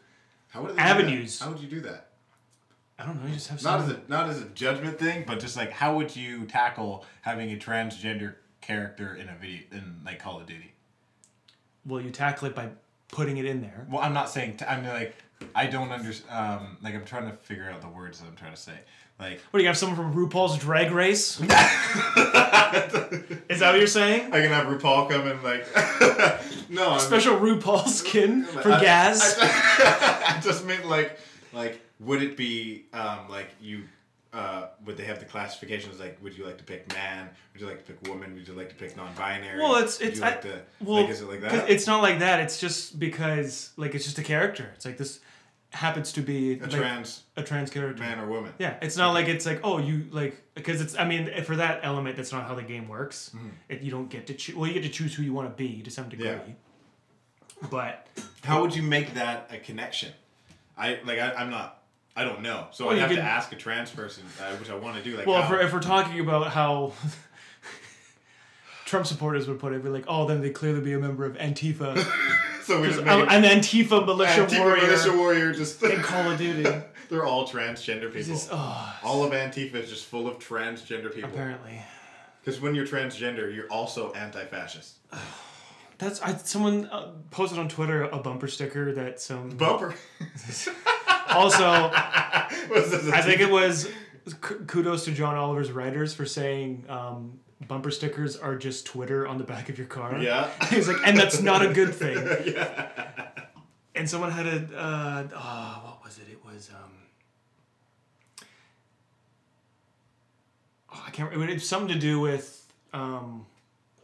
[0.50, 0.88] How would they do that?
[0.88, 1.40] avenues.
[1.40, 2.08] How would you do that?
[3.04, 3.28] I don't know.
[3.28, 5.98] You just have Not as a not as a judgment thing, But just like, how
[5.98, 10.72] would you tackle having a transgender character in a video in like Call of Duty?
[11.86, 12.70] well, you tackle it by
[13.10, 13.86] putting it in there.
[13.92, 14.56] Well, I'm not saying.
[14.58, 15.16] T- I mean, like,
[15.54, 16.32] I don't understand.
[16.62, 18.74] Um, like, I'm trying to figure out the words that I'm trying to say.
[19.20, 19.78] Like What do you have?
[19.78, 21.40] Someone from RuPaul's Drag Race?
[21.42, 21.46] Is
[23.60, 24.34] that what you're saying?
[24.34, 25.68] I can have RuPaul come and like
[26.70, 29.38] no Special RuPaul skin for I- Gaz.
[29.40, 31.20] I, I just meant like
[31.54, 33.84] like would it be um like you
[34.34, 37.68] uh would they have the classifications like would you like to pick man would you
[37.68, 40.42] like to pick woman would you like to pick non-binary Well, it's- it's- like I-
[40.42, 42.40] to, well, like is it like that It's not like that.
[42.40, 44.72] It's just because like it's just a character.
[44.76, 45.20] It's like this
[45.72, 48.02] happens to be a like, trans a trans character.
[48.04, 51.06] man or woman Yeah, it's not like it's like oh you like because it's I
[51.06, 53.36] mean for that element that's not how the game works.
[53.70, 54.56] It, you don't get to choose.
[54.56, 56.26] Well, you get to choose who you want to be to some degree.
[56.28, 56.40] Yeah.
[57.70, 58.08] But
[58.44, 60.12] how would you make that a connection
[60.78, 61.83] I like I, I'm not
[62.16, 64.76] I don't know so Well, I have to ask a trans person uh, which I
[64.76, 66.94] want to do like well, if we're, if we're talking about how
[68.86, 71.36] Trump supporters would put it, we're like, oh, then they clearly be a member of
[71.38, 71.98] Antifa,
[72.64, 73.06] so we just an
[73.44, 76.70] Antifa militia Antifa warrior militia warrior just in Call of Duty.
[77.10, 81.32] they're all transgender people just, oh, all of Antifa is just full of transgender people
[81.32, 81.82] apparently.
[82.44, 84.98] Because when you're transgender, you're also anti-fascist.
[85.98, 89.96] That's I, someone uh, posted on Twitter a bumper sticker that some Bumper.
[91.34, 91.64] Also
[92.70, 93.90] Was this a I think it was
[94.42, 99.44] kudos to John Oliver's writers for saying um, bumper stickers are just Twitter on the
[99.44, 100.18] back of your car.
[100.18, 100.50] Yeah.
[100.70, 102.18] He's like, and that's not a good thing.
[102.56, 103.10] yeah.
[103.96, 106.32] And someone had a, uh, oh, what was it?
[106.32, 108.46] It was, um,
[110.94, 111.52] oh, I can't remember.
[111.52, 113.46] It was something to do with um,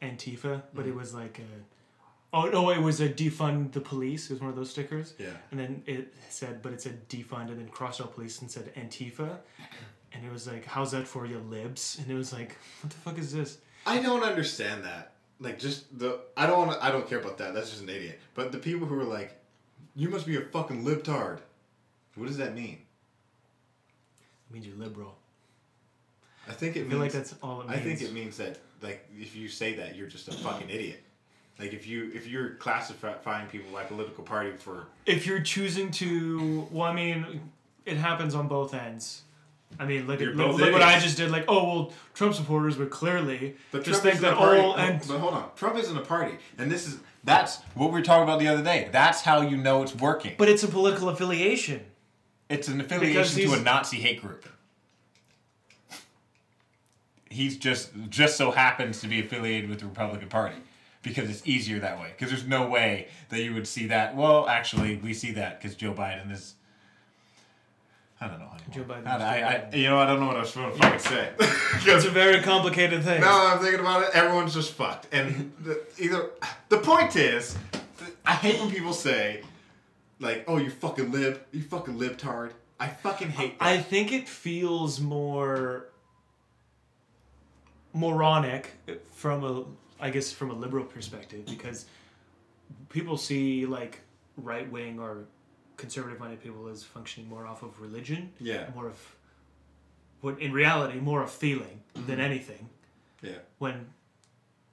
[0.01, 0.89] Antifa, but Mm-hmm.
[0.89, 1.78] it was like a,
[2.33, 4.29] oh, no, it was a defund the police.
[4.29, 5.13] It was one of those stickers.
[5.17, 5.27] Yeah.
[5.51, 8.73] And then it said, but it said defund and then crossed out police and said
[8.75, 9.37] Antifa.
[10.11, 11.99] And it was like, how's that for you libs?
[12.01, 13.59] And it was like, what the fuck is this?
[13.85, 15.13] I don't understand that.
[15.39, 16.85] Like, just the I don't want to.
[16.85, 17.53] I don't care about that.
[17.53, 18.19] That's just an idiot.
[18.33, 19.39] But the people who are like,
[19.95, 21.39] "You must be a fucking libtard."
[22.15, 22.79] What does that mean?
[24.49, 25.15] It means you're liberal.
[26.47, 27.01] I think it I feel means.
[27.01, 30.07] like that's all it I think it means that like if you say that, you're
[30.07, 31.01] just a fucking idiot.
[31.59, 36.67] Like if you if you're classifying people by political party for if you're choosing to
[36.71, 37.41] well i mean
[37.85, 39.23] it happens on both ends
[39.77, 41.03] i mean look You're at look, both look what i idiots.
[41.03, 44.35] just did like oh well trump supporters would clearly But just Trump think that a
[44.37, 44.61] party.
[44.61, 47.87] all No, and but hold on, Trump isn't a party, and this is That's what
[47.91, 48.87] we were talking about the other day.
[48.93, 50.35] That's how you know it's working.
[50.37, 51.81] but it's a political affiliation
[52.47, 54.47] It's an Because affiliation to a Nazi hate group.
[57.29, 60.55] He's just just so happens to be affiliated with the Republican Party
[61.01, 62.09] because it's easier that way.
[62.15, 64.15] Because there's no way that you would see that.
[64.15, 66.55] Well, actually, we see that because Joe Biden is.
[68.21, 68.47] I don't know.
[68.47, 68.59] Anymore.
[68.71, 70.83] Joe Biden I, I, I, you know I don't know what I was supposed to
[70.83, 71.29] fucking say.
[71.39, 75.07] it's a very complicated thing now I'm thinking about it, everyone's just fucked.
[75.13, 76.31] And the, either
[76.67, 77.57] the point is,
[78.25, 79.41] I hate when people say,
[80.19, 83.65] like, "Oh, you fucking lib, you fucking libtard." I fucking hate that.
[83.65, 85.87] i think it feels more
[87.93, 88.73] moronic
[89.13, 89.65] from a
[89.99, 91.85] i guess from a liberal perspective because
[92.89, 94.01] people see like
[94.37, 95.25] right wing or
[95.77, 98.67] conservative minded people as functioning more off of religion Yeah.
[98.75, 99.15] more of
[100.21, 102.05] what in reality more of feeling Mm-hmm.
[102.07, 102.69] than anything
[103.23, 103.39] yeah.
[103.57, 103.87] when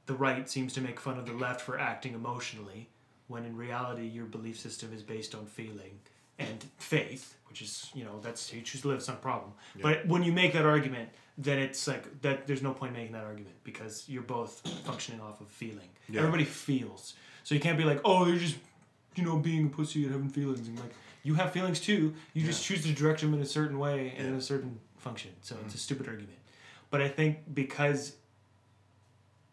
[0.05, 2.91] the right seems to make fun of the left for acting emotionally
[3.27, 5.99] when in reality your belief system is based on feeling
[6.39, 9.51] and faith which is you know that's you choose to live it's not a problem
[9.81, 11.09] but when you make that argument
[11.39, 15.41] then it's like that there's no point making that argument because you're both functioning off
[15.41, 15.89] of feeling.
[16.09, 16.20] Yeah.
[16.20, 17.14] everybody feels.
[17.45, 18.57] So you can't be like oh they're just
[19.14, 20.66] you know being a pussy and having feelings.
[20.68, 22.14] And like you have feelings too.
[22.34, 25.30] You just choose to direct them in a certain way and in a certain function.
[25.43, 25.76] So it's a mm-hmm.
[25.78, 26.39] stupid argument.
[26.91, 28.12] But i think because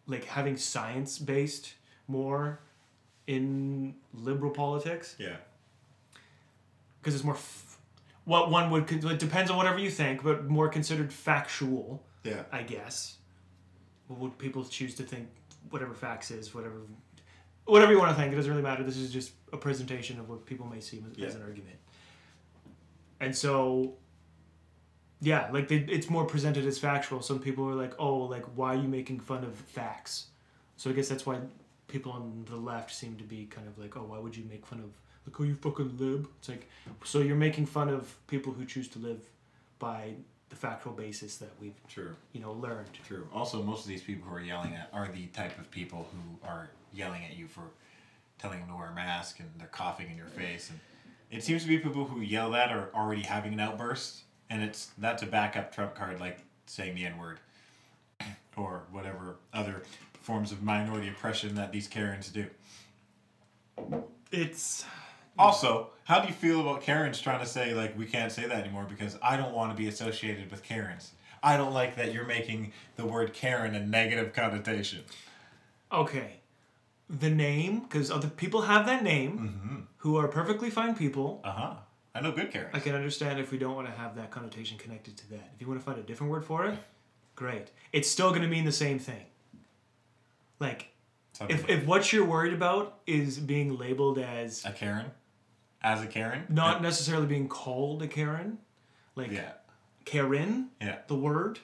[0.08, 1.74] like having science based
[2.08, 2.60] more
[3.28, 5.38] in liberal politics Yeah.
[7.00, 7.38] because it's more
[8.26, 12.44] what one would it depends on whatever you think but more considered factual Yeah.
[12.52, 13.18] i guess.
[14.08, 15.28] What would people choose to think
[15.70, 16.82] whatever facts is whatever
[17.66, 20.30] whatever you want to think it doesn't really matter this is just a presentation of
[20.30, 21.78] what people may see as, as an argument.
[23.20, 23.94] And so
[25.22, 27.22] yeah like they, it's more presented as factual.
[27.22, 30.28] Some people are like oh like why are you making fun of facts?
[30.78, 31.38] So i guess that's why
[31.88, 34.66] people on the left seem to be kind of like oh why would you make
[34.66, 34.90] fun of
[35.26, 36.70] like oh you fucking lib it's like
[37.04, 39.22] so you're making fun of people who choose to live
[39.80, 40.14] by
[40.54, 42.16] the factual basis that we've True.
[42.32, 43.28] you know learned True.
[43.34, 46.48] Also, most of these people who are yelling at are the type of people who
[46.48, 47.64] are yelling at you for
[48.38, 50.70] telling them to wear a mask and they're coughing in your face.
[50.70, 50.80] And
[51.32, 54.92] it seems to be people who yell that are already having an outburst, and it's
[55.00, 57.40] that's a backup trump card like saying the N word
[58.56, 59.82] or whatever other
[60.22, 62.46] forms of minority oppression that these Karens do.
[64.32, 64.86] it's
[65.38, 68.58] Also, how do you feel about Karen's trying to say like we can't say that
[68.58, 71.12] anymore because I don't want to be associated with Karens.
[71.42, 75.02] I don't like that you're making the word Karen a negative connotation.
[75.92, 76.40] Okay.
[77.10, 81.42] The name, because other people have that name, who are perfectly fine people.
[81.44, 81.74] Uh huh.
[82.16, 82.72] I know good Karens.
[82.74, 85.52] I can understand if we don't want to have that connotation connected to that.
[85.56, 86.78] If you want to find a different word for it,
[87.36, 87.70] great.
[87.92, 89.26] It's still going to mean the same thing.
[90.60, 90.90] Like,
[91.50, 95.08] if, if what you're worried about is being labeled as a Karen,
[95.84, 98.58] as a Karen, not necessarily being called a Karen,
[99.16, 99.52] like yeah,
[100.06, 100.98] Karen, yeah.
[101.08, 101.60] the word,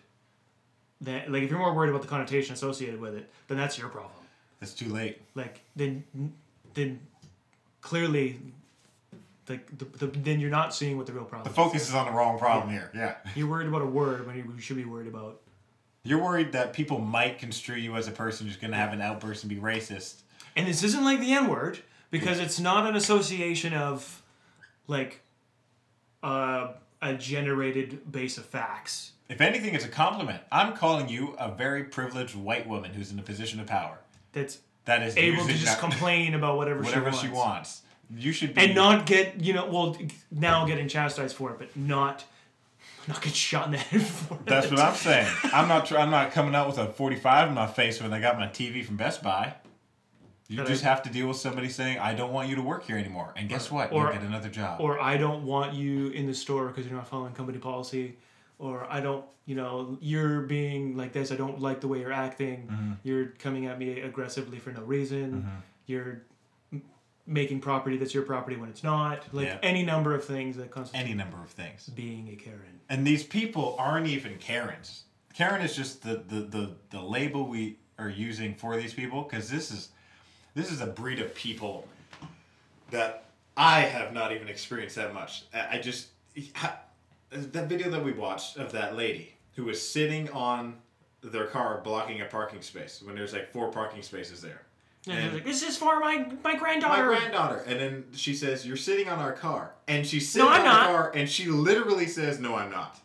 [1.01, 3.89] that like if you're more worried about the connotation associated with it, then that's your
[3.89, 4.11] problem.
[4.61, 5.21] It's too late.
[5.35, 6.03] Like then,
[6.73, 6.99] then
[7.81, 8.39] clearly,
[9.47, 11.49] like the, the, then you're not seeing what the real problem.
[11.49, 12.91] The focus is on the wrong problem here.
[12.93, 13.15] Yeah.
[13.35, 15.39] You're worried about a word when you should be worried about.
[16.03, 19.01] You're worried that people might construe you as a person who's going to have an
[19.01, 20.21] outburst and be racist.
[20.55, 21.79] And this isn't like the N word
[22.11, 24.22] because it's not an association of,
[24.88, 25.22] like,
[26.23, 26.69] uh,
[27.02, 29.14] a generated base of facts.
[29.30, 30.41] If anything, it's a compliment.
[30.52, 33.99] I'm calling you a very privileged white woman who's in a position of power.
[34.34, 37.36] That's That is able to just complain about whatever, whatever she she wants.
[37.45, 37.81] wants.
[38.18, 39.95] You should be and not get you know well
[40.31, 42.26] now getting chastised for it, but not
[43.07, 44.48] not get shot in the head for it.
[44.48, 45.27] That's what I'm saying.
[45.44, 45.91] I'm not.
[45.91, 48.84] I'm not coming out with a 45 in my face when I got my TV
[48.84, 49.53] from Best Buy.
[50.49, 52.84] You just I- have to deal with somebody saying, "I don't want you to work
[52.84, 53.91] here anymore," and guess what?
[53.93, 54.81] or- You'll get another job.
[54.81, 58.17] Or I don't want you in the store because you're not following company policy.
[58.57, 61.31] Or I don't, you know, you're being like this.
[61.31, 62.67] I don't like the way you're acting.
[62.67, 62.91] Mm-hmm.
[63.03, 65.47] You're coming at me aggressively for no reason.
[65.85, 66.23] You're
[67.26, 69.23] making property that's your property when it's not.
[69.34, 69.59] Like Yeah.
[69.61, 71.88] any number of things that constitute Any number of things.
[71.89, 72.80] being a Karen.
[72.89, 75.03] And these people aren't even Karens.
[75.34, 79.49] Karen is just the the the, the label we are using for these people because
[79.49, 79.89] this is
[80.55, 81.88] this is a breed of people
[82.91, 83.26] that
[83.57, 85.43] I have not even experienced that much.
[85.53, 86.07] I just
[87.31, 90.76] that video that we watched of that lady who was sitting on
[91.21, 94.61] their car blocking a parking space when there's like four parking spaces there.
[95.07, 97.01] And like, this is for my my granddaughter.
[97.03, 97.55] my granddaughter.
[97.55, 97.63] granddaughter.
[97.67, 99.71] And then she says, You're sitting on our car.
[99.88, 100.88] And she's sitting No, on not.
[100.88, 102.99] the car and she literally says, No, I'm not.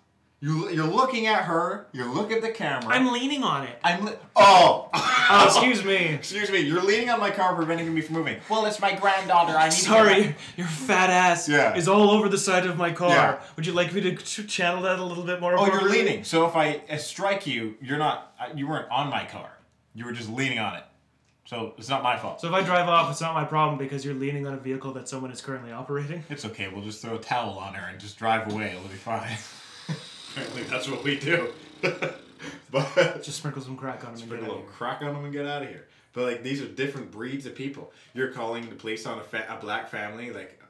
[0.45, 2.95] You, you're looking at her, you're looking at the camera.
[2.95, 3.79] I'm leaning on it.
[3.83, 4.91] I'm li- Oh!
[4.93, 5.97] Oh, excuse me.
[6.09, 8.39] Excuse me, you're leaning on my car, preventing me from moving.
[8.51, 9.57] Well, it's my granddaughter.
[9.57, 11.75] I need to Sorry, your fat ass Yeah.
[11.75, 13.09] is all over the side of my car.
[13.09, 13.41] Yeah.
[13.57, 15.59] Would you like me to channel that a little bit more?
[15.59, 16.25] Oh, you're leaning.
[16.25, 18.35] So if I strike you, you're not.
[18.55, 19.49] You weren't on my car.
[19.95, 20.85] You were just leaning on it.
[21.47, 22.43] So it's not my fault.
[22.43, 24.93] So if I drive off, it's not my problem because you're leaning on a vehicle
[24.93, 26.23] that someone is currently operating.
[26.29, 26.69] It's okay.
[26.69, 28.73] We'll just throw a towel on her and just drive away.
[28.77, 29.39] It'll be fine.
[30.35, 31.49] Apparently, that's what we do.
[32.71, 34.73] but Just sprinkle some crack on them and get a out little of here.
[34.73, 35.87] crack on them and get out of here.
[36.13, 37.93] But like these are different breeds of people.
[38.15, 40.61] You're calling the police on a, fa- a black family, like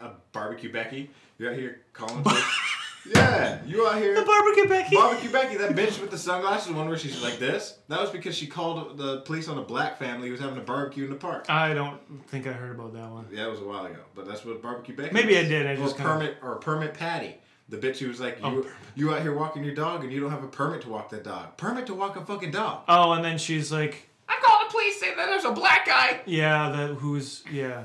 [0.00, 1.10] a, a barbecue Becky.
[1.38, 2.24] You're out here calling.
[3.14, 4.14] yeah, you out here.
[4.14, 4.94] The barbecue Becky.
[4.96, 7.78] Barbecue Becky, that bitch with the sunglasses, the one where she's like this.
[7.88, 10.62] That was because she called the police on a black family who was having a
[10.62, 11.46] barbecue in the park.
[11.48, 13.26] I don't think I heard about that one.
[13.32, 15.12] Yeah, it was a while ago, but that's what barbecue Becky.
[15.12, 17.34] Maybe I did, I or just kinda- permit or permit Patty,
[17.72, 20.12] the bitch who was like, oh, you Oh, you out here walking your dog and
[20.12, 21.56] you don't have a permit to walk that dog.
[21.56, 22.82] Permit to walk a fucking dog.
[22.88, 26.20] Oh, and then she's like, I'm calling the police saying that there's a black guy.
[26.26, 27.84] yeah, that who's yeah.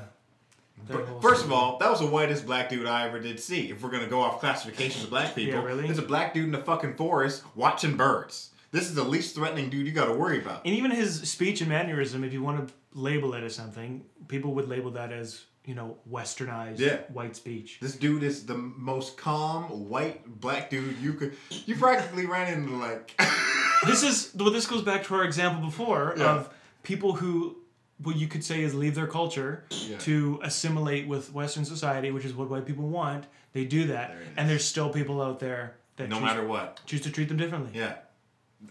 [0.86, 3.40] That Fir- whole First of all, that was the whitest black dude I ever did
[3.40, 3.70] see.
[3.70, 5.82] If we're gonna go off classifications of black people, Yeah, really?
[5.82, 8.50] There's a black dude in the fucking forest watching birds.
[8.70, 10.66] This is the least threatening dude you got to worry about.
[10.66, 14.52] and even his speech and mannerism, if you want to label it as something, people
[14.54, 16.98] would label that as you know westernized Yeah.
[17.12, 17.78] white speech.
[17.80, 21.36] This dude is the most calm white black dude you could.
[21.50, 23.20] You practically ran into like.
[23.86, 26.24] this is well this goes back to our example before Yeah.
[26.36, 27.58] of people who
[28.00, 29.98] what you could say is leave their culture Yeah.
[29.98, 34.22] to assimilate with western society which is what white people want they do that There
[34.36, 36.80] and there's still people out there that no choose, matter what.
[36.86, 37.96] choose to treat them differently Yeah.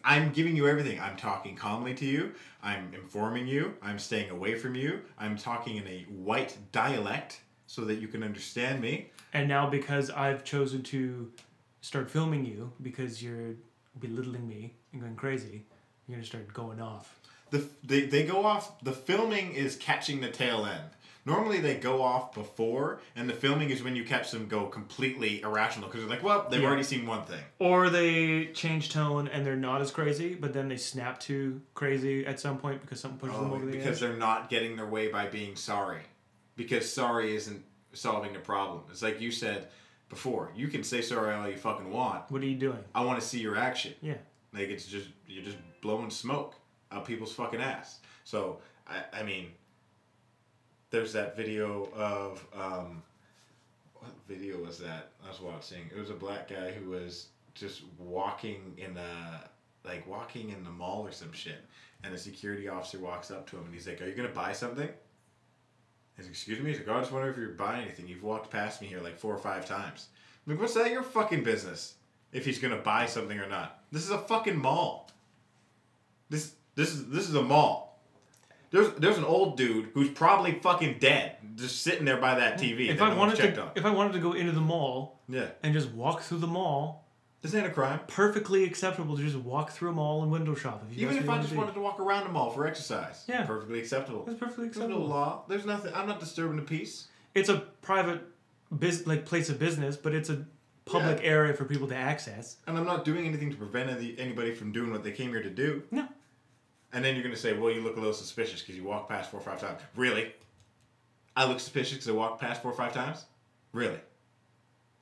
[0.03, 0.99] I'm giving you everything.
[0.99, 2.33] I'm talking calmly to you.
[2.61, 3.75] I'm informing you.
[3.81, 5.01] I'm staying away from you.
[5.17, 9.09] I'm talking in a white dialect so that you can understand me.
[9.33, 11.29] and now because i've chosen to
[11.81, 13.55] start filming you because you're
[13.99, 15.65] belittling me and going crazy
[16.07, 17.19] you're gonna start going off
[17.49, 18.65] The they, they go off.
[18.83, 20.89] The filming is catching the tail end.
[21.27, 25.41] Normally they go off before, and the filming is when you catch them go completely
[25.41, 26.67] irrational because they're like, well, they've Yeah.
[26.67, 27.43] already seen one thing.
[27.59, 32.25] or they change tone and they're not as crazy but then they snap to crazy
[32.25, 34.75] at some point because something pushes them Oh, over the because edge they're not getting
[34.77, 36.03] their way by being sorry.
[36.55, 37.61] Because sorry isn't
[37.93, 38.83] solving the problem.
[38.89, 39.67] It's like you said
[40.09, 40.51] before.
[40.55, 42.31] You can say sorry all you fucking want.
[42.31, 43.93] what are you doing I want to see your action.
[44.01, 44.15] yeah
[44.53, 46.55] Like it's just you're just blowing smoke
[46.91, 47.99] out people's fucking ass.
[48.23, 49.47] So I, I mean,
[50.89, 53.03] there's that video of um,
[53.95, 55.89] what video was that I was watching?
[55.93, 59.49] It was a black guy who was just walking in a
[59.83, 61.63] like walking in the mall or some shit,
[62.03, 64.53] and a security officer walks up to him and he's like, "Are you gonna buy
[64.53, 64.89] something?"
[66.15, 68.07] He's like, "Excuse me." He's like, "Oh, "I just wonder if you're buying anything.
[68.07, 70.07] You've walked past me here like four or five times."
[70.45, 71.95] I'm like, "What's that your fucking business?
[72.31, 73.83] If he's gonna buy something or not?
[73.91, 75.09] This is a fucking mall.
[76.29, 77.86] This this is this is a mall."
[78.71, 82.89] There's there's an old dude who's probably fucking dead, just sitting there by that TV.
[82.89, 83.71] If that I no wanted to, on.
[83.75, 87.05] if I wanted to go into the mall yeah, and just walk through the mall,
[87.43, 87.99] isn't a crime?
[88.07, 90.83] perfectly acceptable to just walk through a mall and window shop.
[90.91, 93.45] If Even if I just wanted to walk around the mall for exercise, Yeah.
[93.45, 94.25] perfectly acceptable.
[94.27, 95.07] It's perfectly There's no acceptable.
[95.07, 95.43] law.
[95.47, 95.93] There's nothing.
[95.93, 97.07] I'm not disturbing the peace.
[97.35, 98.21] It's a private,
[98.71, 100.45] bus- like place of business, but it's a
[100.85, 101.29] public Yeah.
[101.29, 102.57] area for people to access.
[102.67, 105.43] And I'm not doing anything to prevent any, anybody from doing what they came here
[105.43, 105.83] to do.
[105.91, 106.07] No.
[106.93, 109.09] And then you're going to say, well, you look a little suspicious because you walked
[109.09, 109.81] past four or five times.
[109.95, 110.33] Really?
[111.35, 113.25] I look suspicious because I walked past four or five times?
[113.73, 113.99] Really?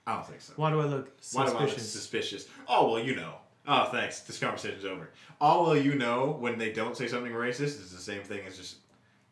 [0.08, 0.54] I don't think so.
[0.56, 1.54] Why do I look suspicious?
[1.54, 2.48] Why do I look suspicious?
[2.68, 3.36] Oh, well, you know.
[3.68, 4.20] Oh, thanks.
[4.22, 5.10] This conversation's over.
[5.42, 8.58] All well, you know when they don't say something racist is the same thing as
[8.58, 8.78] just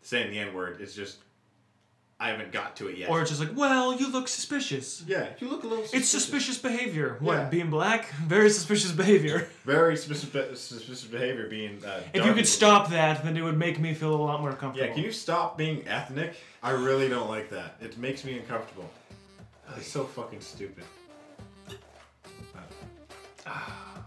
[0.02, 0.80] saying the N word.
[0.80, 1.18] It's just,
[2.20, 3.10] I haven't got to it yet.
[3.10, 5.04] Or it's just like, well, you look suspicious.
[5.08, 6.14] yeah, you look a little suspicious.
[6.14, 7.18] It's suspicious behavior.
[7.20, 7.34] What?
[7.34, 7.50] Yeah.
[7.50, 8.10] Being black?
[8.28, 9.50] Very suspicious behavior.
[9.66, 11.84] Very suspicious, suspicious behavior being.
[11.84, 14.54] Uh, if you could stop that, then it would make me feel a lot more
[14.54, 14.88] comfortable.
[14.88, 16.36] Yeah, can you stop being ethnic?
[16.62, 17.76] I really don't like that.
[17.82, 18.90] It makes me uncomfortable.
[19.76, 20.84] It's so fucking stupid.
[23.46, 24.06] Ah,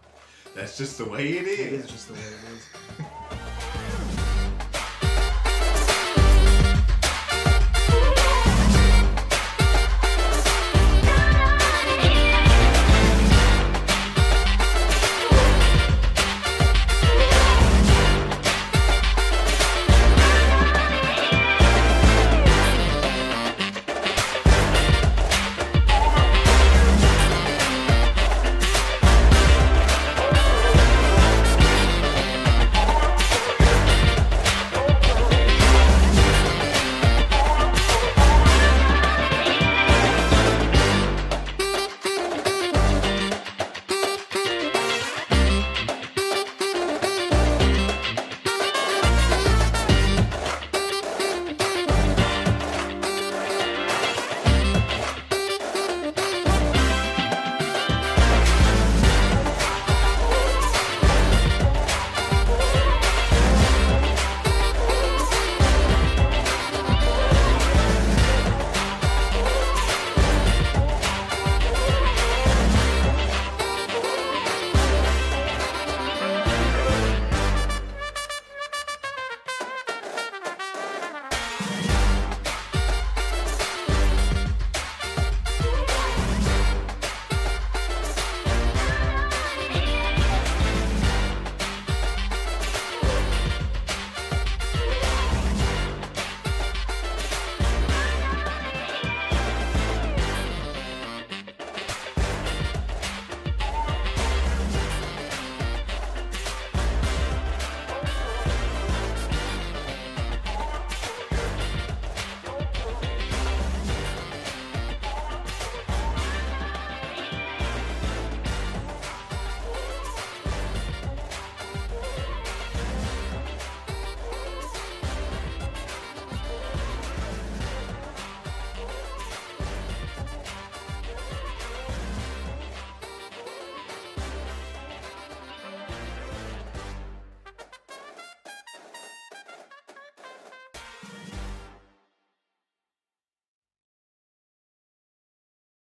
[0.55, 1.85] That's just the way it It is.
[1.85, 2.67] is just the way it is.